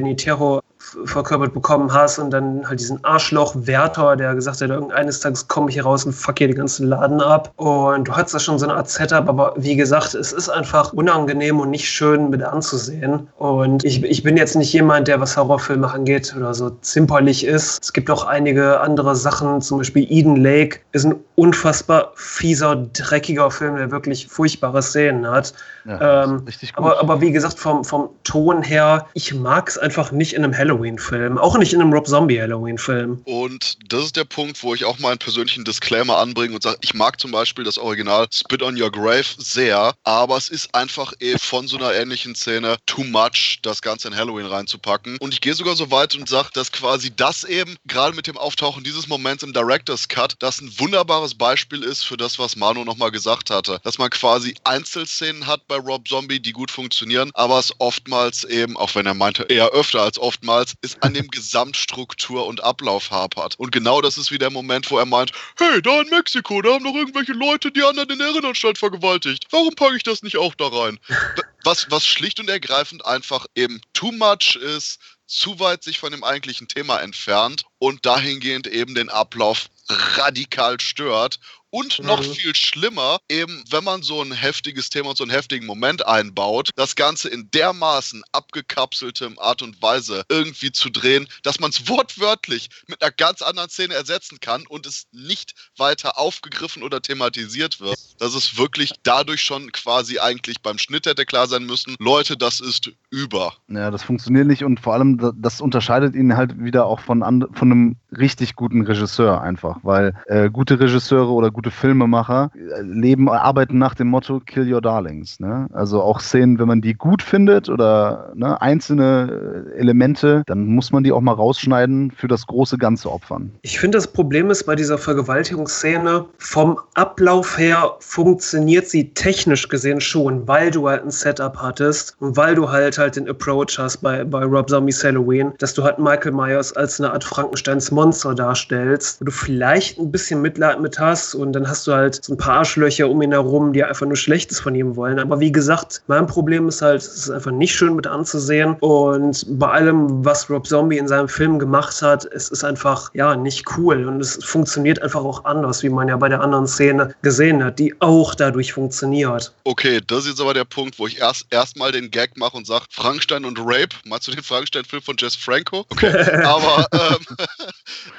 f- 0.56 0.75
verkörpert 1.06 1.54
bekommen 1.54 1.92
hast 1.94 2.20
und 2.20 2.32
dann 2.32 2.68
halt 2.68 2.80
diesen 2.80 3.04
Arschloch-Wärter, 3.04 4.16
der 4.16 4.36
gesagt 4.36 4.62
hat, 4.62 4.70
irgendeines 4.70 5.20
Tages 5.20 5.48
komme 5.48 5.70
ich 5.70 5.76
hier 5.76 5.84
raus 5.84 6.06
und 6.06 6.14
fuck 6.14 6.38
hier 6.38 6.48
den 6.48 6.58
ganzen 6.58 6.88
Laden 6.88 7.22
ab. 7.22 7.52
Und 7.56 8.08
du 8.08 8.14
hattest 8.14 8.36
da 8.36 8.40
schon 8.40 8.60
so 8.60 8.66
eine 8.66 8.76
Art 8.76 8.90
Setup, 8.90 9.28
aber 9.28 9.54
wie 9.58 9.76
gesagt, 9.76 10.14
es 10.14 10.32
ist 10.32 10.50
einfach 10.50 10.94
unangenehm 10.94 11.60
und 11.60 11.70
nicht 11.70 11.90
schön 11.90 12.30
mit 12.30 12.44
anzusehen. 12.44 13.28
Und 13.38 13.84
ich, 13.84 14.04
ich 14.04 14.24
bin 14.24 14.38
jetzt 14.38 14.56
nicht 14.56 14.72
jemand, 14.74 15.08
der 15.08 15.20
was 15.20 15.36
Horrorfilme 15.38 15.90
angeht 15.90 16.34
oder 16.38 16.54
so 16.54 16.70
zimperlich 16.82 17.46
ist. 17.46 17.84
Es 17.84 17.94
gibt 17.94 18.10
auch 18.10 18.26
einige 18.26 18.80
andere 18.80 19.16
Sachen, 19.16 19.62
zum 19.62 19.80
Beispiel 19.80 20.06
Eden 20.10 20.36
Lake 20.36 20.80
ist 20.92 21.06
ein 21.06 21.16
unfassbar 21.36 22.12
fieser, 22.16 22.76
dreckiger 22.94 23.52
Film, 23.52 23.76
der 23.76 23.92
wirklich 23.92 24.28
furchtbare 24.28 24.82
Szenen 24.82 25.30
hat. 25.30 25.54
ja, 25.86 26.24
Ähm, 26.24 26.44
richtig 26.46 26.74
gut. 26.74 26.86
Aber, 26.86 27.00
aber 27.00 27.22
wie 27.22 27.32
gesagt, 27.32 27.60
vom, 27.60 27.84
vom 27.84 28.10
Ton 28.24 28.62
her, 28.62 29.06
ich 29.14 29.34
mag 29.34 29.70
es 29.70 29.78
einfach 29.78 30.12
nicht 30.12 30.34
in 30.34 30.44
einem 30.44 30.54
Halloween-Film. 30.76 31.38
Auch 31.38 31.58
nicht 31.58 31.74
in 31.74 31.82
einem 31.82 31.94
Rob 31.94 32.08
Zombie-Halloween-Film. 32.08 33.22
Und 33.24 33.78
das 33.88 34.06
ist 34.06 34.16
der 34.18 34.26
Punkt, 34.26 34.62
wo 34.62 34.74
ich 34.74 34.84
auch 34.84 35.00
meinen 35.00 35.18
persönlichen 35.18 35.64
Disclaimer 35.64 36.18
anbringe 36.18 36.56
und 36.56 36.64
sage, 36.64 36.78
ich 36.82 36.94
mag 36.94 37.20
zum 37.20 37.32
Beispiel 37.32 37.64
das 37.64 37.78
Original 37.78 38.28
Spit 38.32 38.62
on 38.62 38.80
Your 38.80 38.92
Grave 38.92 39.26
sehr, 39.38 39.94
aber 40.04 40.38
es 40.38 40.50
ist 40.50 40.76
einfach 40.76 41.14
eh 41.20 41.38
von 41.38 41.68
so 41.68 41.78
einer 41.78 41.94
ähnlichen 41.94 42.36
Szene 42.36 42.76
too 42.86 43.04
much, 43.04 43.60
das 43.62 43.82
Ganze 43.82 44.10
in 44.10 44.16
Halloween 44.16 44.46
reinzupacken. 44.46 45.18
Und 45.20 45.34
ich 45.34 45.42
gehe 45.42 45.54
sogar 45.54 45.76
so 45.76 45.92
weit 45.92 46.16
und 46.16 46.28
sage, 46.28 46.50
dass 46.54 46.72
quasi 46.72 47.16
das 47.16 47.44
eben, 47.44 47.78
gerade 47.86 48.16
mit 48.16 48.28
dem 48.28 48.38
Auftauchen 48.38 48.84
dieses 48.84 49.08
Moments 49.08 49.44
im 49.44 49.54
Director's 49.54 50.08
Cut, 50.08 50.36
das 50.40 50.60
ein 50.60 50.72
wunderbares 50.78 51.36
Beispiel 51.36 51.84
ist 51.84 52.04
für 52.04 52.18
das, 52.18 52.38
was 52.38 52.56
Manu 52.56 52.84
nochmal 52.84 53.12
gesagt 53.12 53.50
hatte. 53.50 53.80
Dass 53.84 53.98
man 53.98 54.10
quasi 54.10 54.56
Einzelszenen 54.66 55.48
hat 55.48 55.68
bei 55.68 55.78
Rob 55.78 56.08
Zombie, 56.08 56.40
die 56.40 56.52
gut 56.52 56.72
funktionieren, 56.72 57.32
aber 57.34 57.60
es 57.60 57.74
oftmals 57.80 58.44
eben, 58.44 58.76
auch 58.76 58.94
wenn 58.96 59.06
er 59.06 59.14
meinte, 59.14 59.44
eher 59.44 59.70
öfter 59.70 60.02
als 60.02 60.20
oftmals, 60.20 60.65
ist 60.82 61.02
an 61.04 61.14
dem 61.14 61.28
Gesamtstruktur 61.28 62.46
und 62.46 62.64
Ablauf 62.64 63.12
hapert. 63.12 63.56
Und 63.58 63.72
genau 63.72 64.02
das 64.02 64.18
ist 64.18 64.32
wie 64.32 64.38
der 64.38 64.50
Moment, 64.50 64.90
wo 64.90 64.98
er 64.98 65.06
meint, 65.06 65.32
hey, 65.58 65.82
da 65.82 66.02
in 66.02 66.10
Mexiko, 66.10 66.62
da 66.62 66.74
haben 66.74 66.84
noch 66.84 66.96
irgendwelche 66.96 67.34
Leute 67.34 67.72
die 67.72 67.84
anderen 67.84 68.10
in 68.10 68.20
der 68.20 68.28
Irrenanstalt 68.30 68.78
vergewaltigt. 68.78 69.46
Warum 69.52 69.76
packe 69.76 69.96
ich 69.96 70.04
das 70.04 70.24
nicht 70.24 70.38
auch 70.38 70.56
da 70.56 70.68
rein? 70.68 71.00
Was, 71.64 71.90
was 71.90 72.06
schlicht 72.06 72.40
und 72.40 72.48
ergreifend 72.48 73.04
einfach 73.08 73.48
eben 73.56 73.82
too 73.94 74.12
much 74.12 74.56
ist, 74.56 75.00
zu 75.26 75.60
weit 75.60 75.84
sich 75.84 75.98
von 75.98 76.12
dem 76.12 76.24
eigentlichen 76.24 76.68
Thema 76.68 77.00
entfernt 77.00 77.64
und 77.80 78.06
dahingehend 78.06 78.68
eben 78.68 78.94
den 78.94 79.10
Ablauf 79.10 79.66
radikal 79.90 80.80
stört 80.80 81.40
Und 81.70 82.00
noch 82.00 82.22
mhm. 82.26 82.34
viel 82.34 82.56
schlimmer, 82.56 83.20
eben 83.30 83.64
wenn 83.70 83.84
man 83.84 84.02
so 84.02 84.22
ein 84.22 84.32
heftiges 84.32 84.90
Thema 84.90 85.10
und 85.10 85.18
so 85.18 85.24
einen 85.24 85.32
heftigen 85.32 85.66
Moment 85.66 86.06
einbaut, 86.06 86.70
das 86.76 86.96
Ganze 86.96 87.30
in 87.30 87.52
dermaßen 87.52 88.24
abgekapseltem 88.32 89.38
Art 89.40 89.62
und 89.62 89.82
Weise 89.82 90.24
irgendwie 90.30 90.72
zu 90.72 90.90
drehen, 90.90 91.28
dass 91.44 91.60
man 91.60 91.72
es 91.72 91.88
wortwörtlich 91.88 92.70
mit 92.88 93.02
einer 93.02 93.12
ganz 93.12 93.42
anderen 93.42 93.70
Szene 93.70 93.94
ersetzen 93.94 94.40
kann 94.40 94.66
und 94.68 94.86
es 94.86 95.08
nicht 95.12 95.54
weiter 95.78 96.18
aufgegriffen 96.18 96.84
oder 96.84 97.02
thematisiert 97.02 97.80
wird. 97.80 98.00
Das 98.20 98.36
ist 98.36 98.58
wirklich 98.58 98.94
dadurch 99.04 99.42
schon 99.42 99.72
quasi 99.72 100.20
eigentlich 100.20 100.62
beim 100.62 100.78
Schnitt 100.78 101.06
hätte 101.06 101.26
klar 101.26 101.48
sein 101.48 101.66
müssen, 101.66 101.96
Leute, 102.00 102.38
das 102.38 102.60
ist 102.60 102.92
über. 103.10 103.54
Ja, 103.68 103.92
das 103.92 104.04
funktioniert 104.04 104.48
nicht 104.48 104.64
und 104.64 104.80
vor 104.80 104.94
allem, 104.94 105.34
das 105.38 105.62
unterscheidet 105.62 106.16
ihn 106.16 106.36
halt 106.36 106.62
wieder 106.64 106.86
auch 106.86 107.00
von, 107.00 107.22
von 107.54 107.72
einem 107.72 107.96
richtig 108.18 108.56
guten 108.56 108.82
Regisseur 108.86 109.42
einfach, 109.42 109.78
weil 109.84 110.14
äh, 110.28 110.50
gute 110.50 110.80
Regisseure 110.80 111.32
oder 111.32 111.52
gute 111.52 111.72
Filmemacher 111.72 112.52
äh, 112.56 112.82
leben, 112.82 113.30
arbeiten 113.30 113.78
nach 113.78 113.96
dem 113.96 114.08
Motto 114.08 114.40
Kill 114.40 114.72
Your 114.72 114.82
Darlings. 114.82 115.40
Ne? 115.40 115.68
Also 115.74 116.02
auch 116.02 116.20
Szenen, 116.20 116.60
wenn 116.60 116.68
man 116.68 116.82
die 116.82 116.94
gut 116.94 117.22
findet 117.22 117.70
oder 117.70 118.32
ne, 118.36 118.62
einzelne 118.62 119.66
äh, 119.76 119.80
Elemente, 119.80 120.44
dann 120.48 120.66
muss 120.66 120.92
man 120.92 121.04
die 121.04 121.12
auch 121.12 121.22
mal 121.22 121.34
rausschneiden, 121.34 122.12
für 122.12 122.28
das 122.28 122.48
große 122.48 122.78
Ganze 122.78 123.12
opfern. 123.12 123.52
Ich 123.62 123.80
finde, 123.80 123.98
das 123.98 124.08
Problem 124.08 124.50
ist 124.50 124.66
bei 124.66 124.76
dieser 124.76 124.98
Vergewaltigungsszene, 124.98 126.26
vom 126.38 126.80
Ablauf 126.94 127.58
her 127.58 127.96
funktioniert 128.08 128.88
sie 128.88 129.14
technisch 129.14 129.68
gesehen 129.68 130.00
schon, 130.00 130.48
weil 130.48 130.72
du 130.72 130.88
halt 130.88 131.04
ein 131.04 131.12
Setup 131.12 131.58
hattest 131.58 132.16
und 132.20 132.38
weil 132.38 132.56
du 132.56 132.70
halt 132.70 132.98
halt 132.98 133.16
den 133.16 133.28
Approach 133.28 133.78
hast 133.78 133.98
bei, 133.98 134.24
bei 134.24 134.44
Rob 134.44 134.70
Zombie's 134.70 135.04
Halloween, 135.04 135.54
dass 135.60 135.74
du 135.74 135.84
halt 135.84 136.00
Michael 136.00 136.32
Myers 136.32 136.74
als 136.74 137.00
eine 137.00 137.12
Art 137.12 137.24
Frankensteins 137.24 137.92
Monster 137.92 138.34
darstellst, 138.36 139.20
wo 139.20 139.26
du 139.26 139.32
vielleicht 139.32 140.00
ein 140.00 140.12
bisschen 140.12 140.42
Mitleid 140.42 140.80
mit 140.80 141.00
hast 141.00 141.36
und 141.36 141.54
dann 141.54 141.68
hast 141.68 141.88
du 141.88 141.94
halt 141.94 142.24
so 142.24 142.34
ein 142.34 142.38
paar 142.38 142.60
Arschlöcher 142.60 143.10
um 143.10 143.22
ihn 143.22 143.32
herum, 143.32 143.74
die 143.74 143.84
einfach 143.84 144.06
nur 144.06 144.16
Schlechtes 144.16 144.60
von 144.60 144.76
ihm 144.76 144.96
wollen. 144.96 145.20
Aber 145.20 145.40
wie 145.40 145.52
gesagt, 145.52 146.02
mein 146.08 146.28
Problem 146.28 146.68
ist 146.68 146.82
halt, 146.82 147.02
es 147.02 147.16
ist 147.16 147.30
einfach 147.32 147.52
nicht 147.52 147.76
schön 147.76 147.96
mit 147.96 148.08
anzusehen 148.08 148.76
und 148.80 149.46
bei 149.60 149.68
allem, 149.68 150.24
was 150.24 150.50
Rob 150.50 150.68
Zombie 150.68 150.98
in 150.98 151.08
seinem 151.08 151.28
Film 151.28 151.60
gemacht 151.60 152.02
hat, 152.02 152.26
es 152.34 152.50
ist 152.50 152.64
einfach, 152.64 153.10
ja, 153.14 153.36
nicht 153.36 153.66
cool 153.78 154.06
und 154.06 154.22
es 154.22 154.44
funktioniert 154.44 155.02
einfach 155.02 155.24
auch 155.24 155.44
anders, 155.46 155.84
wie 155.84 155.90
man 155.90 156.08
ja 156.08 156.18
bei 156.18 156.30
der 156.30 156.42
anderen 156.42 156.68
Szene 156.68 157.14
gesehen 157.22 157.64
hat, 157.64 157.80
die 157.80 157.95
auch 158.00 158.36
dadurch 158.36 158.74
funktioniert. 158.74 159.54
Okay, 159.64 160.02
das 160.06 160.20
ist 160.20 160.32
jetzt 160.32 160.42
aber 160.42 160.54
der 160.54 160.66
Punkt, 160.66 161.00
wo 161.00 161.08
ich 161.08 161.20
erst 161.20 161.48
erstmal 161.50 161.92
den 161.92 162.12
Gag 162.12 162.38
mache 162.38 162.58
und 162.58 162.68
sage, 162.68 162.86
Frankenstein 162.90 163.46
und 163.46 163.58
Rape, 163.60 163.96
meinst 164.06 164.28
du 164.28 164.32
den 164.32 164.44
Frankenstein-Film 164.44 165.02
von 165.02 165.16
Jess 165.18 165.36
Franco? 165.36 165.86
Okay, 165.90 166.12
aber, 166.44 166.88
ähm, 166.92 167.38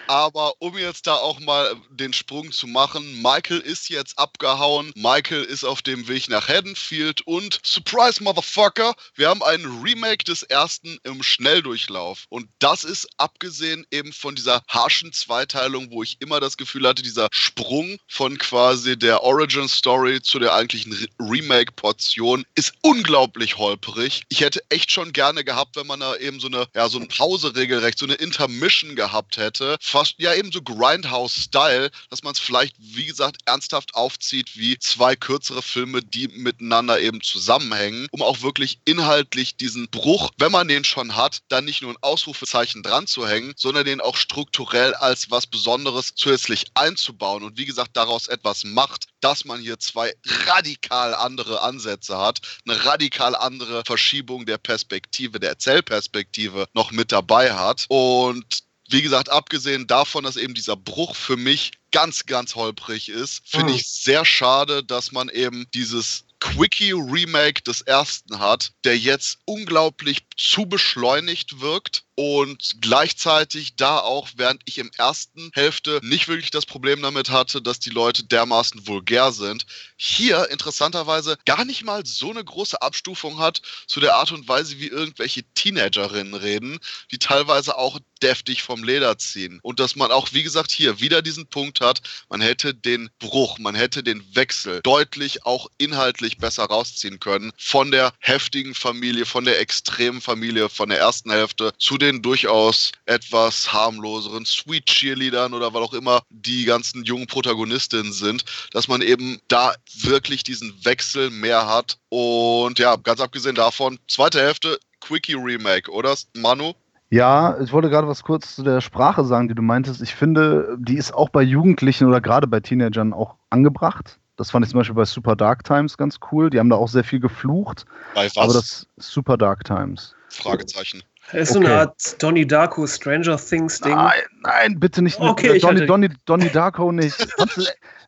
aber 0.07 0.55
um 0.59 0.77
jetzt 0.79 1.07
da 1.07 1.15
auch 1.15 1.41
mal 1.41 1.75
den 1.91 2.13
Sprung 2.13 2.53
zu 2.53 2.67
machen, 2.67 3.23
Michael 3.23 3.61
ist 3.61 3.89
jetzt 3.89 4.19
abgehauen, 4.19 4.93
Michael 4.95 5.43
ist 5.43 5.65
auf 5.65 5.83
dem 5.83 6.09
Weg 6.09 6.29
nach 6.29 6.49
Haddonfield 6.49 7.23
und 7.27 7.61
Surprise 7.65 8.23
Motherfucker, 8.23 8.95
wir 9.15 9.29
haben 9.29 9.43
ein 9.43 9.65
Remake 9.83 10.25
des 10.25 10.43
ersten 10.45 10.99
im 11.05 11.23
Schnelldurchlauf 11.23 12.25
und 12.29 12.49
das 12.59 12.85
ist 12.85 13.09
abgesehen 13.17 13.87
eben 13.91 14.13
von 14.13 14.35
dieser 14.35 14.63
harschen 14.69 15.13
Zweiteilung, 15.13 15.91
wo 15.91 16.03
ich 16.03 16.21
immer 16.21 16.41
das 16.41 16.57
Gefühl 16.57 16.87
hatte, 16.87 17.03
dieser 17.03 17.29
Sprung 17.33 17.99
von 18.09 18.39
quasi 18.39 18.99
der 18.99 19.23
Origin 19.23 19.69
Story 19.69 20.21
zu 20.23 20.39
der 20.39 20.55
eigentlichen 20.55 21.09
Remake-Portion 21.19 22.45
ist 22.55 22.75
unglaublich 22.83 23.59
holperig. 23.59 24.23
Ich 24.29 24.41
hätte 24.41 24.63
echt 24.69 24.91
schon 24.91 25.13
gerne 25.13 25.45
gehabt, 25.45 25.77
wenn 25.77 25.87
man 25.87 26.01
da 26.01 26.17
eben 26.17 26.41
so 26.41 26.49
eine, 26.49 26.67
ja, 26.75 26.89
so 26.89 26.99
eine 26.99 27.07
Pause 27.07 27.55
regelrecht, 27.55 27.99
so 27.99 28.07
eine 28.07 28.15
Intermission 28.15 28.97
gehabt 28.97 29.36
hätte. 29.37 29.77
Fast, 29.81 30.15
ja, 30.19 30.35
eben 30.35 30.53
so 30.53 30.63
Grindhouse-Style, 30.63 31.91
dass 32.11 32.23
man 32.23 32.33
es 32.33 32.39
vielleicht, 32.39 32.77
wie 32.79 33.07
gesagt, 33.07 33.39
ernsthaft 33.47 33.95
aufzieht 33.95 34.57
wie 34.57 34.79
zwei 34.79 35.17
kürzere 35.17 35.63
Filme, 35.63 36.03
die 36.03 36.29
miteinander 36.29 37.01
eben 37.01 37.21
zusammenhängen, 37.21 38.07
um 38.11 38.23
auch 38.23 38.43
wirklich 38.43 38.81
inhaltlich 38.85 39.57
diesen 39.57 39.89
Bruch, 39.89 40.31
wenn 40.39 40.53
man 40.53 40.69
den 40.69 40.85
schon 40.85 41.17
hat, 41.17 41.41
dann 41.49 41.65
nicht 41.65 41.83
nur 41.83 41.93
ein 41.93 42.03
Ausrufezeichen 42.03 42.83
dran 42.83 43.07
zu 43.07 43.27
hängen, 43.27 43.55
sondern 43.57 43.85
den 43.85 44.01
auch 44.01 44.17
strukturell 44.17 44.95
als 44.95 45.31
was 45.31 45.47
Besonderes 45.47 46.15
zusätzlich 46.15 46.67
einzubauen 46.75 47.43
und 47.43 47.59
wie 47.59 47.67
gesagt 47.67 47.97
daraus 47.97 48.29
etwas 48.29 48.65
macht, 48.65 49.07
dass 49.21 49.45
man 49.45 49.61
hier 49.61 49.79
zwei 49.79 50.15
radikal 50.47 51.15
andere 51.15 51.63
Ansätze 51.63 52.19
hat, 52.19 52.41
eine 52.67 52.85
radikal 52.85 53.35
andere 53.35 53.83
Verschiebung 53.85 54.47
der 54.47 54.59
Perspektive, 54.59 55.41
der 55.41 55.51
Erzählperspektive 55.51 56.67
noch 56.75 56.93
mit 56.93 57.13
dabei 57.13 57.53
hat. 57.55 57.87
Und 57.89 58.66
wie 58.89 59.03
gesagt, 59.03 59.31
abgesehen 59.31 59.87
davon, 59.87 60.25
dass 60.25 60.37
eben 60.37 60.55
dieser 60.55 60.77
Bruch 60.77 61.17
für 61.17 61.37
mich 61.37 61.73
ganz, 61.91 62.27
ganz 62.27 62.55
holprig 62.55 63.09
ist, 63.09 63.43
finde 63.45 63.73
mhm. 63.73 63.79
ich 63.79 63.89
sehr 63.89 64.25
schade, 64.25 64.85
dass 64.85 65.13
man 65.13 65.29
eben 65.29 65.67
dieses 65.75 66.25
Quickie-Remake 66.41 67.63
des 67.63 67.81
ersten 67.81 68.39
hat, 68.39 68.73
der 68.85 68.99
jetzt 68.99 69.39
unglaublich 69.47 70.27
zu 70.37 70.67
beschleunigt 70.67 71.61
wirkt 71.61 72.06
und 72.17 72.77
gleichzeitig 72.81 73.77
da 73.77 73.99
auch, 73.99 74.29
während 74.37 74.63
ich 74.65 74.79
im 74.79 74.91
ersten 74.97 75.51
Hälfte 75.53 76.01
nicht 76.03 76.29
wirklich 76.29 76.51
das 76.51 76.65
Problem 76.65 77.03
damit 77.03 77.31
hatte, 77.31 77.61
dass 77.61 77.79
die 77.79 77.91
Leute 77.91 78.25
dermaßen 78.25 78.87
vulgär 78.87 79.33
sind, 79.33 79.67
hier 79.97 80.49
interessanterweise 80.51 81.37
gar 81.45 81.65
nicht 81.67 81.85
mal 81.85 82.05
so 82.07 82.31
eine 82.31 82.43
große 82.43 82.81
Abstufung 82.81 83.39
hat 83.39 83.61
zu 83.87 84.01
der 84.01 84.17
Art 84.17 84.33
und 84.33 84.49
Weise, 84.49 84.79
wie 84.79 84.89
irgendwelche 84.89 85.43
Teenagerinnen 85.55 86.35
reden, 86.35 86.79
die 87.11 87.19
teilweise 87.19 87.77
auch 87.77 87.99
deftig 88.23 88.63
vom 88.63 88.83
Leder 88.83 89.19
ziehen. 89.19 89.59
Und 89.63 89.79
dass 89.79 89.95
man 89.95 90.11
auch, 90.11 90.33
wie 90.33 90.43
gesagt, 90.43 90.71
hier 90.71 91.01
wieder 91.01 91.21
diesen 91.21 91.47
Punkt 91.47 91.83
hat, 91.83 92.01
man 92.31 92.41
hätte 92.41 92.73
den 92.73 93.11
Bruch, 93.19 93.59
man 93.59 93.75
hätte 93.75 94.03
den 94.03 94.25
Wechsel 94.35 94.81
deutlich 94.83 95.45
auch 95.45 95.69
inhaltlich 95.77 96.39
besser 96.39 96.65
rausziehen 96.65 97.21
können 97.21 97.53
von 97.59 97.91
der 97.91 98.15
heftigen 98.21 98.75
Familie, 98.75 99.27
von 99.27 99.45
der 99.45 99.61
extremen 99.61 100.23
Familie, 100.23 100.71
von 100.71 100.89
der 100.89 100.99
ersten 100.99 101.31
Hälfte 101.31 101.75
zu 101.79 101.99
den 101.99 102.06
durchaus 102.13 102.93
etwas 103.07 103.73
harmloseren 103.73 104.45
Sweet 104.45 104.87
Cheerleadern 104.87 105.55
oder 105.55 105.73
was 105.75 105.83
auch 105.83 105.95
immer 105.95 106.23
die 106.31 106.65
ganzen 106.65 107.05
jungen 107.05 107.27
Protagonistinnen 107.27 108.13
sind, 108.13 108.45
dass 108.73 108.89
man 108.89 109.03
eben 109.03 109.39
da 109.49 109.75
wirklich 110.01 110.43
diesen 110.43 110.75
Wechsel 110.85 111.31
mehr 111.31 111.67
hat. 111.67 111.99
Und 112.09 112.79
ja, 112.79 112.97
ganz 112.97 113.21
abgesehen 113.21 113.55
davon, 113.55 113.99
zweite 114.09 114.41
Hälfte, 114.41 114.79
Quickie 115.01 115.35
Remake, 115.35 115.91
oder 115.91 116.15
Manu? 116.35 116.73
Ja, 117.11 117.61
ich 117.61 117.73
wollte 117.73 117.89
gerade 117.89 118.09
was 118.09 118.25
kurz 118.25 118.57
zu 118.57 118.65
der 118.65 118.81
Sprache 118.81 119.25
sagen, 119.25 119.49
die 119.49 119.55
du 119.55 119.63
meintest. 119.63 120.03
Ich 120.03 120.15
finde, 120.15 120.77
die 120.79 120.97
ist 120.97 121.15
auch 121.15 121.29
bei 121.29 121.43
Jugendlichen 121.43 122.09
oder 122.09 122.21
gerade 122.21 122.47
bei 122.47 122.61
Teenagern 122.61 123.13
auch 123.13 123.37
angebracht. 123.51 124.19
Das 124.37 124.51
fand 124.51 124.67
ich 124.67 124.71
zum 124.71 124.81
Beispiel 124.81 124.97
bei 124.97 125.05
Super 125.05 125.37
Dark 125.37 125.65
Times 125.65 125.97
ganz 125.97 126.19
cool. 126.31 126.51
Die 126.51 126.59
haben 126.59 126.69
da 126.69 126.77
auch 126.77 126.89
sehr 126.89 127.05
viel 127.05 127.21
geflucht. 127.21 127.87
Bei 128.15 128.27
was? 128.27 128.37
Aber 128.37 128.53
das 128.53 128.87
Super 128.97 129.39
Dark 129.39 129.65
Times. 129.65 130.15
Fragezeichen. 130.29 131.03
Das 131.33 131.51
ist 131.51 131.57
okay. 131.57 131.65
so 131.65 131.71
eine 131.73 131.81
Art 131.81 132.23
Donnie 132.23 132.47
Darko 132.47 132.87
Stranger 132.87 133.37
Things 133.37 133.81
Ding. 133.81 133.95
Nein, 133.95 134.13
nein, 134.43 134.81
bitte 134.81 135.03
nicht. 135.03 135.19
Okay, 135.19 135.55
mit, 135.55 135.63
Donnie, 135.63 135.87
Donnie, 135.87 136.11
Donnie 136.25 136.51
Darko 136.51 136.93
nicht. 136.93 137.27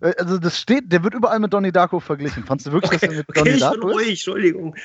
Äh, 0.01 0.15
also 0.19 0.39
das 0.39 0.59
steht, 0.59 0.93
der 0.93 1.03
wird 1.03 1.15
überall 1.15 1.41
mit 1.41 1.53
Donnie 1.53 1.73
Darko 1.73 1.99
verglichen. 1.99 2.45
Fandst 2.45 2.67
du 2.67 2.73
wirklich, 2.73 3.03
okay, 3.03 3.07
dass 3.07 3.11
er 3.11 3.19
mit 3.19 3.29
okay, 3.29 3.41
Donnie 3.41 3.59
Darko 3.59 3.81
bin 3.81 3.91
ruhig, 3.91 4.09
Entschuldigung. 4.11 4.77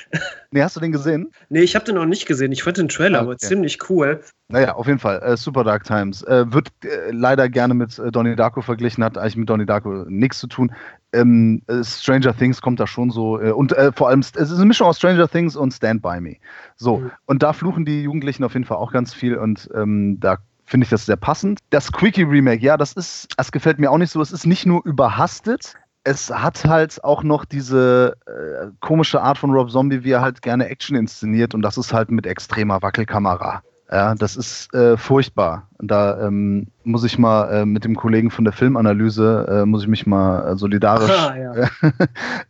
Nee, 0.49 0.63
hast 0.63 0.75
du 0.75 0.79
den 0.79 0.91
gesehen? 0.91 1.31
Nee, 1.49 1.61
ich 1.61 1.75
habe 1.75 1.86
den 1.86 1.95
noch 1.95 2.05
nicht 2.05 2.25
gesehen. 2.25 2.51
Ich 2.51 2.63
fand 2.63 2.77
den 2.77 2.89
Trailer 2.89 3.19
okay. 3.19 3.27
aber 3.27 3.38
ziemlich 3.38 3.89
cool. 3.89 4.21
Naja, 4.47 4.73
auf 4.73 4.88
jeden 4.88 4.99
Fall. 4.99 5.21
Äh, 5.21 5.38
Super 5.38 5.63
Dark 5.63 5.84
Times. 5.84 6.23
Äh, 6.23 6.51
wird 6.51 6.69
äh, 6.84 7.11
leider 7.11 7.49
gerne 7.49 7.73
mit 7.73 7.97
äh, 7.99 8.11
Donnie 8.11 8.36
Darko 8.36 8.61
verglichen, 8.61 9.03
hat 9.03 9.17
eigentlich 9.17 9.38
mit 9.38 9.49
Donnie 9.49 9.65
Darko 9.65 10.05
nichts 10.07 10.39
zu 10.39 10.47
tun. 10.47 10.71
Ähm, 11.14 11.61
äh, 11.68 11.84
Stranger 11.84 12.36
Things 12.36 12.61
kommt 12.61 12.80
da 12.80 12.88
schon 12.88 13.11
so. 13.11 13.38
und 13.38 13.76
vor 13.95 14.09
allem, 14.09 14.20
es 14.20 14.32
ist 14.32 14.53
eine 14.53 14.66
Mischung 14.66 14.88
aus 14.88 14.97
Stranger 14.97 15.28
Things 15.28 15.55
und 15.55 15.72
Stand 15.72 16.01
By 16.01 16.20
Me. 16.20 16.38
So, 16.76 16.97
mhm. 16.97 17.11
und 17.26 17.43
da 17.43 17.53
fluchen 17.53 17.86
die 17.86 18.03
Jugendlichen 18.03 18.43
auf 18.43 18.53
jeden 18.53 18.66
Fall 18.66 18.78
auch 18.78 18.91
ganz 18.91 19.14
viel 19.14 19.38
und 19.38 19.70
ähm, 19.76 20.20
da 20.20 20.38
finde 20.66 20.86
ich 20.86 20.89
das 20.89 21.05
sehr 21.05 21.18
passend. 21.18 21.59
Das 21.70 21.91
Quickie 21.91 22.24
Remake, 22.24 22.64
ja, 22.64 22.78
das 22.78 22.93
ist, 22.93 23.28
das 23.38 23.51
gefällt 23.51 23.80
mir 23.80 23.91
auch 23.91 23.97
nicht 23.97 24.11
so. 24.11 24.22
Es 24.22 24.32
ist 24.32 24.45
nicht 24.45 24.66
nur 24.66 24.84
überhastet, 24.86 25.76
es 26.03 26.30
hat 26.30 26.66
halt 26.66 27.03
auch 27.03 27.24
noch 27.24 27.45
diese 27.45 28.16
äh, 28.26 28.68
komische 28.82 29.22
Art 29.22 29.38
von 29.38 29.51
Rob 29.51 29.72
Zombie, 29.72 30.03
wie 30.03 30.11
er 30.11 30.22
halt 30.22 30.41
gerne 30.41 30.68
Action 30.68 30.95
inszeniert 30.95 31.53
und 31.53 31.61
das 31.61 31.78
ist 31.78 31.93
halt 31.93 32.11
mit 32.11 32.26
extremer 32.26 32.82
Wackelkamera. 32.82 33.64
Ja, 33.91 34.16
das 34.16 34.36
ist 34.36 34.74
äh, 34.74 34.97
furchtbar. 34.97 35.70
Da 35.88 36.27
ähm, 36.27 36.67
muss 36.84 37.03
ich 37.03 37.17
mal 37.17 37.49
äh, 37.49 37.65
mit 37.65 37.86
dem 37.86 37.95
Kollegen 37.95 38.31
von 38.31 38.43
der 38.43 38.53
Filmanalyse, 38.53 39.47
äh, 39.49 39.65
muss 39.65 39.84
ich 39.84 39.88
mich 39.88 40.05
mal 40.05 40.53
äh, 40.53 40.55
solidarisch 40.55 41.11
ah, 41.11 41.36
ja. 41.36 41.53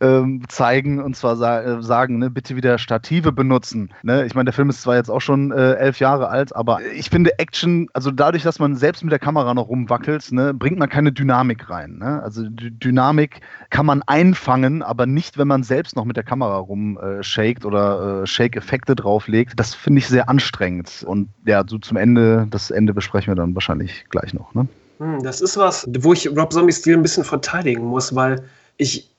ähm, 0.00 0.42
zeigen 0.48 1.00
und 1.00 1.16
zwar 1.16 1.36
sa 1.36 1.60
äh, 1.60 1.82
sagen, 1.82 2.18
ne, 2.18 2.30
bitte 2.30 2.56
wieder 2.56 2.78
Stative 2.78 3.32
benutzen. 3.32 3.90
Ne? 4.02 4.26
Ich 4.26 4.34
meine, 4.34 4.46
der 4.46 4.52
Film 4.52 4.70
ist 4.70 4.82
zwar 4.82 4.96
jetzt 4.96 5.10
auch 5.10 5.20
schon 5.20 5.52
äh, 5.52 5.74
elf 5.74 6.00
Jahre 6.00 6.28
alt, 6.28 6.54
aber 6.54 6.80
ich 6.96 7.10
finde 7.10 7.38
Action, 7.38 7.88
also 7.92 8.10
dadurch, 8.10 8.42
dass 8.42 8.58
man 8.58 8.76
selbst 8.76 9.04
mit 9.04 9.12
der 9.12 9.18
Kamera 9.18 9.54
noch 9.54 9.68
rumwackelt, 9.68 10.32
ne, 10.32 10.52
bringt 10.52 10.78
man 10.78 10.88
keine 10.88 11.12
Dynamik 11.12 11.70
rein. 11.70 11.98
Ne? 11.98 12.22
Also 12.22 12.48
D 12.48 12.70
Dynamik 12.70 13.40
kann 13.70 13.86
man 13.86 14.02
einfangen, 14.02 14.82
aber 14.82 15.06
nicht, 15.06 15.38
wenn 15.38 15.48
man 15.48 15.62
selbst 15.62 15.96
noch 15.96 16.04
mit 16.04 16.16
der 16.16 16.24
Kamera 16.24 16.56
rumshakt 16.58 17.64
oder 17.64 18.26
Shake-Effekte 18.26 18.94
drauflegt. 18.94 19.52
Das 19.56 19.74
finde 19.74 20.00
ich 20.00 20.08
sehr 20.08 20.28
anstrengend. 20.28 21.04
Und 21.06 21.28
ja, 21.46 21.64
so 21.66 21.78
zum 21.78 21.96
Ende, 21.96 22.46
das 22.50 22.70
Ende 22.70 22.94
besprechen 22.94 23.23
wir 23.26 23.34
dann 23.34 23.54
wahrscheinlich 23.54 24.04
gleich 24.10 24.34
noch. 24.34 24.54
Ne? 24.54 24.66
Hm, 24.98 25.22
das 25.22 25.40
ist 25.40 25.56
was, 25.56 25.88
wo 26.00 26.12
ich 26.12 26.28
Rob 26.28 26.52
Zombies 26.52 26.78
Stil 26.78 26.94
ein 26.94 27.02
bisschen 27.02 27.24
verteidigen 27.24 27.84
muss, 27.84 28.14
weil 28.14 28.44
ich 28.76 29.10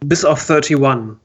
bis 0.00 0.24
auf 0.24 0.48
31, 0.48 0.76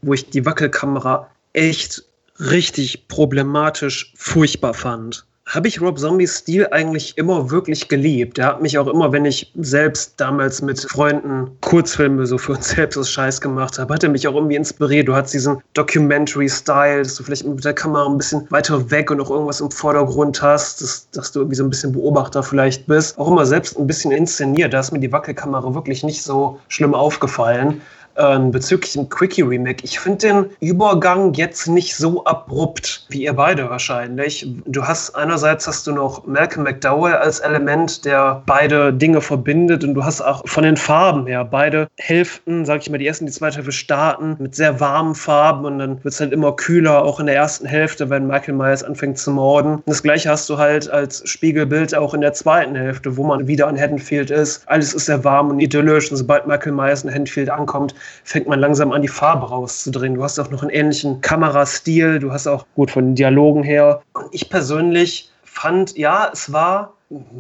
wo 0.02 0.14
ich 0.14 0.30
die 0.30 0.46
Wackelkamera 0.46 1.30
echt 1.54 2.04
richtig 2.40 3.08
problematisch 3.08 4.14
furchtbar 4.18 4.74
fand 4.74 5.26
habe 5.54 5.68
ich 5.68 5.80
Rob 5.80 6.00
Zombies 6.00 6.40
Stil 6.40 6.68
eigentlich 6.72 7.16
immer 7.18 7.52
wirklich 7.52 7.88
geliebt. 7.88 8.40
Er 8.40 8.48
hat 8.48 8.62
mich 8.62 8.78
auch 8.80 8.88
immer, 8.88 9.12
wenn 9.12 9.24
ich 9.24 9.52
selbst 9.56 10.14
damals 10.18 10.64
mit 10.64 10.80
Freunden 10.90 11.52
Kurzfilme 11.62 12.26
so 12.26 12.40
für 12.40 12.54
uns 12.54 12.70
selbst 12.70 12.98
aus 12.98 13.12
Scheiß 13.12 13.40
gemacht 13.40 13.78
habe, 13.78 13.94
hat 13.94 14.04
er 14.04 14.10
mich 14.10 14.28
auch 14.28 14.34
irgendwie 14.34 14.56
inspiriert. 14.56 15.08
Du 15.08 15.16
hast 15.16 15.32
diesen 15.32 15.62
Documentary-Style, 15.76 17.04
dass 17.04 17.16
du 17.16 17.24
vielleicht 17.24 17.46
mit 17.46 17.64
der 17.64 17.74
Kamera 17.74 18.08
ein 18.08 18.18
bisschen 18.18 18.50
weiter 18.50 18.90
weg 18.90 19.12
und 19.12 19.22
auch 19.22 19.30
irgendwas 19.30 19.62
im 19.62 19.70
Vordergrund 19.70 20.42
hast, 20.42 20.82
dass, 20.82 21.10
dass 21.12 21.32
du 21.32 21.42
irgendwie 21.42 21.58
so 21.58 21.64
ein 21.64 21.70
bisschen 21.70 21.92
Beobachter 21.92 22.42
vielleicht 22.42 22.88
bist. 22.88 23.18
Auch 23.20 23.28
immer 23.28 23.46
selbst 23.46 23.78
ein 23.78 23.86
bisschen 23.86 24.12
inszeniert. 24.12 24.74
Da 24.74 24.80
ist 24.80 24.92
mir 24.92 25.00
die 25.00 25.12
Wackelkamera 25.12 25.76
wirklich 25.76 26.04
nicht 26.04 26.24
so 26.24 26.60
schlimm 26.68 26.96
aufgefallen 26.96 27.82
ähm, 28.18 28.52
bezüglich 28.52 28.94
dem 28.94 29.10
Quickie 29.10 29.42
Remake. 29.42 29.84
Ich 29.84 30.00
finde 30.00 30.28
den 30.28 30.46
Übergang 30.60 31.34
jetzt 31.34 31.68
nicht 31.68 31.96
so 31.96 32.24
abrupt 32.26 33.06
wie 33.10 33.24
ihr 33.24 33.34
beide 33.34 33.70
wahrscheinlich. 33.70 34.48
Du 34.66 34.84
hast 34.84 35.16
einerseits 35.16 35.68
hast 35.68 35.88
du 35.88 35.92
noch 35.94 36.26
Malcolm 36.26 36.64
McDowell 36.64 37.16
als 37.16 37.40
Element, 37.40 38.06
der 38.06 38.42
beide 38.46 38.94
Dinge 38.94 39.22
verbindet 39.22 39.84
und 39.84 39.94
du 39.94 40.04
hast 40.04 40.22
auch 40.22 40.42
von 40.46 40.64
den 40.64 40.78
Farben 40.78 41.28
her 41.28 41.46
beide 41.46 41.88
Hälften, 41.98 42.66
sag 42.66 42.82
ich 42.82 42.90
mal, 42.90 42.98
die 42.98 43.06
erste 43.06 43.24
und 43.24 43.28
die 43.28 43.34
zweite 43.34 43.58
Hälfte 43.58 43.72
starten 43.72 44.36
mit 44.40 44.56
sehr 44.56 44.80
warmen 44.80 45.16
Farben 45.16 45.66
und 45.66 45.80
dann 45.80 46.04
wird 46.04 46.14
es 46.14 46.20
halt 46.20 46.34
immer 46.34 46.56
kühler, 46.56 47.04
auch 47.04 47.20
in 47.20 47.26
der 47.26 47.36
ersten 47.36 47.66
Hälfte, 47.66 48.10
wenn 48.10 48.28
Michael 48.28 48.56
Myers 48.56 48.84
anfängt 48.84 49.18
zu 49.18 49.32
morden. 49.32 49.76
Und 49.76 49.88
das 49.88 50.04
gleiche 50.04 50.30
hast 50.30 50.50
du 50.50 50.58
halt 50.58 50.90
als 50.90 51.28
Spiegelbild 51.28 51.96
auch 51.96 52.14
in 52.14 52.22
der 52.22 52.34
zweiten 52.34 52.76
Hälfte, 52.76 53.18
wo 53.18 53.24
man 53.24 53.48
wieder 53.48 53.68
an 53.68 53.80
Haddonfield 53.80 54.32
ist. 54.32 54.64
Alles 54.68 54.94
ist 54.94 55.06
sehr 55.06 55.24
warm 55.24 55.50
und 55.50 55.60
idyllisch 55.60 56.12
und 56.12 56.18
sobald 56.18 56.48
Michael 56.48 56.74
Myers 56.74 57.04
in 57.04 57.12
Haddonfield 57.12 57.50
ankommt, 57.50 57.94
fängt 58.24 58.48
man 58.48 58.60
langsam 58.60 58.92
an, 58.92 59.02
die 59.02 59.08
Farbe 59.08 59.48
rauszudrehen. 59.48 60.16
Du 60.16 60.24
hast 60.24 60.40
auch 60.40 60.50
noch 60.50 60.62
einen 60.62 60.72
ähnlichen 60.72 61.22
Kamerastil, 61.22 62.20
du 62.20 62.32
hast 62.32 62.48
auch 62.48 62.66
gut 62.76 62.92
von 62.92 63.06
den 63.06 63.16
Dialogen 63.16 63.64
her. 63.64 64.02
Und 64.14 64.28
ich 64.32 64.50
persönlich 64.50 65.32
fand, 65.44 65.98
ja, 65.98 66.30
es 66.32 66.52
war 66.52 66.94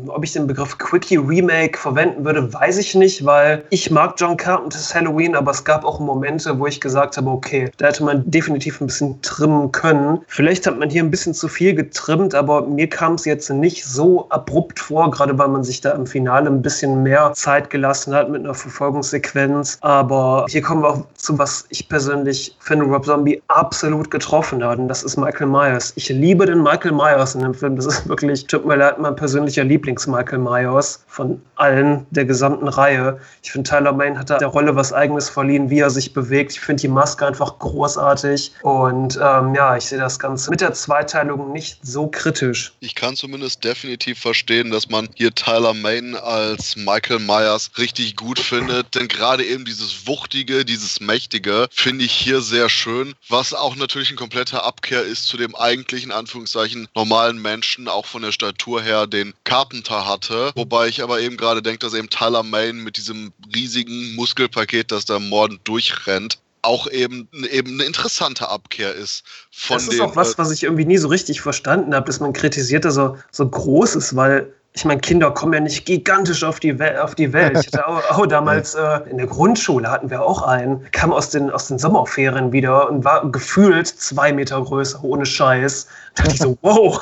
ob 0.08 0.24
ich 0.24 0.34
den 0.34 0.48
Begriff 0.48 0.78
Quickie 0.78 1.18
Remake 1.18 1.78
verwenden 1.78 2.26
würde, 2.26 2.54
weiß 2.54 2.78
ich 2.78 2.96
nicht, 2.96 3.26
weil 3.26 3.64
ich 3.70 3.90
mag 3.92 4.16
John 4.18 4.38
Carpenters 4.38 4.94
Halloween, 4.94 5.36
aber 5.36 5.52
es 5.52 5.64
gab 5.64 5.86
auch 5.86 6.00
Momente, 6.00 6.58
wo 6.60 6.68
ich 6.68 6.80
gesagt 6.82 7.18
habe, 7.18 7.30
okay, 7.30 7.72
da 7.78 7.88
hätte 7.88 8.04
man 8.04 8.30
definitiv 8.30 8.82
ein 8.82 8.88
bisschen 8.88 9.22
trimmen 9.22 9.72
können. 9.72 10.20
Vielleicht 10.28 10.68
hat 10.68 10.78
man 10.78 10.90
hier 10.90 11.04
ein 11.04 11.12
bisschen 11.12 11.34
zu 11.34 11.48
viel 11.48 11.74
getrimmt, 11.74 12.36
aber 12.36 12.68
mir 12.68 12.88
kam 12.90 13.14
es 13.14 13.26
jetzt 13.26 13.50
nicht 13.50 13.86
so 13.86 14.30
abrupt 14.30 14.80
vor, 14.80 15.10
gerade 15.12 15.38
weil 15.38 15.48
man 15.48 15.64
sich 15.64 15.82
da 15.82 15.92
im 15.92 16.06
Finale 16.06 16.50
ein 16.50 16.62
bisschen 16.62 17.04
mehr 17.04 17.34
Zeit 17.34 17.70
gelassen 17.70 18.14
hat 18.14 18.30
mit 18.30 18.44
einer 18.44 18.54
Verfolgungssequenz. 18.54 19.78
Aber 19.82 20.46
hier 20.50 20.62
kommen 20.62 20.84
wir 20.84 20.90
auch 20.90 21.06
zu, 21.16 21.38
was 21.38 21.66
ich 21.70 21.90
persönlich 21.90 22.56
finde, 22.60 22.86
Rob 22.86 23.06
Zombie 23.06 23.42
absolut 23.48 24.12
getroffen 24.12 24.64
hat. 24.64 24.80
Und 24.80 24.88
das 24.88 25.04
ist 25.04 25.18
Michael 25.18 25.48
Myers. 25.48 25.94
Ich 25.96 26.10
liebe 26.10 26.46
den 26.46 26.62
Michael 26.62 26.92
Myers 26.92 27.36
in 27.36 27.42
dem 27.42 27.54
Film. 27.54 27.76
Das 27.76 27.86
ist 27.86 28.08
wirklich, 28.08 28.46
tut 28.48 28.66
mir 28.66 28.76
leid, 28.76 29.00
mein 29.00 29.16
persönlicher 29.16 29.63
persönlicher 29.64 29.74
Lieblings-Michael 29.74 30.40
Myers 30.40 31.04
von 31.08 31.42
allen 31.56 32.06
der 32.10 32.26
gesamten 32.26 32.68
Reihe. 32.68 33.20
Ich 33.44 33.52
finde, 33.52 33.70
Tyler 33.70 33.94
Main 33.94 34.18
hat 34.18 34.30
da 34.30 34.38
der 34.38 34.48
Rolle 34.48 34.76
was 34.76 34.92
Eigenes 34.92 35.30
verliehen, 35.30 35.70
wie 35.70 35.80
er 35.80 35.90
sich 35.90 36.14
bewegt. 36.14 36.54
Ich 36.54 36.60
finde 36.60 36.82
die 36.82 36.88
Maske 36.88 37.26
einfach 37.26 37.60
großartig. 37.60 38.52
Und 38.62 39.20
ähm, 39.22 39.56
ja, 39.56 39.78
ich 39.78 39.86
sehe 39.86 40.00
das 40.00 40.20
Ganze 40.20 40.50
mit 40.50 40.62
der 40.62 40.74
Zweiteilung 40.74 41.52
nicht 41.52 41.80
so 41.84 42.08
kritisch. 42.08 42.74
Ich 42.80 42.96
kann 42.96 43.16
zumindest 43.16 43.64
definitiv 43.64 44.20
verstehen, 44.20 44.72
dass 44.72 44.90
man 44.90 45.10
hier 45.16 45.34
Tyler 45.34 45.74
Main 45.74 46.16
als 46.16 46.76
Michael 46.76 47.20
Myers 47.20 47.72
richtig 47.78 48.16
gut 48.16 48.40
findet. 48.40 48.96
Denn 48.96 49.08
gerade 49.08 49.44
eben 49.44 49.66
dieses 49.66 50.08
Wuchtige, 50.08 50.66
dieses 50.66 51.00
Mächtige 51.00 51.68
finde 51.72 52.06
ich 52.06 52.12
hier 52.12 52.42
sehr 52.42 52.70
schön. 52.70 53.14
Was 53.30 53.54
auch 53.54 53.76
natürlich 53.76 54.12
ein 54.12 54.18
kompletter 54.18 54.64
Abkehr 54.66 55.04
ist 55.04 55.28
zu 55.28 55.38
dem 55.38 55.56
eigentlichen, 55.56 56.12
Anführungszeichen, 56.12 56.88
normalen 56.96 57.42
Menschen, 57.42 57.88
auch 57.88 58.06
von 58.06 58.24
der 58.24 58.32
Statur 58.32 58.82
her, 58.82 59.08
den 59.08 59.34
Carpenter 59.54 60.08
hatte. 60.08 60.52
Wobei 60.56 60.88
ich 60.88 61.04
aber 61.04 61.20
eben 61.20 61.38
gerade 61.38 61.62
denke, 61.62 61.80
dass 61.80 61.94
eben 61.94 62.10
Tyler 62.10 62.42
Main 62.42 62.78
mit 62.78 62.98
diesem 62.98 63.32
riesigen 63.56 64.16
Muskelpaket, 64.16 64.92
das 64.92 65.06
da 65.06 65.20
mordend 65.20 65.62
durchrennt, 65.66 66.40
auch 66.64 66.88
eben, 66.90 67.30
eben 67.52 67.74
eine 67.74 67.84
interessante 67.84 68.50
Abkehr 68.50 68.96
ist. 68.96 69.24
Von 69.52 69.76
das 69.76 69.84
ist 69.84 69.94
dem, 69.94 70.02
auch 70.02 70.16
was, 70.16 70.34
äh, 70.34 70.38
was 70.40 70.50
ich 70.50 70.64
irgendwie 70.64 70.86
nie 70.86 70.98
so 70.98 71.08
richtig 71.08 71.42
verstanden 71.42 71.94
habe, 71.94 72.08
dass 72.08 72.20
man 72.20 72.34
kritisiert, 72.34 72.84
dass 72.84 72.98
er 72.98 73.18
so 73.32 73.48
groß 73.48 73.96
ist, 73.96 74.16
weil 74.16 74.52
ich 74.76 74.86
meine, 74.86 75.02
Kinder 75.02 75.30
kommen 75.30 75.54
ja 75.54 75.60
nicht 75.60 75.86
gigantisch 75.86 76.44
auf 76.44 76.60
die, 76.60 76.80
Wel 76.80 76.98
auf 76.98 77.14
die 77.14 77.32
Welt. 77.32 77.56
Ich 77.60 77.68
hatte 77.68 77.88
auch, 77.88 78.02
auch 78.10 78.26
damals 78.26 78.74
äh, 78.74 79.02
in 79.08 79.20
der 79.20 79.28
Grundschule 79.28 79.90
hatten 79.90 80.10
wir 80.10 80.24
auch 80.24 80.42
einen, 80.42 80.90
kam 80.92 81.14
aus 81.14 81.30
den, 81.30 81.52
aus 81.52 81.68
den 81.68 81.78
Sommerferien 81.78 82.52
wieder 82.52 82.90
und 82.90 83.04
war 83.04 83.30
gefühlt 83.32 83.88
zwei 83.88 84.34
Meter 84.34 84.60
größer, 84.64 85.04
ohne 85.04 85.28
Scheiß. 85.28 85.88
Da 86.16 86.24
dachte 86.24 86.36
ich 86.36 86.42
so, 86.42 86.58
wow. 86.64 87.00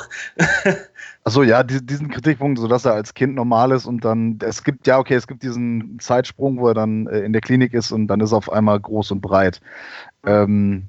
Achso, 1.24 1.44
ja, 1.44 1.62
diesen 1.62 2.08
Kritikpunkt, 2.08 2.58
so 2.58 2.66
dass 2.66 2.84
er 2.84 2.94
als 2.94 3.14
Kind 3.14 3.36
normal 3.36 3.70
ist 3.70 3.86
und 3.86 4.04
dann, 4.04 4.38
es 4.42 4.64
gibt, 4.64 4.88
ja, 4.88 4.98
okay, 4.98 5.14
es 5.14 5.28
gibt 5.28 5.44
diesen 5.44 6.00
Zeitsprung, 6.00 6.58
wo 6.58 6.66
er 6.66 6.74
dann 6.74 7.06
äh, 7.06 7.20
in 7.20 7.32
der 7.32 7.40
Klinik 7.40 7.74
ist 7.74 7.92
und 7.92 8.08
dann 8.08 8.18
ist 8.20 8.32
er 8.32 8.38
auf 8.38 8.50
einmal 8.50 8.80
groß 8.80 9.12
und 9.12 9.20
breit. 9.20 9.60
Ähm, 10.26 10.88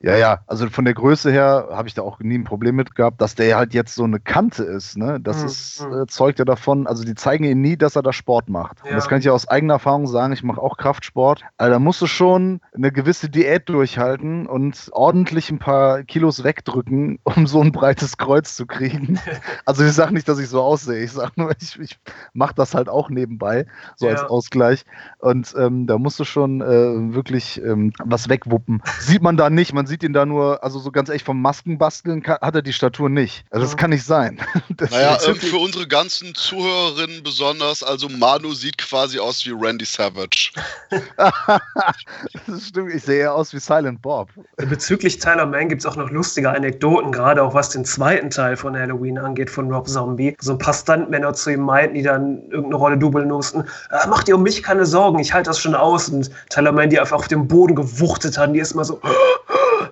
ja, 0.00 0.16
ja, 0.16 0.40
also 0.46 0.68
von 0.70 0.84
der 0.84 0.94
Größe 0.94 1.30
her 1.32 1.70
habe 1.72 1.88
ich 1.88 1.94
da 1.94 2.02
auch 2.02 2.20
nie 2.20 2.38
ein 2.38 2.44
Problem 2.44 2.76
mit 2.76 2.94
gehabt, 2.94 3.20
dass 3.20 3.34
der 3.34 3.56
halt 3.56 3.74
jetzt 3.74 3.96
so 3.96 4.04
eine 4.04 4.20
Kante 4.20 4.62
ist, 4.62 4.96
ne? 4.96 5.18
Das 5.20 5.40
mhm. 5.40 5.46
ist, 5.46 5.84
hm. 5.84 6.02
äh, 6.02 6.06
zeugt 6.06 6.38
ja 6.38 6.44
davon, 6.44 6.86
also 6.86 7.02
die 7.02 7.16
zeigen 7.16 7.42
ihm 7.42 7.60
nie, 7.60 7.76
dass 7.76 7.96
er 7.96 8.02
da 8.02 8.12
Sport 8.12 8.48
macht. 8.48 8.78
Ja. 8.84 8.90
Und 8.90 8.96
das 8.96 9.08
kann 9.08 9.18
ich 9.18 9.24
ja 9.24 9.32
aus 9.32 9.48
eigener 9.48 9.74
Erfahrung 9.74 10.06
sagen, 10.06 10.32
ich 10.32 10.44
mache 10.44 10.62
auch 10.62 10.76
Kraftsport. 10.76 11.42
Also 11.56 11.72
da 11.72 11.78
musst 11.80 12.00
du 12.00 12.06
schon 12.06 12.60
eine 12.72 12.92
gewisse 12.92 13.28
Diät 13.28 13.68
durchhalten 13.68 14.46
und 14.46 14.88
ordentlich 14.92 15.50
ein 15.50 15.58
paar 15.58 16.04
Kilos 16.04 16.44
wegdrücken, 16.44 17.18
um 17.24 17.48
so 17.48 17.60
ein 17.60 17.72
breites 17.72 18.16
Kreuz 18.16 18.54
zu 18.54 18.66
kriegen. 18.66 19.18
also 19.64 19.84
ich 19.84 19.92
sage 19.92 20.14
nicht, 20.14 20.28
dass 20.28 20.38
ich 20.38 20.48
so 20.48 20.62
aussehe, 20.62 21.02
ich 21.02 21.10
sage 21.10 21.32
nur, 21.34 21.50
ich, 21.60 21.76
ich 21.80 21.98
mache 22.34 22.54
das 22.54 22.76
halt 22.76 22.88
auch 22.88 23.10
nebenbei, 23.10 23.66
so 23.96 24.06
ja. 24.06 24.12
als 24.12 24.22
Ausgleich. 24.22 24.84
Und 25.18 25.56
ähm, 25.58 25.88
da 25.88 25.98
musst 25.98 26.20
du 26.20 26.24
schon 26.24 26.60
äh, 26.60 27.14
wirklich 27.14 27.60
ähm, 27.60 27.92
was 28.04 28.28
wegwuppen. 28.28 28.80
Sieht 29.00 29.22
man 29.22 29.36
da 29.36 29.50
nicht, 29.50 29.74
man 29.74 29.87
sieht 29.88 30.02
ihn 30.02 30.12
da 30.12 30.26
nur, 30.26 30.62
also 30.62 30.78
so 30.78 30.92
ganz 30.92 31.08
ehrlich, 31.08 31.24
vom 31.24 31.40
Maskenbasteln 31.42 32.22
hat 32.24 32.54
er 32.54 32.62
die 32.62 32.72
Statur 32.72 33.08
nicht. 33.08 33.44
Also 33.50 33.66
das 33.66 33.76
kann 33.76 33.90
nicht 33.90 34.04
sein. 34.04 34.38
Das 34.76 34.90
naja, 34.90 35.18
ähm, 35.26 35.34
für 35.34 35.56
unsere 35.56 35.88
ganzen 35.88 36.34
Zuhörerinnen 36.34 37.22
besonders, 37.24 37.82
also 37.82 38.08
Manu 38.08 38.52
sieht 38.52 38.78
quasi 38.78 39.18
aus 39.18 39.44
wie 39.44 39.50
Randy 39.50 39.84
Savage. 39.84 40.52
das 41.16 42.68
stimmt, 42.68 42.94
ich 42.94 43.02
sehe 43.02 43.20
eher 43.20 43.34
aus 43.34 43.52
wie 43.52 43.58
Silent 43.58 44.00
Bob. 44.02 44.28
Bezüglich 44.56 45.18
Tyler 45.18 45.46
Mann 45.46 45.68
gibt 45.68 45.80
es 45.80 45.86
auch 45.86 45.96
noch 45.96 46.10
lustige 46.10 46.50
Anekdoten, 46.50 47.10
gerade 47.10 47.42
auch 47.42 47.54
was 47.54 47.70
den 47.70 47.84
zweiten 47.84 48.30
Teil 48.30 48.56
von 48.56 48.78
Halloween 48.78 49.18
angeht, 49.18 49.50
von 49.50 49.72
Rob 49.72 49.88
Zombie. 49.88 50.36
So 50.40 50.52
ein 50.52 50.58
paar 50.58 50.74
Stuntmänner 50.74 51.32
zu 51.32 51.50
ihm 51.50 51.62
meinten, 51.62 51.94
die 51.94 52.02
dann 52.02 52.42
irgendeine 52.50 52.76
Rolle 52.76 52.98
dubeln 52.98 53.28
mussten. 53.28 53.62
Äh, 53.62 54.06
mach 54.08 54.22
dir 54.22 54.36
um 54.36 54.42
mich 54.42 54.62
keine 54.62 54.86
Sorgen, 54.86 55.18
ich 55.18 55.32
halte 55.32 55.50
das 55.50 55.58
schon 55.58 55.74
aus. 55.74 56.08
Und 56.08 56.30
Tyler 56.50 56.72
Mann, 56.72 56.90
die 56.90 57.00
einfach 57.00 57.16
auf 57.16 57.28
dem 57.28 57.48
Boden 57.48 57.74
gewuchtet 57.74 58.38
haben, 58.38 58.52
die 58.52 58.60
ist 58.60 58.74
mal 58.74 58.84
so 58.84 59.00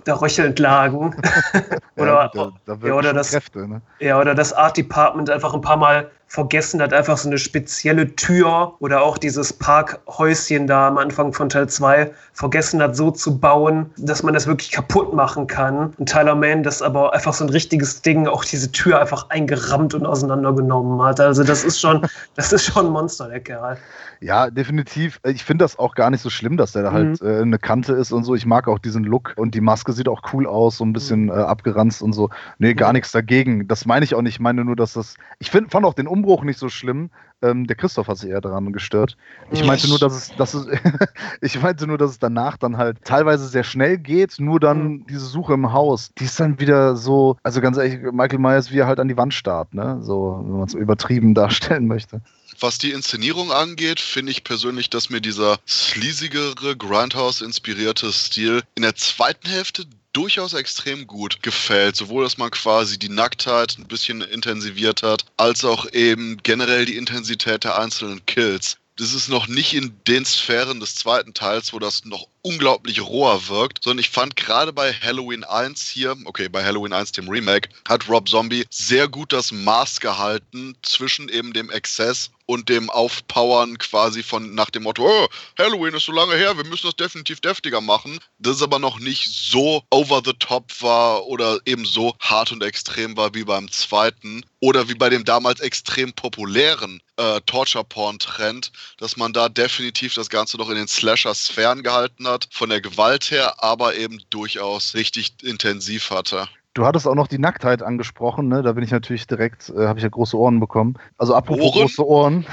da 0.05 0.15
röchelnd 0.15 0.59
lagen. 0.59 1.15
oder, 1.97 2.13
ja, 2.13 2.31
da, 2.33 2.53
da 2.67 2.87
ja, 2.87 2.95
oder 2.95 3.13
das, 3.13 3.31
Kräfte, 3.31 3.69
ne? 3.69 3.81
ja, 4.01 4.21
oder 4.21 4.35
das 4.35 4.53
Art 4.53 4.77
Department 4.77 5.31
einfach 5.31 5.55
ein 5.55 5.61
paar 5.61 5.77
Mal 5.77 6.11
vergessen 6.29 6.83
hat, 6.83 6.93
einfach 6.93 7.17
so 7.17 7.29
eine 7.29 7.39
spezielle 7.39 8.15
Tür 8.17 8.75
oder 8.81 9.03
auch 9.03 9.17
dieses 9.17 9.53
Parkhäuschen 9.53 10.67
da 10.67 10.89
am 10.89 10.99
Anfang 10.99 11.33
von 11.33 11.49
Teil 11.49 11.69
2 11.69 12.11
vergessen 12.33 12.83
hat, 12.83 12.97
so 12.97 13.13
zu 13.13 13.39
bauen, 13.39 13.91
dass 13.97 14.23
man 14.23 14.35
das 14.35 14.47
wirklich 14.47 14.73
kaputt 14.73 15.15
machen 15.15 15.47
kann. 15.47 15.95
Und 15.99 16.09
Tyler 16.09 16.35
Mann 16.35 16.65
das 16.65 16.83
aber 16.83 17.15
einfach 17.15 17.33
so 17.33 17.45
ein 17.45 17.51
richtiges 17.51 18.03
Ding, 18.03 18.27
auch 18.27 18.45
diese 18.45 18.71
Tür 18.73 19.01
einfach 19.01 19.31
eingerammt 19.31 19.95
und 19.95 20.05
auseinandergenommen 20.05 21.01
hat. 21.01 21.21
Also 21.21 21.45
das 21.45 21.65
ist 21.65 21.81
schon, 21.81 22.05
das 22.35 22.53
ist 22.53 22.65
schon 22.65 22.87
ein 22.87 22.93
Monster, 22.93 23.29
der 23.29 23.41
Kerl. 23.41 23.79
Ja, 24.21 24.51
definitiv. 24.51 25.21
Ich 25.25 25.45
finde 25.45 25.65
das 25.65 25.79
auch 25.79 25.95
gar 25.95 26.11
nicht 26.11 26.23
so 26.23 26.31
schlimm, 26.31 26.57
dass 26.57 26.73
der 26.73 26.83
da 26.83 26.93
halt 26.93 27.21
mhm. 27.21 27.29
äh, 27.29 27.41
eine 27.43 27.59
Kante 27.59 27.93
ist 27.93 28.13
und 28.13 28.25
so. 28.25 28.35
Ich 28.35 28.47
mag 28.47 28.69
auch 28.69 28.79
diesen 28.79 29.05
Look 29.05 29.35
und 29.37 29.55
die 29.55 29.61
Maske 29.61 29.93
sieht 29.93 30.09
auch 30.09 30.23
cool 30.33 30.47
aus, 30.47 30.79
so 30.79 30.85
ein 30.85 30.93
bisschen 30.93 31.25
mhm. 31.25 31.31
äh, 31.31 31.35
abgeranzt 31.35 32.03
und 32.03 32.13
so. 32.13 32.31
Nee, 32.59 32.75
gar 32.75 32.89
mhm. 32.89 32.95
nichts 32.95 33.13
dagegen. 33.13 33.69
Das 33.69 33.87
meine 33.87 34.05
ich 34.05 34.15
auch 34.15 34.23
nicht. 34.23 34.35
Ich 34.35 34.41
meine 34.41 34.65
nur, 34.65 34.77
dass 34.77 34.95
das. 34.95 35.17
Ich 35.39 35.51
find, 35.51 35.71
fand 35.71 35.87
auch 35.87 35.95
den 35.95 36.07
Umbruch 36.07 36.45
nicht 36.45 36.59
so 36.59 36.69
schlimm. 36.69 37.11
Ähm, 37.43 37.67
der 37.67 37.77
Christoph 37.77 38.09
hat 38.09 38.17
sich 38.17 38.31
eher 38.31 38.41
daran 38.41 38.73
gestört. 38.73 39.17
Ich 39.51 39.63
meinte 39.63 39.89
nur, 39.89 39.99
dass 39.99 40.15
es, 40.15 40.37
dass 40.37 40.55
es 40.55 40.67
ich 41.43 41.61
meinte 41.61 41.87
nur, 41.87 41.99
dass 41.99 42.13
es 42.13 42.19
danach 42.19 42.57
dann 42.57 42.79
halt 42.79 43.05
teilweise 43.05 43.47
sehr 43.47 43.65
schnell 43.65 43.99
geht, 43.99 44.37
nur 44.39 44.59
dann 44.59 44.85
mhm. 44.85 45.07
diese 45.07 45.27
Suche 45.27 45.53
im 45.53 45.73
Haus, 45.73 46.13
die 46.19 46.25
ist 46.25 46.41
dann 46.41 46.59
wieder 46.61 46.97
so, 46.97 47.37
also 47.43 47.61
ganz 47.61 47.77
ehrlich, 47.77 48.01
Michael 48.11 48.39
Myers, 48.39 48.73
wie 48.73 48.79
er 48.79 48.87
halt 48.87 49.01
an 49.01 49.09
die 49.09 49.19
Wand 49.19 49.35
starrt, 49.35 49.75
ne? 49.75 49.99
So, 50.01 50.41
wenn 50.43 50.57
man 50.57 50.67
es 50.67 50.75
übertrieben 50.75 51.35
darstellen 51.35 51.87
möchte. 51.87 52.23
Was 52.61 52.79
die 52.79 52.93
Inszenierung 52.93 53.53
angeht, 53.53 54.01
finde 54.01 54.33
ich 54.33 54.45
persönlich, 54.45 54.91
dass 54.91 55.11
mir 55.11 55.21
dieser 55.21 55.59
sleasigere, 55.69 56.77
Grindhouse-inspirierte 56.77 58.13
Stil 58.13 58.63
in 58.75 58.83
der 58.83 58.97
zweiten 58.97 59.49
Hälfte 59.49 59.85
durchaus 60.13 60.55
extrem 60.55 61.07
gut 61.07 61.43
gefällt. 61.43 61.97
Sowohl, 61.97 62.25
dass 62.25 62.39
man 62.39 62.51
quasi 62.51 62.99
die 62.99 63.11
Nacktheit 63.11 63.77
ein 63.79 63.87
bisschen 63.87 64.23
intensiviert 64.23 65.03
hat, 65.03 65.27
als 65.37 65.65
auch 65.65 65.93
eben 65.93 66.39
generell 66.43 66.87
die 66.87 66.97
Intensität 66.97 67.65
der 67.65 67.79
einzelnen 67.79 68.25
Kills 68.25 68.79
das 68.97 69.13
ist 69.13 69.29
noch 69.29 69.47
nicht 69.47 69.75
in 69.75 69.95
den 70.07 70.25
Sphären 70.25 70.81
des 70.81 70.95
zweiten 70.95 71.35
Teils, 71.35 71.75
wo 71.75 71.79
das 71.79 72.07
noch 72.07 72.29
unglaublich 72.41 73.03
roher 73.03 73.49
wirkt, 73.49 73.85
sondern 73.85 73.99
ich 73.99 74.09
fand 74.09 74.37
gerade 74.37 74.73
bei 74.73 74.93
Halloween 74.93 75.45
1 75.45 75.89
hier, 75.89 76.17
okay, 76.25 76.49
bei 76.49 76.65
Halloween 76.65 76.95
1, 76.95 77.13
dem 77.13 77.29
Remake, 77.29 77.69
hat 77.87 78.09
Rob 78.09 78.29
Zombie 78.29 78.65
sehr 78.71 79.07
gut 79.07 79.35
das 79.35 79.53
Maß 79.53 80.01
gehalten 80.01 80.77
zwischen 80.83 81.29
eben 81.29 81.53
dem 81.53 81.71
Exzess 81.71 82.31
und 82.47 82.69
dem 82.69 82.91
Aufpowern 82.91 83.77
quasi 83.79 84.23
von 84.23 84.55
nach 84.55 84.71
dem 84.71 84.85
Motto, 84.85 85.05
oh, 85.07 85.29
Halloween 85.59 85.95
ist 85.95 86.07
so 86.07 86.13
lange 86.13 86.37
her, 86.37 86.57
wir 86.57 86.65
müssen 86.65 86.87
das 86.87 86.97
definitiv 86.97 87.41
deftiger 87.41 87.81
machen. 87.81 88.19
Das 88.39 88.63
aber 88.63 88.79
noch 88.79 88.99
nicht 88.99 89.29
so 89.29 89.83
over 89.91 90.23
the 90.25 90.33
top 90.39 90.71
war 90.81 91.27
oder 91.27 91.59
eben 91.67 91.85
so 91.85 92.15
hart 92.21 92.53
und 92.53 92.63
extrem 92.63 93.17
war 93.17 93.35
wie 93.35 93.45
beim 93.45 93.71
zweiten 93.71 94.45
oder 94.61 94.89
wie 94.89 94.95
bei 94.95 95.11
dem 95.11 95.25
damals 95.25 95.61
extrem 95.61 96.13
populären 96.13 97.01
äh, 97.17 97.41
Torture-Porn-Trend, 97.43 98.73
dass 98.99 99.17
man 99.17 99.33
da 99.33 99.49
definitiv 99.49 100.15
das 100.15 100.29
Ganze 100.29 100.57
noch 100.57 100.69
in 100.69 100.77
den 100.77 100.89
Slasher-Sphären 100.89 101.83
gehalten 101.83 102.27
hat, 102.27 102.49
von 102.51 102.71
der 102.71 102.81
Gewalt 102.81 103.31
her, 103.31 103.63
aber 103.63 103.97
eben 103.97 104.23
durchaus 104.31 104.95
richtig 104.95 105.35
intensiv 105.43 106.11
hatte. 106.11 106.49
Du 106.77 106.85
hattest 106.85 107.09
auch 107.09 107.15
noch 107.15 107.27
die 107.27 107.39
Nacktheit 107.39 107.83
angesprochen, 107.83 108.49
ne? 108.49 108.63
Da 108.63 108.73
bin 108.75 108.85
ich 108.85 108.91
natürlich 108.91 109.27
direkt, 109.27 109.71
äh, 109.71 109.87
habe 109.87 109.99
ich 109.99 110.03
ja 110.03 110.11
große 110.11 110.37
Ohren 110.37 110.61
bekommen. 110.61 110.99
Also 111.17 111.35
apropos 111.35 111.75
Ohren? 111.75 111.81
große 111.81 112.07
Ohren. 112.07 112.47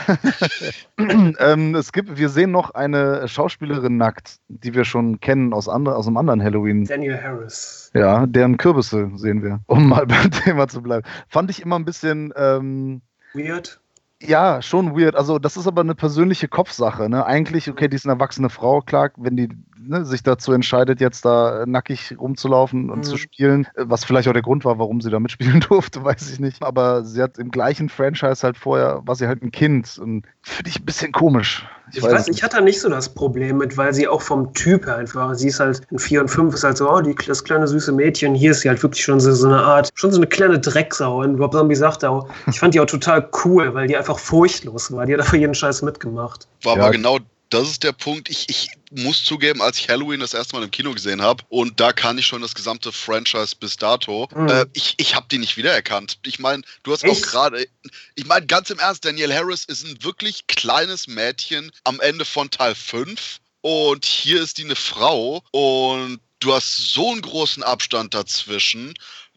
ähm, 1.40 1.76
es 1.76 1.92
gibt, 1.92 2.18
wir 2.18 2.30
sehen 2.30 2.52
noch 2.52 2.70
eine 2.70 3.28
Schauspielerin 3.28 3.98
nackt, 3.98 4.38
die 4.48 4.74
wir 4.74 4.86
schon 4.86 5.20
kennen 5.20 5.54
aus, 5.54 5.68
andre, 5.68 5.98
aus 5.98 6.08
einem 6.08 6.16
anderen 6.16 6.42
Halloween. 6.42 6.86
Daniel 6.86 7.22
Harris. 7.22 7.92
Ja, 7.94 8.26
deren 8.26 8.56
Kürbisse 8.56 9.12
sehen 9.16 9.44
wir, 9.44 9.60
um 9.66 9.90
mal 9.90 10.06
beim 10.08 10.32
Thema 10.32 10.70
zu 10.70 10.82
bleiben. 10.82 11.06
Fand 11.28 11.52
ich 11.52 11.62
immer 11.62 11.78
ein 11.78 11.84
bisschen 11.84 12.34
ähm, 12.38 13.02
weird. 13.34 13.82
Ja, 14.26 14.62
schon 14.62 14.98
weird. 14.98 15.16
Also, 15.16 15.38
das 15.38 15.58
ist 15.58 15.68
aber 15.68 15.82
eine 15.82 15.96
persönliche 15.96 16.48
Kopfsache. 16.48 17.10
Ne? 17.10 17.26
Eigentlich, 17.26 17.70
okay, 17.70 17.88
die 17.88 17.96
ist 17.96 18.06
eine 18.06 18.14
erwachsene 18.14 18.50
Frau, 18.50 18.82
klar, 18.82 19.12
wenn 19.18 19.36
die 19.36 19.50
ne, 19.78 20.06
sich 20.06 20.24
dazu 20.24 20.54
entscheidet, 20.54 21.02
jetzt 21.02 21.26
da 21.26 21.66
nackig 21.66 22.16
rumzulaufen 22.18 22.90
und 22.90 23.00
mhm. 23.00 23.04
zu 23.04 23.18
spielen, 23.18 23.68
was 23.76 24.06
vielleicht 24.06 24.28
auch 24.30 24.34
der 24.34 24.42
Grund 24.42 24.64
war, 24.66 24.80
warum 24.80 25.02
sie 25.02 25.10
da 25.10 25.20
mitspielen 25.20 25.60
durfte, 25.70 26.04
weiß 26.04 26.32
ich 26.32 26.40
nicht. 26.40 26.64
Aber 26.64 27.04
sie 27.04 27.22
hat 27.22 27.38
im 27.38 27.52
gleichen 27.52 27.90
Franchise 27.90 28.44
halt 28.44 28.58
vorher, 28.58 29.02
war 29.06 29.16
sie 29.16 29.28
halt 29.28 29.44
ein 29.44 29.52
Kind 29.52 29.98
und 29.98 30.26
finde 30.42 30.70
ich 30.70 30.80
ein 30.80 30.86
bisschen 30.86 31.12
komisch. 31.12 31.66
Ich, 31.94 32.00
ich 32.00 32.04
weiß, 32.04 32.28
ich 32.28 32.42
hatte 32.42 32.58
da 32.58 32.62
nicht 32.62 32.82
so 32.82 32.90
das 32.90 33.08
Problem 33.08 33.58
mit, 33.58 33.78
weil 33.78 33.94
sie 33.94 34.08
auch 34.08 34.22
vom 34.22 34.52
Typ 34.54 34.88
her 34.88 34.96
einfach, 34.96 35.36
sie 35.36 35.50
ist 35.50 35.60
halt 35.60 35.82
in 35.92 36.00
4 36.00 36.22
und 36.22 36.28
5 36.28 36.54
ist 36.56 36.64
halt 36.64 36.78
so, 36.78 36.90
oh, 36.90 37.02
die, 37.02 37.14
das 37.28 37.44
kleine 37.44 37.68
süße 37.68 37.92
Mädchen, 37.92 38.34
hier 38.34 38.52
ist 38.52 38.62
sie 38.62 38.70
halt 38.70 38.82
wirklich 38.82 39.04
schon 39.04 39.20
so, 39.20 39.32
so 39.32 39.48
eine 39.48 39.62
Art, 39.62 39.90
schon 39.94 40.12
so 40.12 40.18
eine 40.18 40.26
kleine 40.26 40.60
Drecksau. 40.60 41.22
Und 41.22 41.40
Rob 41.40 41.54
Zombie 41.54 41.76
sagt 41.76 42.04
auch, 42.04 42.28
ich 42.48 42.60
fand 42.60 42.74
die 42.74 42.80
auch 42.80 42.88
total 42.88 43.30
cool, 43.46 43.76
weil 43.76 43.88
die 43.88 43.96
einfach 43.96 44.18
furchtlos 44.18 44.92
war. 44.92 45.06
Die 45.06 45.14
hat 45.14 45.20
einfach 45.20 45.38
jeden 45.38 45.54
Scheiß 45.54 45.84
mitgemacht. 45.84 46.48
War 46.64 46.78
ja. 46.78 46.82
aber 46.82 46.92
genau 46.92 47.20
das 47.54 47.70
ist 47.70 47.84
der 47.84 47.92
Punkt. 47.92 48.30
Ich, 48.30 48.50
ich 48.50 48.70
muss 48.92 49.24
zugeben, 49.24 49.62
als 49.62 49.78
ich 49.78 49.90
Halloween 49.90 50.20
das 50.20 50.34
erste 50.34 50.56
Mal 50.56 50.64
im 50.64 50.72
Kino 50.72 50.92
gesehen 50.92 51.22
habe, 51.22 51.44
und 51.50 51.80
da 51.80 51.94
kann 51.94 52.18
ich 52.18 52.26
schon 52.26 52.42
das 52.42 52.56
gesamte 52.56 52.92
Franchise 52.92 53.56
bis 53.60 53.78
dato, 53.78 54.28
mhm. 54.36 54.50
äh, 54.50 54.66
ich, 54.74 54.96
ich 54.98 55.16
habe 55.16 55.28
die 55.30 55.38
nicht 55.38 55.56
wiedererkannt. 55.56 56.18
Ich 56.26 56.40
meine, 56.40 56.64
du 56.84 56.92
hast 56.92 57.04
Echt? 57.04 57.24
auch 57.24 57.32
gerade, 57.32 57.68
ich 58.16 58.26
meine, 58.26 58.46
ganz 58.46 58.70
im 58.70 58.80
Ernst, 58.80 59.06
Danielle 59.06 59.36
Harris 59.36 59.66
ist 59.66 59.86
ein 59.86 60.04
wirklich 60.04 60.48
kleines 60.48 61.08
Mädchen 61.08 61.72
am 61.84 62.00
Ende 62.00 62.26
von 62.26 62.50
Teil 62.50 62.76
5. 62.76 63.40
Und 63.62 64.06
hier 64.06 64.42
ist 64.42 64.58
die 64.58 64.66
eine 64.66 64.76
Frau 64.76 65.42
und 65.52 66.20
du 66.40 66.54
hast 66.54 66.94
so 66.94 67.12
einen 67.12 67.22
großen 67.22 67.64
Abstand 67.64 68.14
dazwischen 68.14 68.94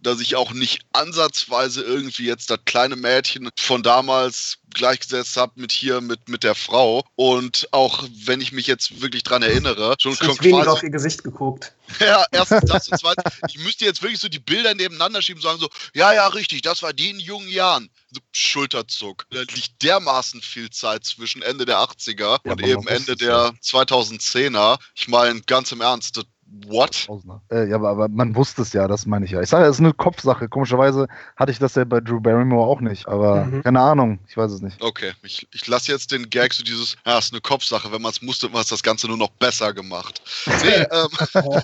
dass 0.07 0.21
ich 0.21 0.37
auch 0.37 0.53
nicht 0.53 0.83
ansatzweise 0.93 1.83
irgendwie 1.83 2.27
jetzt 2.27 2.49
das 2.49 2.61
kleine 2.65 2.95
Mädchen 2.95 3.51
von 3.59 3.83
damals 3.83 4.59
gleichgesetzt 4.73 5.37
habe 5.37 5.53
mit 5.57 5.73
hier, 5.73 6.01
mit, 6.01 6.29
mit 6.29 6.45
der 6.45 6.55
Frau. 6.55 7.05
Und 7.17 7.67
auch 7.73 8.05
wenn 8.25 8.41
ich 8.41 8.53
mich 8.53 8.69
jetzt 8.69 9.01
wirklich 9.03 9.25
dran 9.25 9.43
erinnere, 9.43 9.97
schon 9.99 10.13
ich 10.13 10.21
wenig 10.43 10.69
auf 10.69 10.83
ihr 10.83 10.91
Gesicht 10.91 11.25
geguckt. 11.25 11.73
Ja, 12.01 12.25
erstens 12.33 12.69
das 12.69 12.89
und 12.89 12.99
zweitens, 12.99 13.33
ich 13.49 13.59
müsste 13.59 13.85
jetzt 13.85 14.03
wirklich 14.03 14.19
so 14.19 14.29
die 14.29 14.41
Bilder 14.41 14.75
nebeneinander 14.75 15.23
schieben 15.23 15.41
und 15.41 15.49
sagen 15.49 15.61
so, 15.61 15.69
ja, 15.95 16.13
ja, 16.13 16.27
richtig, 16.27 16.63
das 16.63 16.83
war 16.83 16.93
die 16.93 17.11
in 17.11 17.21
jungen 17.21 17.49
Jahren. 17.49 17.91
So 18.11 18.21
Schulterzuck. 18.33 19.25
Da 19.31 19.41
liegt 19.41 19.83
dermaßen 19.83 20.43
viel 20.43 20.69
Zeit 20.71 21.05
zwischen 21.05 21.43
Ende 21.43 21.65
der 21.65 21.79
80er 21.79 22.41
ja, 22.45 22.53
und 22.53 22.61
eben 22.61 22.87
Ende 22.89 23.15
der 23.15 23.53
2010er. 23.63 24.79
Ich 24.97 25.07
meine, 25.07 25.41
ganz 25.43 25.71
im 25.71 25.81
Ernst, 25.81 26.17
das 26.17 26.25
What? 26.67 27.09
Äh, 27.51 27.69
ja, 27.69 27.77
aber, 27.77 27.91
aber, 27.91 28.09
man 28.09 28.35
wusste 28.37 28.63
es 28.63 28.73
ja, 28.73 28.87
das 28.87 29.05
meine 29.05 29.25
ich 29.25 29.33
ja. 29.33 29.41
Ich 29.41 29.49
sage, 29.49 29.65
es 29.65 29.77
ist 29.77 29.81
eine 29.81 29.93
Kopfsache. 29.93 30.49
Komischerweise 30.49 31.09
hatte 31.37 31.51
ich 31.51 31.59
das 31.59 31.75
ja 31.75 31.85
bei 31.85 32.01
Drew 32.01 32.21
Barrymore 32.21 32.67
auch 32.67 32.81
nicht, 32.81 33.09
aber 33.09 33.47
mhm. 33.47 33.63
keine 33.63 33.81
Ahnung, 33.81 34.21
ich 34.29 34.37
weiß 34.37 34.53
es 34.53 34.63
nicht. 34.63 34.81
Okay, 34.81 35.13
ich, 35.23 35.47
ich 35.53 35.67
lasse 35.67 35.91
jetzt 35.91 36.13
den 36.13 36.31
Gag 36.31 36.55
so 36.55 36.63
dieses, 36.63 36.97
ja, 37.05 37.19
es 37.19 37.27
ist 37.27 37.33
eine 37.33 37.41
Kopfsache. 37.41 37.91
Wenn 37.91 38.01
man 38.01 38.13
es 38.13 38.23
musste, 38.23 38.53
war 38.53 38.61
es 38.61 38.69
das 38.69 38.83
Ganze 38.83 39.09
nur 39.09 39.17
noch 39.17 39.31
besser 39.31 39.75
gemacht. 39.75 40.23
Nee, 40.47 40.87
ähm, 40.91 41.63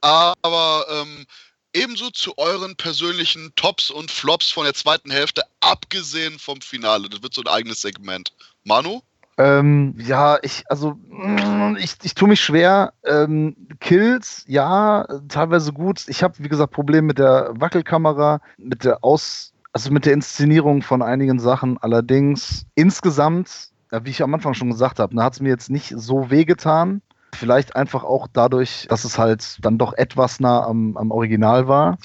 aber 0.02 0.84
ähm, 0.90 1.26
ebenso 1.72 2.10
zu 2.10 2.36
euren 2.36 2.76
persönlichen 2.76 3.52
Tops 3.56 3.90
und 3.90 4.10
Flops 4.10 4.50
von 4.50 4.64
der 4.64 4.74
zweiten 4.74 5.10
Hälfte, 5.10 5.42
abgesehen 5.60 6.38
vom 6.38 6.60
Finale. 6.60 7.08
Das 7.08 7.22
wird 7.22 7.34
so 7.34 7.42
ein 7.42 7.48
eigenes 7.48 7.80
Segment. 7.80 8.32
Manu? 8.64 9.02
Ähm, 9.38 9.94
ja, 9.96 10.36
ich, 10.42 10.64
also, 10.68 10.94
mm, 11.08 11.76
ich, 11.78 11.94
ich 12.02 12.14
tue 12.14 12.28
mich 12.28 12.40
schwer. 12.40 12.92
Ähm, 13.04 13.54
Kills, 13.78 14.44
ja, 14.48 15.06
teilweise 15.28 15.72
gut. 15.72 16.04
Ich 16.08 16.24
habe, 16.24 16.34
wie 16.38 16.48
gesagt, 16.48 16.72
Probleme 16.72 17.06
mit 17.06 17.18
der 17.18 17.52
Wackelkamera, 17.54 18.40
mit 18.58 18.84
der 18.84 19.04
Aus, 19.04 19.52
also 19.72 19.92
mit 19.92 20.06
der 20.06 20.14
Inszenierung 20.14 20.82
von 20.82 21.02
einigen 21.02 21.38
Sachen. 21.38 21.78
Allerdings 21.78 22.66
insgesamt, 22.74 23.70
wie 23.92 24.10
ich 24.10 24.22
am 24.22 24.34
Anfang 24.34 24.54
schon 24.54 24.70
gesagt 24.70 24.98
habe, 24.98 25.22
hat 25.22 25.34
es 25.34 25.40
mir 25.40 25.50
jetzt 25.50 25.70
nicht 25.70 25.94
so 25.96 26.30
wehgetan. 26.30 27.00
Vielleicht 27.34 27.76
einfach 27.76 28.02
auch 28.02 28.26
dadurch, 28.32 28.86
dass 28.88 29.04
es 29.04 29.18
halt 29.18 29.58
dann 29.64 29.78
doch 29.78 29.92
etwas 29.92 30.40
nah 30.40 30.64
am, 30.64 30.96
am 30.96 31.12
Original 31.12 31.68
war. 31.68 31.98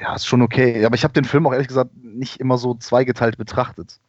Ja, 0.00 0.14
ist 0.14 0.26
schon 0.26 0.40
okay. 0.40 0.86
Aber 0.86 0.94
ich 0.94 1.04
habe 1.04 1.12
den 1.12 1.24
Film 1.24 1.46
auch 1.46 1.52
ehrlich 1.52 1.68
gesagt 1.68 1.90
nicht 2.02 2.40
immer 2.40 2.56
so 2.56 2.74
zweigeteilt 2.74 3.36
betrachtet. 3.36 4.00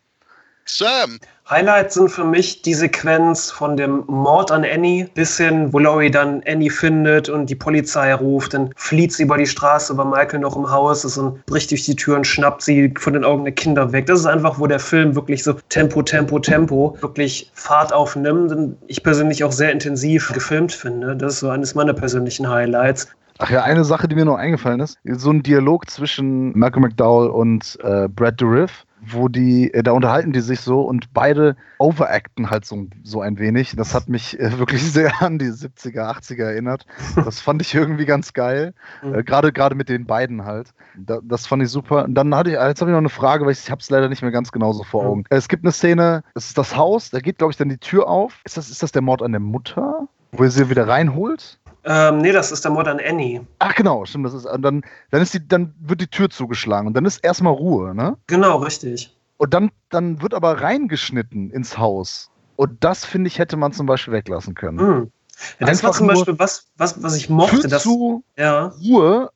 Sam. 0.71 1.19
Highlights 1.49 1.95
sind 1.95 2.09
für 2.09 2.23
mich 2.23 2.61
die 2.61 2.75
Sequenz 2.75 3.49
von 3.49 3.75
dem 3.75 4.03
Mord 4.05 4.51
an 4.51 4.63
Annie 4.63 5.09
bis 5.15 5.35
hin, 5.35 5.73
wo 5.73 5.79
Laurie 5.79 6.11
dann 6.11 6.43
Annie 6.47 6.69
findet 6.69 7.27
und 7.27 7.49
die 7.49 7.55
Polizei 7.55 8.13
ruft. 8.13 8.53
Dann 8.53 8.69
flieht 8.75 9.11
sie 9.13 9.23
über 9.23 9.35
die 9.35 9.47
Straße, 9.47 9.97
weil 9.97 10.05
Michael 10.05 10.41
noch 10.41 10.55
im 10.55 10.69
Haus 10.69 11.03
ist 11.03 11.17
und 11.17 11.43
bricht 11.47 11.71
durch 11.71 11.85
die 11.85 11.95
Tür 11.95 12.17
und 12.17 12.27
schnappt 12.27 12.61
sie 12.61 12.93
von 12.99 13.13
den 13.13 13.23
Augen 13.23 13.45
der 13.45 13.53
Kinder 13.53 13.91
weg. 13.91 14.05
Das 14.05 14.19
ist 14.19 14.27
einfach, 14.27 14.59
wo 14.59 14.67
der 14.67 14.79
Film 14.79 15.15
wirklich 15.15 15.43
so 15.43 15.53
Tempo, 15.69 16.03
Tempo, 16.03 16.37
Tempo 16.37 16.95
wirklich 17.01 17.49
Fahrt 17.55 17.91
aufnimmt 17.91 18.51
und 18.51 18.77
ich 18.85 19.01
persönlich 19.01 19.43
auch 19.43 19.51
sehr 19.51 19.71
intensiv 19.71 20.31
gefilmt 20.31 20.71
finde. 20.71 21.15
Das 21.15 21.33
ist 21.33 21.39
so 21.39 21.49
eines 21.49 21.73
meiner 21.73 21.93
persönlichen 21.93 22.47
Highlights. 22.47 23.07
Ach 23.39 23.49
ja, 23.49 23.63
eine 23.63 23.85
Sache, 23.85 24.07
die 24.07 24.15
mir 24.15 24.25
noch 24.25 24.35
eingefallen 24.35 24.81
ist, 24.81 24.99
so 25.03 25.31
ein 25.31 25.41
Dialog 25.41 25.89
zwischen 25.89 26.55
Malcolm 26.55 26.83
McDowell 26.83 27.29
und 27.29 27.79
äh, 27.81 28.07
Brad 28.07 28.39
Dourif 28.39 28.85
wo 29.01 29.27
die, 29.27 29.73
äh, 29.73 29.83
da 29.83 29.91
unterhalten 29.91 30.33
die 30.33 30.41
sich 30.41 30.61
so 30.61 30.81
und 30.81 31.13
beide 31.13 31.55
overacten 31.77 32.49
halt 32.49 32.65
so, 32.65 32.87
so 33.03 33.21
ein 33.21 33.39
wenig. 33.39 33.75
Das 33.75 33.93
hat 33.93 34.09
mich 34.09 34.39
äh, 34.39 34.57
wirklich 34.57 34.83
sehr 34.91 35.21
an 35.21 35.39
die 35.39 35.49
70er, 35.49 36.17
80er 36.17 36.43
erinnert. 36.43 36.85
Das 37.15 37.39
fand 37.39 37.61
ich 37.61 37.73
irgendwie 37.73 38.05
ganz 38.05 38.33
geil. 38.33 38.73
Mhm. 39.03 39.15
Äh, 39.15 39.23
gerade 39.23 39.51
gerade 39.51 39.75
mit 39.75 39.89
den 39.89 40.05
beiden 40.05 40.45
halt. 40.45 40.73
Da, 40.95 41.19
das 41.23 41.47
fand 41.47 41.63
ich 41.63 41.69
super. 41.69 42.05
Und 42.05 42.15
dann 42.15 42.33
hatte 42.35 42.51
ich, 42.51 42.55
jetzt 42.55 42.81
habe 42.81 42.91
ich 42.91 42.93
noch 42.93 42.99
eine 42.99 43.09
Frage, 43.09 43.45
weil 43.45 43.51
ich, 43.51 43.69
habe 43.71 43.81
es 43.81 43.89
leider 43.89 44.09
nicht 44.09 44.21
mehr 44.21 44.31
ganz 44.31 44.51
genauso 44.51 44.83
vor 44.83 45.03
mhm. 45.03 45.09
Augen. 45.09 45.23
Es 45.29 45.47
gibt 45.47 45.63
eine 45.63 45.71
Szene, 45.71 46.23
es 46.35 46.47
ist 46.47 46.57
das 46.57 46.75
Haus, 46.75 47.09
da 47.09 47.19
geht, 47.19 47.37
glaube 47.37 47.51
ich, 47.51 47.57
dann 47.57 47.69
die 47.69 47.77
Tür 47.77 48.07
auf. 48.07 48.41
Ist 48.43 48.57
das, 48.57 48.69
ist 48.69 48.83
das 48.83 48.91
der 48.91 49.01
Mord 49.01 49.21
an 49.21 49.31
der 49.31 49.41
Mutter? 49.41 50.07
Wo 50.31 50.43
er 50.43 50.51
sie 50.51 50.69
wieder 50.69 50.87
reinholt? 50.87 51.59
Ähm, 51.89 52.19
nee, 52.19 52.31
das 52.31 52.51
ist 52.51 52.63
der 52.63 52.71
Mord 52.71 52.87
an 52.87 52.99
Annie. 53.03 53.41
Ach 53.57 53.73
genau, 53.73 54.05
stimmt. 54.05 54.27
Das 54.27 54.35
ist, 54.35 54.45
dann, 54.45 54.83
dann, 55.09 55.21
ist 55.21 55.33
die, 55.33 55.45
dann 55.45 55.73
wird 55.79 56.01
die 56.01 56.07
Tür 56.07 56.29
zugeschlagen 56.29 56.85
und 56.85 56.93
dann 56.93 57.03
ist 57.03 57.17
erstmal 57.23 57.53
Ruhe, 57.53 57.95
ne? 57.95 58.15
Genau, 58.27 58.57
richtig. 58.57 59.17
Und 59.37 59.55
dann, 59.55 59.71
dann 59.89 60.21
wird 60.21 60.35
aber 60.35 60.61
reingeschnitten 60.61 61.49
ins 61.49 61.79
Haus. 61.79 62.29
Und 62.57 62.83
das, 62.83 63.05
finde 63.05 63.27
ich, 63.27 63.39
hätte 63.39 63.57
man 63.57 63.73
zum 63.73 63.87
Beispiel 63.87 64.13
weglassen 64.13 64.53
können. 64.53 64.77
Mhm. 64.77 65.11
Ja, 65.59 65.65
das 65.65 65.83
war 65.83 65.93
zum 65.93 66.05
Beispiel 66.05 66.37
was, 66.37 66.67
was, 66.77 67.01
was 67.01 67.15
ich 67.15 67.27
mochte. 67.27 67.67
Dass, 67.67 67.81
zu 67.81 68.23
ja. 68.37 68.67
Ruhe 68.83 69.31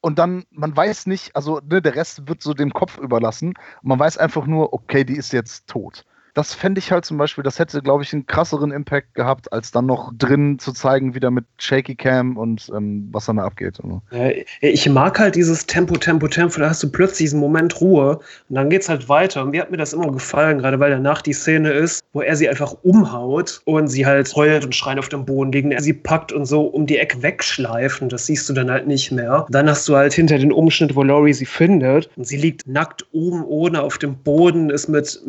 und 0.00 0.18
dann, 0.18 0.44
man 0.50 0.74
weiß 0.74 1.06
nicht, 1.06 1.36
also 1.36 1.60
ne, 1.68 1.82
der 1.82 1.94
Rest 1.94 2.26
wird 2.26 2.42
so 2.42 2.54
dem 2.54 2.72
Kopf 2.72 2.96
überlassen. 2.96 3.48
Und 3.48 3.88
man 3.88 3.98
weiß 3.98 4.16
einfach 4.16 4.46
nur, 4.46 4.72
okay, 4.72 5.04
die 5.04 5.16
ist 5.16 5.34
jetzt 5.34 5.66
tot 5.66 6.06
das 6.38 6.54
fände 6.54 6.78
ich 6.78 6.92
halt 6.92 7.04
zum 7.04 7.18
Beispiel, 7.18 7.42
das 7.42 7.58
hätte, 7.58 7.82
glaube 7.82 8.04
ich, 8.04 8.12
einen 8.12 8.24
krasseren 8.24 8.70
Impact 8.70 9.12
gehabt, 9.14 9.52
als 9.52 9.72
dann 9.72 9.86
noch 9.86 10.12
drin 10.16 10.60
zu 10.60 10.72
zeigen, 10.72 11.12
wieder 11.12 11.32
mit 11.32 11.44
Shaky 11.58 11.96
Cam 11.96 12.36
und 12.36 12.70
ähm, 12.76 13.08
was 13.10 13.26
dann 13.26 13.38
da 13.38 13.42
abgeht. 13.42 13.80
Ja, 14.12 14.30
ich 14.60 14.88
mag 14.88 15.18
halt 15.18 15.34
dieses 15.34 15.66
Tempo, 15.66 15.96
Tempo, 15.96 16.28
Tempo, 16.28 16.60
da 16.60 16.70
hast 16.70 16.80
du 16.84 16.92
plötzlich 16.92 17.18
diesen 17.18 17.40
Moment 17.40 17.80
Ruhe 17.80 18.20
und 18.48 18.54
dann 18.54 18.70
geht 18.70 18.82
es 18.82 18.88
halt 18.88 19.08
weiter. 19.08 19.42
Und 19.42 19.50
mir 19.50 19.62
hat 19.62 19.72
mir 19.72 19.78
das 19.78 19.92
immer 19.92 20.12
gefallen, 20.12 20.58
gerade 20.58 20.78
weil 20.78 20.92
danach 20.92 21.22
die 21.22 21.32
Szene 21.32 21.72
ist, 21.72 22.04
wo 22.12 22.22
er 22.22 22.36
sie 22.36 22.48
einfach 22.48 22.72
umhaut 22.84 23.60
und 23.64 23.88
sie 23.88 24.06
halt 24.06 24.32
heult 24.36 24.64
und 24.64 24.76
schreit 24.76 25.00
auf 25.00 25.08
dem 25.08 25.24
Boden 25.24 25.50
liegen, 25.50 25.72
er 25.72 25.82
sie 25.82 25.92
packt 25.92 26.30
und 26.30 26.46
so 26.46 26.66
um 26.66 26.86
die 26.86 26.98
Ecke 26.98 27.20
wegschleifen. 27.20 28.08
Das 28.08 28.26
siehst 28.26 28.48
du 28.48 28.52
dann 28.52 28.70
halt 28.70 28.86
nicht 28.86 29.10
mehr. 29.10 29.44
Dann 29.50 29.68
hast 29.68 29.88
du 29.88 29.96
halt 29.96 30.12
hinter 30.12 30.38
den 30.38 30.52
Umschnitt, 30.52 30.94
wo 30.94 31.02
Laurie 31.02 31.32
sie 31.32 31.46
findet 31.46 32.08
und 32.14 32.28
sie 32.28 32.36
liegt 32.36 32.64
nackt 32.68 33.04
oben 33.10 33.44
ohne 33.44 33.82
auf 33.82 33.98
dem 33.98 34.16
Boden, 34.22 34.70
ist 34.70 34.88
mit 34.88 35.20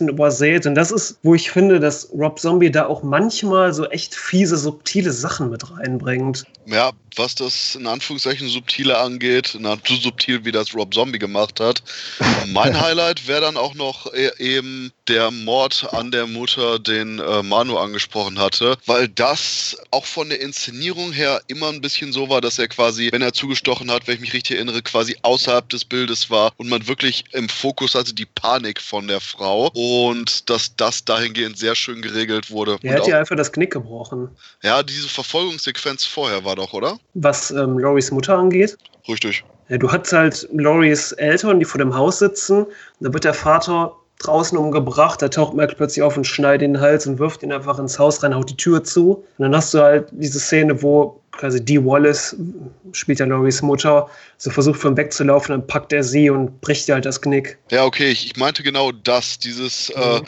Messerschlitzen 0.00 0.08
übersät. 0.08 0.66
Und 0.66 0.74
das 0.74 0.90
ist, 0.90 1.18
wo 1.22 1.34
ich 1.34 1.50
finde, 1.50 1.80
dass 1.80 2.08
Rob 2.12 2.38
Zombie 2.38 2.70
da 2.70 2.86
auch 2.86 3.02
manchmal 3.02 3.72
so 3.72 3.86
echt 3.86 4.14
fiese, 4.14 4.56
subtile 4.56 5.12
Sachen 5.12 5.50
mit 5.50 5.70
reinbringt. 5.70 6.44
Ja, 6.66 6.92
was 7.16 7.34
das 7.34 7.74
in 7.74 7.86
Anführungszeichen 7.86 8.48
subtile 8.48 8.98
angeht, 8.98 9.56
na, 9.58 9.76
so 9.86 9.94
subtil 9.96 10.44
wie 10.44 10.52
das 10.52 10.74
Rob 10.74 10.92
Zombie 10.92 11.18
gemacht 11.18 11.60
hat. 11.60 11.82
Mein 12.48 12.80
Highlight 12.80 13.26
wäre 13.26 13.42
dann 13.42 13.56
auch 13.56 13.74
noch 13.74 14.12
e 14.12 14.30
eben 14.38 14.92
der 15.08 15.30
Mord 15.30 15.88
an 15.92 16.10
der 16.10 16.26
Mutter, 16.26 16.78
den 16.78 17.18
äh, 17.18 17.42
Manu 17.42 17.76
angesprochen 17.76 18.38
hatte, 18.38 18.76
weil 18.86 19.08
das 19.08 19.76
auch 19.90 20.04
von 20.04 20.28
der 20.28 20.40
Inszenierung 20.40 21.12
her 21.12 21.40
immer 21.46 21.68
ein 21.68 21.80
bisschen 21.80 22.12
so 22.12 22.28
war, 22.28 22.40
dass 22.40 22.58
er 22.58 22.68
quasi, 22.68 23.08
wenn 23.12 23.22
er 23.22 23.32
zugestochen 23.32 23.90
hat, 23.90 24.06
wenn 24.06 24.14
ich 24.14 24.20
mich 24.20 24.34
richtig 24.34 24.56
erinnere, 24.56 24.82
quasi 24.82 25.16
außerhalb 25.22 25.68
des 25.68 25.84
Bildes 25.84 26.30
war 26.30 26.52
und 26.56 26.68
man 26.68 26.86
wirklich 26.88 27.24
im 27.32 27.48
Fokus 27.48 27.94
hatte 27.94 28.14
die 28.14 28.26
Panik 28.26 28.80
von 28.80 29.08
der 29.08 29.20
Frau 29.20 29.70
und 29.74 30.48
dass 30.50 30.74
das 30.76 31.04
dahingehend 31.04 31.58
sehr 31.58 31.74
schön 31.74 32.02
geregelt 32.02 32.50
wurde. 32.50 32.78
Er 32.82 32.96
hat 32.96 33.06
ja 33.06 33.18
einfach 33.18 33.36
das 33.36 33.52
Knick 33.52 33.72
gebrochen. 33.72 34.28
Ja, 34.62 34.82
diese 34.82 35.08
Verfolgungssequenz 35.08 36.04
vorher 36.04 36.44
war 36.44 36.56
doch, 36.56 36.72
oder? 36.72 36.98
Was 37.14 37.50
ähm, 37.50 37.78
Loris 37.78 38.10
Mutter 38.10 38.36
angeht. 38.36 38.76
Richtig. 39.08 39.44
Ja, 39.68 39.78
du 39.78 39.90
hast 39.90 40.12
halt 40.12 40.48
Loris 40.52 41.12
Eltern, 41.12 41.58
die 41.58 41.64
vor 41.64 41.78
dem 41.78 41.94
Haus 41.94 42.18
sitzen. 42.20 42.66
Da 43.00 43.12
wird 43.12 43.24
der 43.24 43.34
Vater 43.34 43.96
draußen 44.18 44.56
umgebracht. 44.56 45.20
Da 45.22 45.28
taucht 45.28 45.54
Michael 45.54 45.76
plötzlich 45.76 46.02
auf 46.02 46.16
und 46.16 46.26
schneidet 46.26 46.62
den 46.62 46.80
Hals 46.80 47.06
und 47.06 47.18
wirft 47.18 47.42
ihn 47.42 47.52
einfach 47.52 47.78
ins 47.78 47.98
Haus 47.98 48.22
rein, 48.22 48.34
haut 48.34 48.50
die 48.50 48.56
Tür 48.56 48.82
zu. 48.82 49.24
Und 49.38 49.42
dann 49.42 49.54
hast 49.54 49.74
du 49.74 49.80
halt 49.80 50.08
diese 50.12 50.40
Szene, 50.40 50.82
wo 50.82 51.20
quasi 51.32 51.62
Dee 51.62 51.84
Wallace, 51.84 52.34
spielt 52.92 53.20
ja 53.20 53.26
Loris 53.26 53.60
Mutter, 53.62 54.08
so 54.38 54.50
versucht 54.50 54.80
von 54.80 54.96
wegzulaufen, 54.96 55.52
dann 55.52 55.66
packt 55.66 55.92
er 55.92 56.02
sie 56.02 56.30
und 56.30 56.60
bricht 56.60 56.88
ihr 56.88 56.94
halt 56.94 57.04
das 57.04 57.20
Knick. 57.20 57.58
Ja, 57.70 57.84
okay, 57.84 58.08
ich, 58.08 58.26
ich 58.26 58.36
meinte 58.36 58.62
genau 58.62 58.90
das, 58.90 59.38
dieses 59.38 59.92
mhm. 59.94 60.02
äh, 60.02 60.20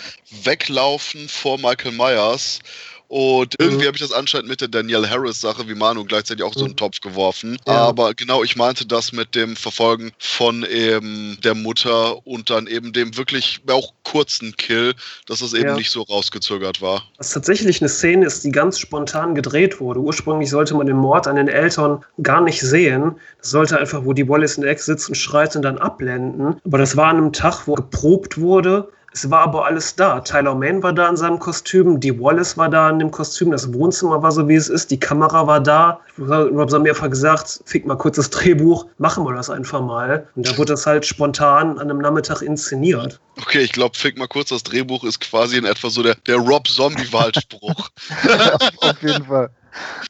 Weglaufen 0.45 1.29
vor 1.29 1.57
Michael 1.59 1.93
Myers 1.93 2.61
und 3.09 3.55
irgendwie 3.59 3.85
mhm. 3.85 3.87
habe 3.89 3.97
ich 3.97 4.03
das 4.03 4.13
anscheinend 4.13 4.49
mit 4.49 4.61
der 4.61 4.69
Danielle 4.69 5.09
Harris-Sache 5.09 5.67
wie 5.67 5.75
Manu 5.75 6.05
gleichzeitig 6.05 6.45
auch 6.45 6.53
so 6.53 6.65
einen 6.65 6.73
mhm. 6.73 6.77
Topf 6.77 7.01
geworfen. 7.01 7.57
Ja. 7.67 7.73
Aber 7.73 8.13
genau, 8.13 8.45
ich 8.45 8.55
meinte 8.55 8.87
das 8.87 9.13
mit 9.13 9.35
dem 9.35 9.57
Verfolgen 9.57 10.13
von 10.19 10.63
eben 10.65 11.39
der 11.43 11.55
Mutter 11.55 12.27
und 12.27 12.51
dann 12.51 12.67
eben 12.67 12.93
dem 12.93 13.17
wirklich 13.17 13.63
auch 13.71 13.95
kurzen 14.05 14.55
Kill, 14.57 14.95
dass 15.27 15.39
das 15.41 15.55
eben 15.55 15.69
ja. 15.69 15.75
nicht 15.75 15.91
so 15.91 16.03
rausgezögert 16.03 16.83
war. 16.83 17.03
Was 17.17 17.31
tatsächlich 17.31 17.81
eine 17.81 17.89
Szene 17.89 18.27
ist, 18.27 18.45
die 18.45 18.53
ganz 18.53 18.79
spontan 18.79 19.35
gedreht 19.35 19.81
wurde. 19.81 20.01
Ursprünglich 20.01 20.51
sollte 20.51 20.75
man 20.75 20.87
den 20.87 20.97
Mord 20.97 21.27
an 21.27 21.37
den 21.37 21.49
Eltern 21.49 22.05
gar 22.23 22.43
nicht 22.43 22.61
sehen. 22.61 23.19
Das 23.41 23.51
sollte 23.51 23.79
einfach, 23.79 24.05
wo 24.05 24.13
die 24.13 24.29
Wallace 24.29 24.59
in 24.59 24.65
der 24.65 24.73
Ecke 24.73 24.83
sitzt 24.83 25.09
und 25.09 25.15
schreit 25.15 25.57
und 25.57 25.63
dann 25.63 25.79
abblenden. 25.79 26.61
Aber 26.63 26.77
das 26.77 26.95
war 26.95 27.09
an 27.09 27.17
einem 27.17 27.33
Tag, 27.33 27.67
wo 27.67 27.75
geprobt 27.75 28.39
wurde 28.39 28.91
es 29.13 29.31
war 29.31 29.41
aber 29.41 29.65
alles 29.65 29.97
da. 29.97 30.21
Tyler 30.21 30.55
Main 30.55 30.83
war 30.83 30.93
da 30.93 31.09
in 31.09 31.17
seinem 31.17 31.39
Kostüm, 31.39 31.99
die 31.99 32.21
Wallace 32.21 32.57
war 32.57 32.69
da 32.69 32.91
in 32.91 32.99
dem 32.99 33.11
Kostüm, 33.11 33.51
das 33.51 33.73
Wohnzimmer 33.73 34.23
war 34.23 34.31
so, 34.33 34.49
wie 34.49 34.55
es 34.55 34.69
ist, 34.69 34.91
die 34.91 35.01
Kamera 35.01 35.47
war 35.47 35.61
da. 35.61 36.01
Rob 36.19 36.71
Zombie 36.71 36.91
hat 36.91 37.11
gesagt, 37.11 37.61
fick 37.65 37.87
mal 37.87 37.97
kurz 37.97 38.17
das 38.17 38.31
Drehbuch, 38.31 38.87
machen 38.99 39.25
wir 39.25 39.35
das 39.35 39.51
einfach 39.51 39.81
mal. 39.81 40.29
Und 40.37 40.47
da 40.47 40.57
wurde 40.59 40.73
das 40.73 40.87
halt 40.87 41.07
spontan 41.07 41.79
an 41.79 41.91
einem 41.91 41.99
Nachmittag 41.99 42.43
inszeniert. 42.43 43.21
Okay, 43.41 43.61
ich 43.61 43.73
glaube, 43.73 43.97
fick 43.97 44.19
mal 44.19 44.29
kurz 44.29 44.51
das 44.51 44.63
Drehbuch 44.63 45.05
ist 45.05 45.21
quasi 45.21 45.57
in 45.59 45.65
etwa 45.65 45.91
so 45.91 46.03
der, 46.03 46.17
der 46.27 46.37
Rob 46.37 46.69
Zombie-Wahlspruch. 46.69 47.89
Auf 48.81 49.03
jeden 49.03 49.25
Fall. 49.25 49.51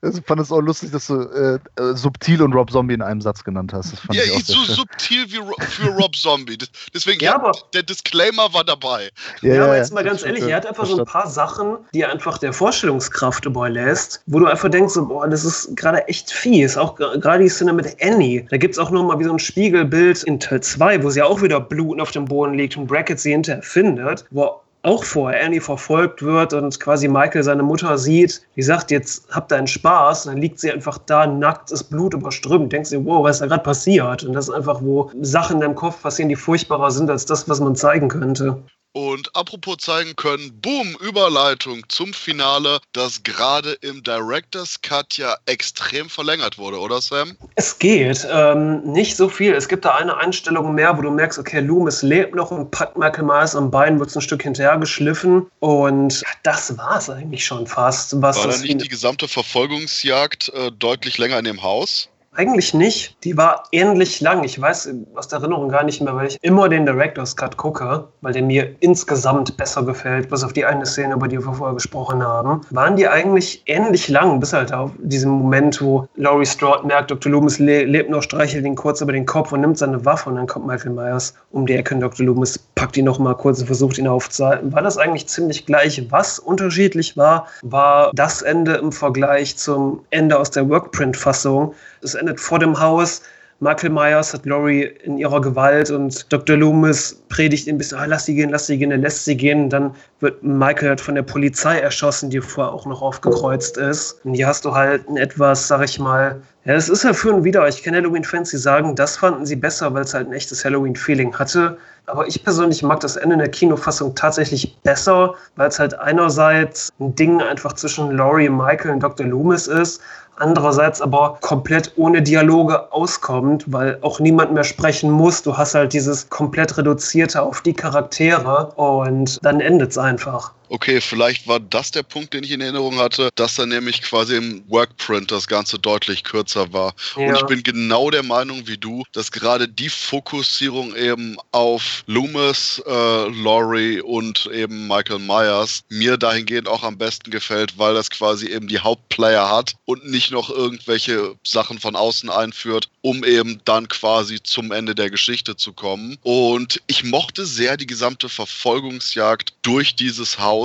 Ich 0.03 0.25
fand 0.25 0.41
es 0.41 0.53
auch 0.53 0.61
lustig, 0.61 0.93
dass 0.93 1.07
du 1.07 1.21
äh, 1.21 1.59
äh, 1.81 1.95
subtil 1.95 2.43
und 2.43 2.53
Rob 2.53 2.71
Zombie 2.71 2.95
in 2.95 3.03
einem 3.03 3.21
Satz 3.21 3.43
genannt 3.43 3.73
hast. 3.73 3.95
ja, 4.13 4.23
so 4.41 4.63
subtil 4.65 5.27
wie 5.27 5.41
für 5.65 5.89
Rob 5.91 6.15
Zombie. 6.15 6.59
Deswegen, 6.95 7.21
ja, 7.21 7.35
aber 7.35 7.53
der 7.75 7.83
Disclaimer 7.83 8.53
war 8.53 8.65
dabei. 8.65 9.11
Ja, 9.43 9.55
ja 9.55 9.65
aber 9.65 9.77
jetzt 9.77 9.93
mal 9.93 10.05
ganz 10.05 10.25
ehrlich, 10.25 10.45
er 10.45 10.57
hat 10.57 10.67
einfach 10.67 10.87
so 10.87 10.99
ein 10.99 11.05
paar 11.05 11.29
Sachen, 11.29 11.79
die 11.93 12.03
er 12.03 12.13
einfach 12.13 12.39
der 12.39 12.53
Vorstellungskraft 12.53 13.45
überlässt, 13.47 14.23
wo 14.27 14.39
du 14.39 14.47
einfach 14.47 14.69
denkst, 14.69 14.95
so, 14.95 15.07
boah, 15.07 15.29
das 15.29 15.45
ist 15.45 15.77
gerade 15.77 16.07
echt 16.09 16.31
fies. 16.31 16.77
Auch 16.77 16.95
gerade 16.95 17.43
die 17.43 17.49
Szene 17.49 17.73
mit 17.73 17.97
Annie. 18.03 18.47
Da 18.51 18.57
gibt 18.57 18.75
es 18.75 18.79
auch 18.79 18.91
nochmal 18.91 19.19
wie 19.19 19.25
so 19.25 19.33
ein 19.33 19.39
Spiegelbild 19.39 20.23
in 20.25 20.39
Teil 20.41 20.63
2, 20.63 21.03
wo 21.03 21.11
sie 21.11 21.23
auch 21.23 21.43
wieder 21.43 21.61
Blut 21.61 22.01
auf 22.01 22.11
dem 22.11 22.25
Boden 22.25 22.55
liegt 22.55 22.77
und 22.77 22.87
Brackett 22.87 23.21
sie 23.21 23.33
hinterher 23.33 23.63
findet, 23.63 24.25
wo 24.31 24.61
auch 24.89 25.05
vor 25.05 25.31
Annie 25.31 25.61
verfolgt 25.61 26.23
wird 26.23 26.55
und 26.55 26.81
quasi 26.81 27.09
Michael 27.09 27.43
seine 27.43 27.63
Mutter 27.63 27.99
sieht, 27.99 28.41
die 28.57 28.63
sagt, 28.63 28.91
jetzt 28.91 29.29
habt 29.31 29.53
deinen 29.53 29.67
Spaß, 29.67 30.25
dann 30.25 30.39
liegt 30.39 30.59
sie 30.59 30.73
einfach 30.73 30.97
da 30.97 31.27
nackt, 31.27 31.71
ist 31.71 31.85
Blut 31.85 32.15
überströmt, 32.15 32.73
denkst 32.73 32.91
du, 32.91 33.05
wow, 33.05 33.23
was 33.23 33.37
ist 33.37 33.41
da 33.43 33.47
gerade 33.47 33.63
passiert? 33.63 34.25
Und 34.25 34.33
das 34.33 34.49
ist 34.49 34.55
einfach, 34.55 34.81
wo 34.81 35.11
Sachen 35.21 35.57
in 35.57 35.61
deinem 35.61 35.75
Kopf 35.75 36.01
passieren, 36.03 36.31
die 36.31 36.37
furchtbarer 36.37 36.91
sind 36.91 37.11
als 37.11 37.27
das, 37.27 37.47
was 37.51 37.61
man 37.61 37.77
zeigen 37.77 38.09
könnte. 38.09 38.63
Und 38.93 39.35
apropos 39.37 39.77
zeigen 39.79 40.17
können, 40.17 40.61
boom, 40.61 40.97
Überleitung 41.01 41.83
zum 41.89 42.13
Finale, 42.15 42.81
das 42.93 43.23
gerade 43.23 43.73
im 43.81 44.03
Director's 44.03 44.81
Cut 44.81 45.19
ja 45.19 45.37
extrem 45.47 46.09
verlängert 46.09 46.59
wurde, 46.59 46.79
oder 46.79 47.01
Sam? 47.01 47.37
Es 47.55 47.79
geht. 47.79 48.27
Ähm, 48.31 48.83
nicht 48.85 49.17
so 49.17 49.29
viel. 49.29 49.53
Es 49.53 49.69
gibt 49.69 49.85
da 49.85 49.95
eine 49.95 50.17
Einstellung 50.17 50.75
mehr, 50.75 50.97
wo 50.97 51.03
du 51.03 51.11
merkst, 51.11 51.39
okay, 51.39 51.61
Loomis 51.61 52.03
lebt 52.03 52.35
noch 52.35 52.51
und 52.51 52.71
packt 52.71 52.97
Michael 52.97 53.25
Myers 53.25 53.55
am 53.55 53.71
Bein, 53.71 54.01
wird 54.01 54.15
ein 54.17 54.23
Stück 54.23 54.43
hinterher 54.43 54.79
geschliffen. 54.79 55.47
Und 55.61 56.23
das 56.43 56.77
war 56.79 56.99
es 56.99 57.11
eigentlich 57.11 57.45
schon 57.45 57.67
fast. 57.67 58.21
Was 58.23 58.39
war 58.39 58.49
da 58.49 58.57
nicht 58.57 58.83
die 58.83 58.89
gesamte 58.89 59.29
Verfolgungsjagd 59.29 60.49
äh, 60.49 60.73
deutlich 60.73 61.19
länger 61.19 61.39
in 61.39 61.45
dem 61.45 61.63
Haus? 61.63 62.09
Eigentlich 62.39 62.73
nicht. 62.73 63.17
Die 63.25 63.37
war 63.37 63.65
ähnlich 63.73 64.21
lang. 64.21 64.45
Ich 64.45 64.61
weiß 64.61 64.91
aus 65.17 65.27
der 65.27 65.41
Erinnerung 65.41 65.71
gar 65.71 65.83
nicht 65.83 66.01
mehr, 66.01 66.15
weil 66.15 66.29
ich 66.29 66.39
immer 66.41 66.69
den 66.69 66.87
Director's 66.87 67.35
Cut 67.35 67.57
gucke, 67.57 68.07
weil 68.21 68.33
der 68.33 68.45
mir 68.45 68.77
insgesamt 68.79 69.57
besser 69.57 69.83
gefällt, 69.83 70.31
bis 70.31 70.45
auf 70.45 70.53
die 70.53 70.65
eine 70.65 70.87
Szene, 70.87 71.15
über 71.15 71.27
die 71.27 71.45
wir 71.45 71.53
vorher 71.53 71.75
gesprochen 71.75 72.23
haben. 72.23 72.61
Waren 72.71 72.95
die 72.95 73.09
eigentlich 73.09 73.65
ähnlich 73.67 74.07
lang, 74.07 74.39
bis 74.39 74.53
halt 74.53 74.73
auf 74.73 74.93
diesen 74.99 75.33
Moment, 75.33 75.83
wo 75.83 76.07
Laurie 76.15 76.47
Strode 76.47 76.87
merkt, 76.87 77.11
Dr. 77.11 77.33
Loomis 77.33 77.59
le 77.59 77.83
lebt 77.83 78.09
noch, 78.09 78.23
streichelt 78.23 78.65
ihn 78.65 78.77
kurz 78.77 79.01
über 79.01 79.11
den 79.13 79.27
Kopf 79.27 79.51
und 79.51 79.63
nimmt 79.63 79.77
seine 79.77 80.05
Waffe 80.05 80.31
und 80.31 80.37
dann 80.37 80.47
kommt 80.47 80.69
Michael 80.69 80.93
Myers 80.93 81.35
um 81.51 81.67
die 81.67 81.75
Ecke 81.75 81.97
und 81.97 82.03
Dr. 82.03 82.25
Loomis 82.25 82.57
packt 82.77 82.97
ihn 82.97 83.07
noch 83.07 83.19
mal 83.19 83.35
kurz 83.35 83.59
und 83.59 83.67
versucht 83.67 83.99
ihn 83.99 84.07
aufzuhalten. 84.07 84.73
War 84.73 84.83
das 84.83 84.97
eigentlich 84.97 85.27
ziemlich 85.27 85.67
gleich? 85.67 86.01
Was 86.13 86.39
unterschiedlich 86.39 87.17
war, 87.17 87.49
war 87.63 88.13
das 88.15 88.43
Ende 88.43 88.77
im 88.77 88.93
Vergleich 88.93 89.57
zum 89.57 90.05
Ende 90.11 90.39
aus 90.39 90.53
der 90.53 90.69
Workprint-Fassung. 90.69 91.75
Das 92.01 92.15
Ende 92.15 92.28
endet 92.29 92.41
vor 92.41 92.59
dem 92.59 92.79
Haus. 92.79 93.23
Michael 93.61 93.91
Myers 93.91 94.33
hat 94.33 94.47
Laurie 94.47 94.85
in 95.03 95.19
ihrer 95.19 95.41
Gewalt 95.41 95.91
und 95.91 96.33
Dr. 96.33 96.57
Loomis 96.57 97.21
predigt 97.29 97.67
ihn 97.67 97.77
bis, 97.77 97.93
ah, 97.93 98.05
lass 98.05 98.25
sie 98.25 98.37
gehen, 98.37 98.51
lass 98.51 98.67
sie 98.67 98.79
gehen, 98.79 98.93
er 98.93 98.99
lässt 98.99 99.25
sie 99.25 99.37
gehen. 99.37 99.69
Dann 99.69 99.93
wird 100.21 100.41
Michael 100.45 100.91
halt 100.91 101.01
von 101.01 101.17
der 101.17 101.23
Polizei 101.23 101.81
erschossen, 101.81 102.31
die 102.31 102.41
vorher 102.41 102.73
auch 102.73 102.87
noch 102.87 103.03
aufgekreuzt 103.03 103.77
ist. 103.77 104.21
Und 104.25 104.35
hier 104.35 104.47
hast 104.47 104.65
du 104.65 104.75
halt 104.77 105.09
ein 105.09 105.17
etwas, 105.17 105.67
sag 105.67 105.83
ich 105.83 105.99
mal, 105.99 106.41
ja, 106.67 106.75
es 106.75 106.89
ist 106.89 107.03
ja 107.03 107.13
für 107.13 107.33
und 107.33 107.43
wieder. 107.43 107.67
Ich 107.67 107.83
kenne 107.83 107.97
Halloween-Fans, 107.97 108.51
die 108.51 108.59
sagen, 108.59 108.95
das 108.95 109.17
fanden 109.17 109.45
sie 109.45 109.57
besser, 109.57 109.93
weil 109.93 110.03
es 110.03 110.15
halt 110.15 110.29
ein 110.29 110.35
echtes 110.35 110.65
Halloween-Feeling 110.65 111.37
hatte. 111.37 111.79
Aber 112.07 112.29
ich 112.29 112.45
persönlich 112.45 112.83
mag 112.85 113.01
das 113.01 113.17
Ende 113.17 113.39
der 113.39 113.49
Kinofassung 113.49 114.15
tatsächlich 114.15 114.77
besser, 114.83 115.35
weil 115.57 115.69
es 115.69 115.81
halt 115.81 115.99
einerseits 115.99 116.91
ein 117.01 117.15
Ding 117.17 117.41
einfach 117.43 117.73
zwischen 117.73 118.13
Laurie, 118.13 118.49
Michael 118.49 118.93
und 118.93 119.03
Dr. 119.03 119.27
Loomis 119.27 119.67
ist, 119.67 120.01
andererseits 120.41 121.01
aber 121.01 121.39
komplett 121.41 121.93
ohne 121.97 122.23
Dialoge 122.23 122.93
auskommt, 122.93 123.65
weil 123.73 123.99
auch 124.03 124.21
niemand 124.21 124.53
mehr 124.53 124.65
sprechen 124.65 125.11
muss. 125.11 125.43
Du 125.43 125.57
hast 125.57 125.75
halt 125.75 125.93
dieses 125.93 126.29
komplett 126.31 126.77
reduzierte 126.77 127.43
auf 127.43 127.61
die 127.61 127.75
Charaktere 127.75 128.73
und 128.77 129.45
dann 129.45 129.61
endet 129.61 129.91
es 129.91 129.99
einfach. 129.99 130.53
Okay, 130.69 131.01
vielleicht 131.01 131.47
war 131.47 131.61
das 131.61 131.91
der 131.91 132.03
Punkt, 132.03 132.35
den 132.35 132.45
ich 132.45 132.51
in 132.51 132.61
Erinnerung 132.61 132.99
hatte, 132.99 133.31
dass 133.35 133.55
dann 133.57 133.71
nämlich 133.71 134.03
quasi 134.03 134.37
im 134.37 134.63
Workprint 134.69 135.31
das 135.31 135.47
Ganze 135.47 135.79
deutlich 135.79 136.25
kürzer 136.25 136.73
war. 136.73 136.95
Ja. 137.17 137.29
Und 137.29 137.37
ich 137.37 137.47
bin 137.47 137.63
genau 137.63 138.11
der 138.11 138.23
Meinung 138.23 138.67
wie 138.67 138.77
du, 138.77 139.05
dass 139.13 139.33
gerade 139.33 139.69
die 139.69 139.89
Fokussierung 139.89 140.95
eben 140.95 141.37
auf 141.53 142.05
Loomis, 142.07 142.83
äh, 142.87 143.29
Laurie 143.29 144.01
und 144.01 144.47
eben 144.53 144.87
Michael 144.87 145.19
Myers 145.19 145.85
mir 145.89 146.17
dahingehend 146.17 146.69
auch 146.69 146.83
am 146.83 146.99
besten 146.99 147.31
gefällt, 147.31 147.79
weil 147.79 147.95
das 147.95 148.11
quasi 148.11 148.49
eben 148.49 148.69
die 148.69 148.79
Hauptplayer 148.79 149.49
hat 149.51 149.75
und 149.85 150.07
nicht 150.07 150.31
noch 150.31 150.51
irgendwelche 150.51 151.35
Sachen 151.45 151.79
von 151.79 151.97
außen 151.97 152.31
einführt, 152.31 152.89
um 153.01 153.25
eben 153.25 153.61
dann 153.65 153.89
quasi 153.89 154.43
zum 154.43 154.73
Ende 154.73 154.95
der 154.95 155.11
Geschichte 155.11 155.57
zu 155.57 155.73
kommen. 155.73 156.19
Und 156.23 156.81
ich 156.87 157.05
mochte 157.05 157.47
sehr 157.47 157.77
die 157.77 157.87
gesamte 157.87 158.29
Verfolgungsjagd 158.29 159.55
durch 159.63 159.95
dieses 159.95 160.39
Haus, 160.39 160.58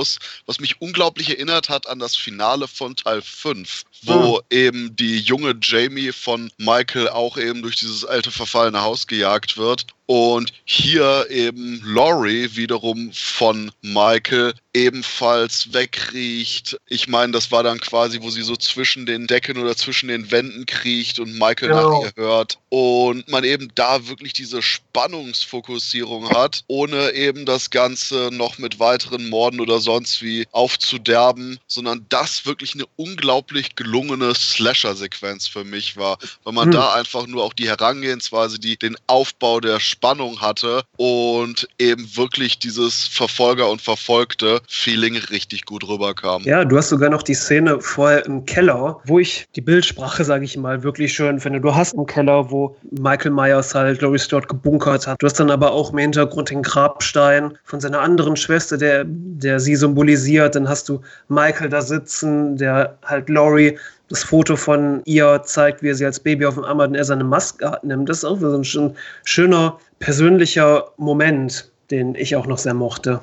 was 0.46 0.60
mich 0.60 0.80
unglaublich 0.80 1.30
erinnert 1.30 1.68
hat 1.68 1.86
an 1.88 1.98
das 1.98 2.16
Finale 2.16 2.68
von 2.68 2.96
Teil 2.96 3.22
5, 3.22 3.84
wo 4.02 4.36
mhm. 4.36 4.42
eben 4.50 4.96
die 4.96 5.18
junge 5.18 5.54
Jamie 5.60 6.12
von 6.12 6.50
Michael 6.58 7.08
auch 7.08 7.36
eben 7.36 7.62
durch 7.62 7.76
dieses 7.76 8.04
alte 8.04 8.30
verfallene 8.30 8.82
Haus 8.82 9.06
gejagt 9.06 9.56
wird 9.56 9.93
und 10.06 10.52
hier 10.64 11.26
eben 11.30 11.80
Laurie 11.84 12.50
wiederum 12.54 13.10
von 13.12 13.70
Michael 13.82 14.54
ebenfalls 14.74 15.72
wegriecht. 15.72 16.76
Ich 16.88 17.06
meine, 17.06 17.32
das 17.32 17.52
war 17.52 17.62
dann 17.62 17.80
quasi, 17.80 18.20
wo 18.20 18.30
sie 18.30 18.42
so 18.42 18.56
zwischen 18.56 19.06
den 19.06 19.26
Decken 19.26 19.56
oder 19.56 19.76
zwischen 19.76 20.08
den 20.08 20.30
Wänden 20.30 20.66
kriecht 20.66 21.20
und 21.20 21.38
Michael 21.38 21.68
genau. 21.68 22.02
nach 22.02 22.08
ihr 22.08 22.22
hört. 22.22 22.58
Und 22.70 23.28
man 23.28 23.44
eben 23.44 23.70
da 23.76 24.08
wirklich 24.08 24.32
diese 24.32 24.62
Spannungsfokussierung 24.62 26.28
hat, 26.30 26.64
ohne 26.66 27.12
eben 27.12 27.46
das 27.46 27.70
Ganze 27.70 28.30
noch 28.32 28.58
mit 28.58 28.80
weiteren 28.80 29.28
Morden 29.28 29.60
oder 29.60 29.78
sonst 29.78 30.22
wie 30.22 30.46
aufzuderben, 30.50 31.60
sondern 31.68 32.04
das 32.08 32.44
wirklich 32.44 32.74
eine 32.74 32.86
unglaublich 32.96 33.76
gelungene 33.76 34.34
Slasher-Sequenz 34.34 35.46
für 35.46 35.64
mich 35.64 35.96
war, 35.96 36.18
weil 36.42 36.52
man 36.52 36.66
hm. 36.66 36.72
da 36.72 36.94
einfach 36.94 37.28
nur 37.28 37.44
auch 37.44 37.52
die 37.52 37.68
Herangehensweise, 37.68 38.58
die, 38.58 38.76
den 38.76 38.96
Aufbau 39.06 39.60
der 39.60 39.78
Spannung 39.94 40.40
hatte 40.40 40.82
und 40.96 41.68
eben 41.78 42.04
wirklich 42.16 42.58
dieses 42.58 43.06
Verfolger 43.06 43.70
und 43.70 43.80
Verfolgte 43.80 44.60
Feeling 44.68 45.16
richtig 45.30 45.66
gut 45.66 45.86
rüberkam. 45.88 46.42
Ja, 46.42 46.64
du 46.64 46.76
hast 46.76 46.88
sogar 46.88 47.10
noch 47.10 47.22
die 47.22 47.34
Szene 47.34 47.80
vorher 47.80 48.26
im 48.26 48.44
Keller, 48.44 49.00
wo 49.04 49.20
ich 49.20 49.46
die 49.54 49.60
Bildsprache, 49.60 50.24
sage 50.24 50.44
ich 50.44 50.56
mal, 50.56 50.82
wirklich 50.82 51.14
schön 51.14 51.38
finde. 51.38 51.60
Du 51.60 51.72
hast 51.74 51.94
im 51.94 52.06
Keller, 52.06 52.50
wo 52.50 52.76
Michael 52.90 53.30
Myers 53.30 53.74
halt 53.74 54.02
Laurie 54.02 54.18
Strode 54.18 54.48
gebunkert 54.48 55.06
hat. 55.06 55.22
Du 55.22 55.26
hast 55.26 55.38
dann 55.38 55.50
aber 55.50 55.70
auch 55.70 55.92
im 55.92 55.98
Hintergrund 55.98 56.50
den 56.50 56.62
Grabstein 56.62 57.56
von 57.62 57.80
seiner 57.80 58.00
anderen 58.00 58.36
Schwester, 58.36 58.76
der, 58.76 59.04
der 59.06 59.60
sie 59.60 59.76
symbolisiert. 59.76 60.56
Dann 60.56 60.68
hast 60.68 60.88
du 60.88 61.00
Michael 61.28 61.68
da 61.68 61.82
sitzen, 61.82 62.56
der 62.56 62.98
halt 63.04 63.28
Laurie 63.28 63.78
das 64.08 64.22
Foto 64.22 64.56
von 64.56 65.02
ihr 65.04 65.42
zeigt, 65.44 65.82
wie 65.82 65.88
er 65.88 65.94
sie 65.94 66.06
als 66.06 66.20
Baby 66.20 66.46
auf 66.46 66.54
dem 66.54 66.64
Arm 66.64 66.80
hat 66.80 66.88
und 66.88 66.94
er 66.94 67.04
seine 67.04 67.24
Maske 67.24 67.78
nimmt. 67.82 68.08
Das 68.08 68.18
ist 68.18 68.24
auch 68.24 68.38
so 68.38 68.56
ein 68.56 68.94
schöner 69.24 69.78
persönlicher 69.98 70.92
Moment, 70.96 71.70
den 71.90 72.14
ich 72.14 72.36
auch 72.36 72.46
noch 72.46 72.58
sehr 72.58 72.74
mochte. 72.74 73.20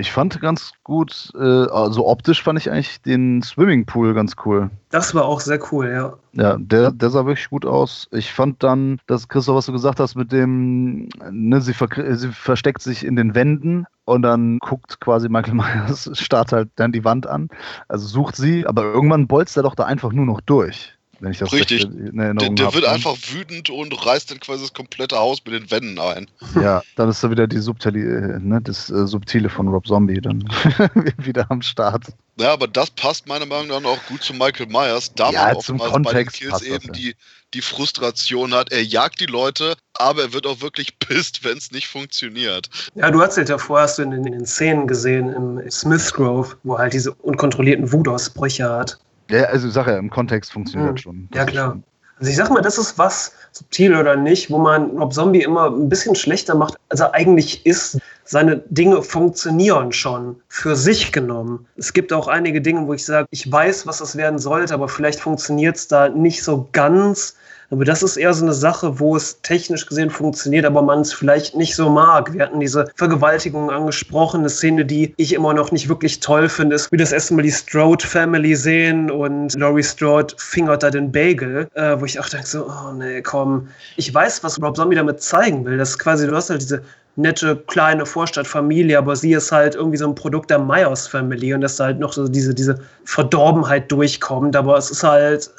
Ich 0.00 0.12
fand 0.12 0.40
ganz 0.40 0.72
gut, 0.82 1.30
äh, 1.38 1.38
also 1.38 2.06
optisch 2.06 2.42
fand 2.42 2.58
ich 2.58 2.70
eigentlich 2.70 3.02
den 3.02 3.42
Swimmingpool 3.42 4.14
ganz 4.14 4.34
cool. 4.46 4.70
Das 4.88 5.14
war 5.14 5.26
auch 5.26 5.40
sehr 5.40 5.60
cool, 5.70 5.90
ja. 5.90 6.14
Ja, 6.32 6.56
der, 6.58 6.90
der 6.90 7.10
sah 7.10 7.26
wirklich 7.26 7.50
gut 7.50 7.66
aus. 7.66 8.08
Ich 8.10 8.32
fand 8.32 8.62
dann, 8.62 8.98
dass 9.06 9.28
Christoph, 9.28 9.56
was 9.56 9.66
du 9.66 9.72
gesagt 9.72 10.00
hast, 10.00 10.14
mit 10.14 10.32
dem, 10.32 11.10
ne, 11.30 11.60
sie, 11.60 11.74
ver 11.74 11.88
sie 12.16 12.32
versteckt 12.32 12.80
sich 12.80 13.04
in 13.04 13.14
den 13.14 13.34
Wänden 13.34 13.84
und 14.06 14.22
dann 14.22 14.58
guckt 14.60 15.00
quasi 15.00 15.28
Michael 15.28 15.54
Myers, 15.54 16.10
starrt 16.18 16.52
halt 16.52 16.70
dann 16.76 16.92
die 16.92 17.04
Wand 17.04 17.26
an, 17.26 17.48
also 17.88 18.06
sucht 18.06 18.36
sie, 18.36 18.66
aber 18.66 18.82
irgendwann 18.84 19.26
bolzt 19.26 19.58
er 19.58 19.64
doch 19.64 19.74
da 19.74 19.84
einfach 19.84 20.12
nur 20.12 20.24
noch 20.24 20.40
durch 20.40 20.96
wenn 21.20 21.32
ich 21.32 21.38
das 21.38 21.52
Richtig. 21.52 21.86
Der, 21.90 22.34
der 22.34 22.74
wird 22.74 22.84
einfach 22.84 23.16
wütend 23.30 23.70
und 23.70 24.06
reißt 24.06 24.30
dann 24.30 24.40
quasi 24.40 24.62
das 24.62 24.72
komplette 24.72 25.16
Haus 25.16 25.38
mit 25.44 25.54
den 25.54 25.70
Wänden 25.70 25.98
ein. 25.98 26.28
Ja, 26.54 26.82
dann 26.96 27.08
ist 27.08 27.22
da 27.22 27.30
wieder 27.30 27.46
die 27.46 27.58
Subtile, 27.58 28.40
ne, 28.40 28.60
das 28.62 28.90
äh, 28.90 29.06
Subtile 29.06 29.48
von 29.48 29.68
Rob 29.68 29.86
Zombie 29.86 30.20
dann 30.20 30.42
wieder 31.18 31.50
am 31.50 31.62
Start. 31.62 32.04
Ja, 32.38 32.52
aber 32.54 32.68
das 32.68 32.90
passt 32.90 33.28
meiner 33.28 33.44
Meinung 33.44 33.82
nach 33.82 33.90
auch 33.90 34.06
gut 34.06 34.22
zu 34.22 34.32
Michael 34.32 34.66
Myers, 34.66 35.12
da 35.14 35.30
ja, 35.30 35.46
man 35.46 35.56
oftmals 35.56 36.02
bei 36.02 36.12
den 36.14 36.28
Kills 36.28 36.62
eben 36.62 36.86
das, 36.86 36.86
ja. 36.86 36.92
die, 36.92 37.16
die 37.52 37.60
Frustration 37.60 38.54
hat. 38.54 38.72
Er 38.72 38.82
jagt 38.82 39.20
die 39.20 39.26
Leute, 39.26 39.74
aber 39.94 40.22
er 40.22 40.32
wird 40.32 40.46
auch 40.46 40.62
wirklich 40.62 40.98
pisst, 41.00 41.44
wenn 41.44 41.58
es 41.58 41.70
nicht 41.70 41.88
funktioniert. 41.88 42.70
Ja, 42.94 43.10
du 43.10 43.20
hast 43.20 43.36
ja 43.36 43.44
davor, 43.44 43.80
hast 43.82 43.98
du 43.98 44.02
in 44.02 44.12
den, 44.12 44.24
in 44.24 44.32
den 44.32 44.46
Szenen 44.46 44.86
gesehen 44.86 45.28
im 45.28 45.70
Smith 45.70 46.12
Grove, 46.14 46.56
wo 46.62 46.74
er 46.74 46.80
halt 46.80 46.94
diese 46.94 47.12
unkontrollierten 47.12 47.92
Wutausbrüche 47.92 48.70
hat. 48.70 48.98
Ja, 49.30 49.44
also 49.44 49.68
ja, 49.68 49.96
im 49.96 50.10
Kontext 50.10 50.52
funktioniert 50.52 50.92
mhm. 50.92 50.98
schon. 50.98 51.28
Das 51.30 51.38
ja, 51.38 51.44
klar. 51.46 51.78
Also 52.18 52.30
ich 52.30 52.36
sag 52.36 52.50
mal, 52.50 52.60
das 52.60 52.76
ist 52.76 52.98
was, 52.98 53.32
subtil 53.52 53.96
oder 53.96 54.14
nicht, 54.14 54.50
wo 54.50 54.58
man 54.58 54.90
Rob 54.98 55.12
Zombie 55.12 55.42
immer 55.42 55.70
ein 55.70 55.88
bisschen 55.88 56.14
schlechter 56.14 56.54
macht, 56.54 56.76
als 56.90 57.00
er 57.00 57.14
eigentlich 57.14 57.64
ist. 57.64 57.98
Seine 58.24 58.58
Dinge 58.68 59.02
funktionieren 59.02 59.90
schon 59.92 60.36
für 60.48 60.76
sich 60.76 61.12
genommen. 61.12 61.66
Es 61.76 61.92
gibt 61.92 62.12
auch 62.12 62.28
einige 62.28 62.60
Dinge, 62.60 62.86
wo 62.86 62.92
ich 62.92 63.04
sage, 63.04 63.26
ich 63.30 63.50
weiß, 63.50 63.86
was 63.86 63.98
das 63.98 64.16
werden 64.16 64.38
sollte, 64.38 64.74
aber 64.74 64.88
vielleicht 64.88 65.20
funktioniert 65.20 65.76
es 65.76 65.88
da 65.88 66.10
nicht 66.10 66.44
so 66.44 66.68
ganz. 66.72 67.36
Aber 67.70 67.84
das 67.84 68.02
ist 68.02 68.16
eher 68.16 68.34
so 68.34 68.44
eine 68.44 68.52
Sache, 68.52 68.98
wo 68.98 69.14
es 69.14 69.40
technisch 69.42 69.86
gesehen 69.86 70.10
funktioniert, 70.10 70.64
aber 70.64 70.82
man 70.82 71.00
es 71.00 71.12
vielleicht 71.12 71.54
nicht 71.54 71.76
so 71.76 71.88
mag. 71.88 72.32
Wir 72.32 72.42
hatten 72.42 72.58
diese 72.58 72.90
Vergewaltigung 72.96 73.70
angesprochen, 73.70 74.40
eine 74.40 74.48
Szene, 74.48 74.84
die 74.84 75.14
ich 75.16 75.32
immer 75.34 75.54
noch 75.54 75.70
nicht 75.70 75.88
wirklich 75.88 76.18
toll 76.18 76.48
finde, 76.48 76.74
ist, 76.74 76.90
wie 76.90 76.96
das 76.96 77.12
erste 77.12 77.34
Mal 77.34 77.42
die 77.42 77.52
Strode 77.52 78.04
Family 78.04 78.56
sehen 78.56 79.08
und 79.08 79.54
Laurie 79.54 79.84
Strode 79.84 80.34
fingert 80.36 80.82
da 80.82 80.90
den 80.90 81.12
Bagel, 81.12 81.68
äh, 81.74 81.96
wo 82.00 82.04
ich 82.04 82.18
auch 82.18 82.28
denke 82.28 82.46
so, 82.46 82.66
oh 82.66 82.92
nee, 82.92 83.22
komm. 83.22 83.68
Ich 83.96 84.12
weiß, 84.12 84.42
was 84.42 84.60
Rob 84.60 84.76
Zombie 84.76 84.96
damit 84.96 85.22
zeigen 85.22 85.64
will. 85.64 85.78
Das 85.78 85.90
ist 85.90 85.98
quasi, 85.98 86.26
du 86.26 86.34
hast 86.34 86.50
halt 86.50 86.62
diese 86.62 86.82
nette 87.14 87.56
kleine 87.68 88.04
Vorstadtfamilie, 88.04 88.98
aber 88.98 89.14
sie 89.14 89.32
ist 89.32 89.52
halt 89.52 89.76
irgendwie 89.76 89.98
so 89.98 90.08
ein 90.08 90.14
Produkt 90.14 90.50
der 90.50 90.58
Myers 90.58 91.06
Family 91.06 91.54
und 91.54 91.60
dass 91.60 91.76
da 91.76 91.84
halt 91.84 92.00
noch 92.00 92.12
so 92.12 92.26
diese, 92.26 92.54
diese 92.54 92.80
Verdorbenheit 93.04 93.90
durchkommt, 93.92 94.56
aber 94.56 94.76
es 94.76 94.90
ist 94.90 95.04
halt 95.04 95.50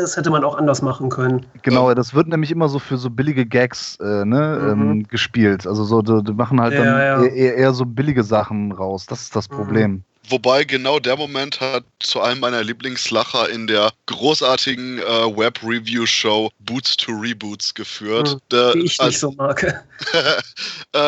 das 0.00 0.16
hätte 0.16 0.30
man 0.30 0.44
auch 0.44 0.56
anders 0.56 0.82
machen 0.82 1.08
können. 1.08 1.44
Genau, 1.62 1.92
das 1.94 2.14
wird 2.14 2.28
nämlich 2.28 2.50
immer 2.50 2.68
so 2.68 2.78
für 2.78 2.96
so 2.96 3.10
billige 3.10 3.46
Gags 3.46 3.96
äh, 4.00 4.24
ne, 4.24 4.74
mhm. 4.74 4.82
ähm, 4.82 5.08
gespielt. 5.08 5.66
Also 5.66 5.84
so, 5.84 6.02
die, 6.02 6.32
machen 6.32 6.60
halt 6.60 6.74
ja, 6.74 6.84
dann 6.84 7.22
ja. 7.22 7.24
Eher, 7.24 7.56
eher, 7.56 7.72
so 7.72 7.84
billige 7.84 8.22
Sachen 8.22 8.72
raus. 8.72 9.06
Das 9.06 9.22
ist 9.22 9.36
das 9.36 9.50
mhm. 9.50 9.54
Problem. 9.54 9.90
Mhm. 9.90 10.04
Wobei 10.28 10.64
genau 10.64 10.98
der 10.98 11.16
Moment 11.16 11.60
hat 11.60 11.84
zu 12.00 12.20
einem 12.20 12.40
meiner 12.40 12.62
Lieblingslacher 12.62 13.50
in 13.50 13.66
der 13.66 13.92
großartigen 14.06 14.98
äh, 14.98 15.02
Web-Review-Show 15.02 16.50
Boots 16.60 16.96
to 16.96 17.12
Reboots 17.12 17.74
geführt. 17.74 18.30
Hm, 18.30 18.40
der, 18.50 18.72
die 18.72 18.80
ich 18.80 19.00
als, 19.00 19.10
nicht 19.10 19.20
so 19.20 19.32
mag. 19.32 19.62
äh, 20.92 20.98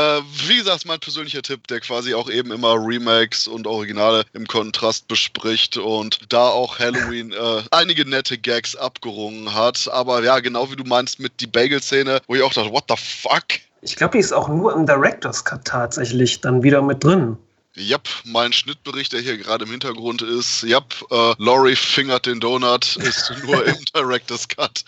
wie 0.46 0.58
gesagt, 0.58 0.86
mein 0.86 1.00
persönlicher 1.00 1.42
Tipp, 1.42 1.66
der 1.68 1.80
quasi 1.80 2.14
auch 2.14 2.28
eben 2.28 2.52
immer 2.52 2.74
Remakes 2.74 3.48
und 3.48 3.66
Originale 3.66 4.24
im 4.34 4.46
Kontrast 4.46 5.08
bespricht 5.08 5.76
und 5.78 6.20
da 6.28 6.48
auch 6.48 6.78
Halloween 6.78 7.32
äh, 7.32 7.62
einige 7.70 8.08
nette 8.08 8.36
Gags 8.36 8.76
abgerungen 8.76 9.54
hat. 9.54 9.88
Aber 9.90 10.22
ja, 10.22 10.40
genau 10.40 10.70
wie 10.70 10.76
du 10.76 10.84
meinst 10.84 11.20
mit 11.20 11.40
die 11.40 11.46
Bagel-Szene, 11.46 12.20
wo 12.26 12.34
ich 12.34 12.42
auch 12.42 12.52
dachte, 12.52 12.70
what 12.70 12.84
the 12.88 12.96
fuck? 12.96 13.44
Ich 13.82 13.96
glaube, 13.96 14.12
die 14.12 14.18
ist 14.18 14.32
auch 14.32 14.48
nur 14.48 14.74
im 14.74 14.84
Director's 14.84 15.44
Cut 15.44 15.64
tatsächlich 15.64 16.40
dann 16.40 16.62
wieder 16.62 16.82
mit 16.82 17.04
drin. 17.04 17.36
Jap, 17.76 18.08
mein 18.24 18.52
Schnittbericht, 18.52 19.12
der 19.12 19.20
hier 19.20 19.36
gerade 19.36 19.64
im 19.64 19.70
Hintergrund 19.70 20.22
ist. 20.22 20.62
Jap, 20.62 20.94
äh, 21.10 21.34
Laurie 21.38 21.76
fingert 21.76 22.26
den 22.26 22.40
Donut, 22.40 22.96
ist 22.96 23.32
nur 23.44 23.64
im 23.64 23.84
Director's 23.94 24.48
Cut. 24.48 24.84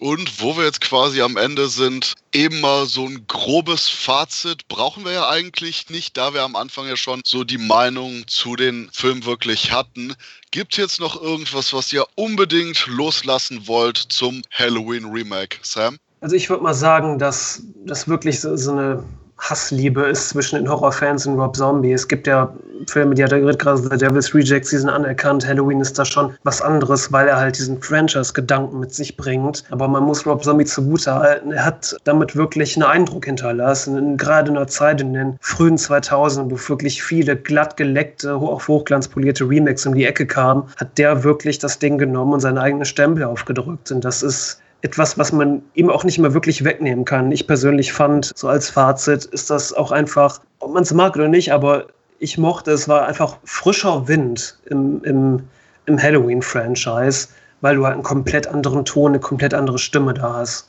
Und 0.00 0.40
wo 0.40 0.56
wir 0.56 0.64
jetzt 0.64 0.80
quasi 0.80 1.22
am 1.22 1.36
Ende 1.36 1.68
sind, 1.68 2.14
eben 2.32 2.60
mal 2.60 2.86
so 2.86 3.06
ein 3.06 3.24
grobes 3.28 3.88
Fazit 3.88 4.66
brauchen 4.66 5.04
wir 5.04 5.12
ja 5.12 5.28
eigentlich 5.28 5.90
nicht, 5.90 6.16
da 6.16 6.34
wir 6.34 6.42
am 6.42 6.56
Anfang 6.56 6.88
ja 6.88 6.96
schon 6.96 7.20
so 7.24 7.44
die 7.44 7.58
Meinung 7.58 8.26
zu 8.26 8.56
den 8.56 8.90
Filmen 8.92 9.24
wirklich 9.24 9.70
hatten. 9.70 10.16
Gibt 10.50 10.72
es 10.72 10.78
jetzt 10.78 11.00
noch 11.00 11.22
irgendwas, 11.22 11.72
was 11.72 11.92
ihr 11.92 12.04
unbedingt 12.16 12.84
loslassen 12.88 13.68
wollt 13.68 13.96
zum 13.96 14.42
Halloween 14.50 15.04
Remake, 15.04 15.58
Sam? 15.62 15.98
Also 16.20 16.34
ich 16.34 16.50
würde 16.50 16.64
mal 16.64 16.74
sagen, 16.74 17.20
dass 17.20 17.62
das 17.86 18.08
wirklich 18.08 18.40
so, 18.40 18.56
so 18.56 18.72
eine 18.72 19.04
Hassliebe 19.42 20.02
ist 20.02 20.28
zwischen 20.28 20.56
den 20.56 20.70
Horrorfans 20.70 21.26
und 21.26 21.38
Rob 21.38 21.56
Zombie. 21.56 21.92
Es 21.92 22.06
gibt 22.06 22.28
ja 22.28 22.52
Filme, 22.86 23.14
die 23.16 23.24
hat 23.24 23.32
er 23.32 23.40
gerade 23.40 23.76
The 23.76 23.96
Devil's 23.96 24.32
Rejects, 24.32 24.70
die 24.70 24.76
sind 24.76 24.88
anerkannt. 24.88 25.46
Halloween 25.46 25.80
ist 25.80 25.98
da 25.98 26.04
schon 26.04 26.34
was 26.44 26.62
anderes, 26.62 27.12
weil 27.12 27.26
er 27.26 27.36
halt 27.36 27.58
diesen 27.58 27.82
Franchise-Gedanken 27.82 28.78
mit 28.78 28.94
sich 28.94 29.16
bringt. 29.16 29.64
Aber 29.70 29.88
man 29.88 30.04
muss 30.04 30.24
Rob 30.26 30.44
Zombie 30.44 30.64
zugute 30.64 31.14
halten. 31.14 31.50
Er 31.50 31.64
hat 31.64 31.96
damit 32.04 32.36
wirklich 32.36 32.76
einen 32.76 32.84
Eindruck 32.84 33.24
hinterlassen. 33.24 34.16
gerade 34.16 34.50
in 34.50 34.56
einer 34.56 34.68
Zeit 34.68 35.00
in 35.00 35.12
den 35.12 35.36
frühen 35.40 35.76
2000 35.76 36.50
wo 36.50 36.56
wirklich 36.68 37.02
viele 37.02 37.36
glatt 37.36 37.76
geleckte, 37.76 38.36
auf 38.36 38.68
hochglanzpolierte 38.68 39.48
Remakes 39.48 39.86
um 39.86 39.94
die 39.94 40.04
Ecke 40.04 40.26
kamen, 40.26 40.64
hat 40.76 40.96
der 40.98 41.24
wirklich 41.24 41.58
das 41.58 41.80
Ding 41.80 41.98
genommen 41.98 42.34
und 42.34 42.40
seinen 42.40 42.58
eigenen 42.58 42.84
Stempel 42.84 43.24
aufgedrückt. 43.24 43.90
Und 43.90 44.04
das 44.04 44.22
ist 44.22 44.61
etwas, 44.82 45.16
was 45.16 45.32
man 45.32 45.62
ihm 45.74 45.88
auch 45.88 46.04
nicht 46.04 46.18
mehr 46.18 46.34
wirklich 46.34 46.64
wegnehmen 46.64 47.04
kann. 47.04 47.32
Ich 47.32 47.46
persönlich 47.46 47.92
fand, 47.92 48.32
so 48.36 48.48
als 48.48 48.68
Fazit, 48.68 49.24
ist 49.26 49.48
das 49.48 49.72
auch 49.72 49.92
einfach, 49.92 50.40
ob 50.58 50.74
man 50.74 50.82
es 50.82 50.92
mag 50.92 51.16
oder 51.16 51.28
nicht, 51.28 51.52
aber 51.52 51.86
ich 52.18 52.36
mochte, 52.36 52.72
es 52.72 52.88
war 52.88 53.06
einfach 53.06 53.38
frischer 53.44 54.06
Wind 54.06 54.58
im, 54.66 55.02
im, 55.04 55.42
im 55.86 56.00
Halloween-Franchise, 56.00 57.28
weil 57.60 57.76
du 57.76 57.84
halt 57.84 57.94
einen 57.94 58.02
komplett 58.02 58.46
anderen 58.46 58.84
Ton, 58.84 59.12
eine 59.12 59.20
komplett 59.20 59.54
andere 59.54 59.78
Stimme 59.78 60.14
da 60.14 60.34
hast. 60.34 60.68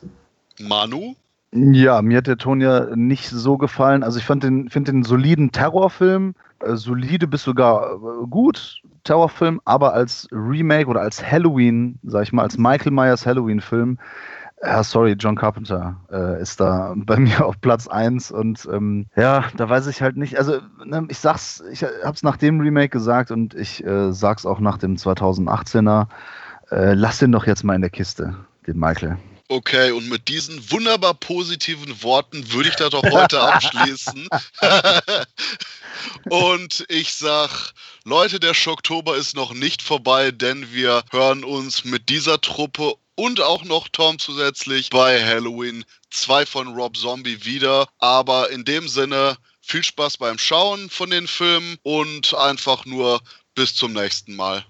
Manu? 0.60 1.16
Ja, 1.52 2.02
mir 2.02 2.18
hat 2.18 2.28
der 2.28 2.38
Ton 2.38 2.62
ja 2.62 2.96
nicht 2.96 3.30
so 3.30 3.58
gefallen. 3.58 4.02
Also 4.02 4.18
ich 4.18 4.26
fand 4.26 4.44
den, 4.44 4.70
finde 4.70 4.92
den 4.92 5.04
soliden 5.04 5.52
Terrorfilm, 5.52 6.34
äh, 6.60 6.76
solide 6.76 7.28
bis 7.28 7.44
sogar 7.44 7.94
äh, 7.94 8.28
gut, 8.28 8.82
Terrorfilm, 9.04 9.62
aber 9.66 9.94
als 9.94 10.28
Remake 10.32 10.88
oder 10.88 11.02
als 11.02 11.24
Halloween, 11.24 12.00
sag 12.04 12.24
ich 12.24 12.34
mal, 12.34 12.44
als 12.44 12.58
Michael 12.58 12.92
Myers 12.92 13.26
Halloween-Film, 13.26 13.98
ja, 14.62 14.82
sorry, 14.84 15.16
John 15.20 15.36
Carpenter 15.36 15.98
äh, 16.12 16.42
ist 16.42 16.60
da 16.60 16.94
bei 16.98 17.18
mir 17.18 17.46
auf 17.46 17.60
Platz 17.60 17.88
1 17.88 18.32
und 18.32 18.68
ähm, 18.72 19.08
ja, 19.16 19.46
da 19.58 19.70
weiß 19.70 19.88
ich 19.88 20.02
halt 20.02 20.16
nicht, 20.16 20.38
also 20.38 20.60
ne, 20.86 21.06
ich 21.10 21.20
sag's, 21.20 21.64
ich 21.72 21.84
hab's 21.84 22.24
nach 22.24 22.38
dem 22.38 22.62
Remake 22.62 22.90
gesagt 22.90 23.32
und 23.32 23.54
ich 23.54 23.86
äh, 23.86 24.14
sag's 24.14 24.46
auch 24.46 24.60
nach 24.60 24.78
dem 24.78 24.96
2018er, 24.96 26.08
äh, 26.72 26.94
lass 26.94 27.20
den 27.20 27.32
doch 27.32 27.46
jetzt 27.46 27.64
mal 27.64 27.76
in 27.76 27.82
der 27.82 27.90
Kiste, 27.90 28.36
den 28.66 28.80
Michael. 28.80 29.18
Okay, 29.54 29.92
und 29.92 30.10
mit 30.10 30.30
diesen 30.30 30.72
wunderbar 30.72 31.14
positiven 31.14 32.02
Worten 32.02 32.52
würde 32.52 32.70
ich 32.70 32.76
das 32.76 32.90
doch 32.90 33.04
heute 33.04 33.40
abschließen. 33.54 34.28
und 36.32 36.84
ich 36.90 37.14
sag, 37.14 37.74
Leute, 38.04 38.40
der 38.40 38.56
Schocktober 38.56 39.16
ist 39.16 39.36
noch 39.36 39.54
nicht 39.54 39.84
vorbei, 39.84 40.32
denn 40.32 40.74
wir 40.74 41.04
hören 41.12 41.44
uns 41.44 41.86
mit 41.86 42.10
dieser 42.10 42.42
Truppe 42.42 42.96
und 43.14 43.42
auch 43.42 43.64
noch 43.64 43.90
Tom 43.90 44.18
zusätzlich 44.18 44.90
bei 44.90 45.24
Halloween 45.24 45.86
2 46.10 46.48
von 46.48 46.70
Rob 46.70 46.98
Zombie 46.98 47.46
wieder. 47.46 47.88
Aber 48.00 48.50
in 48.50 48.66
dem 48.66 48.88
Sinne, 48.88 49.38
viel 49.62 49.84
Spaß 49.84 50.18
beim 50.18 50.40
Schauen 50.40 50.90
von 50.90 51.12
den 51.12 51.28
Filmen 51.28 51.78
und 51.84 52.34
einfach 52.34 52.86
nur 52.86 53.22
bis 53.54 53.76
zum 53.76 53.94
nächsten 53.94 54.36
Mal. 54.36 54.66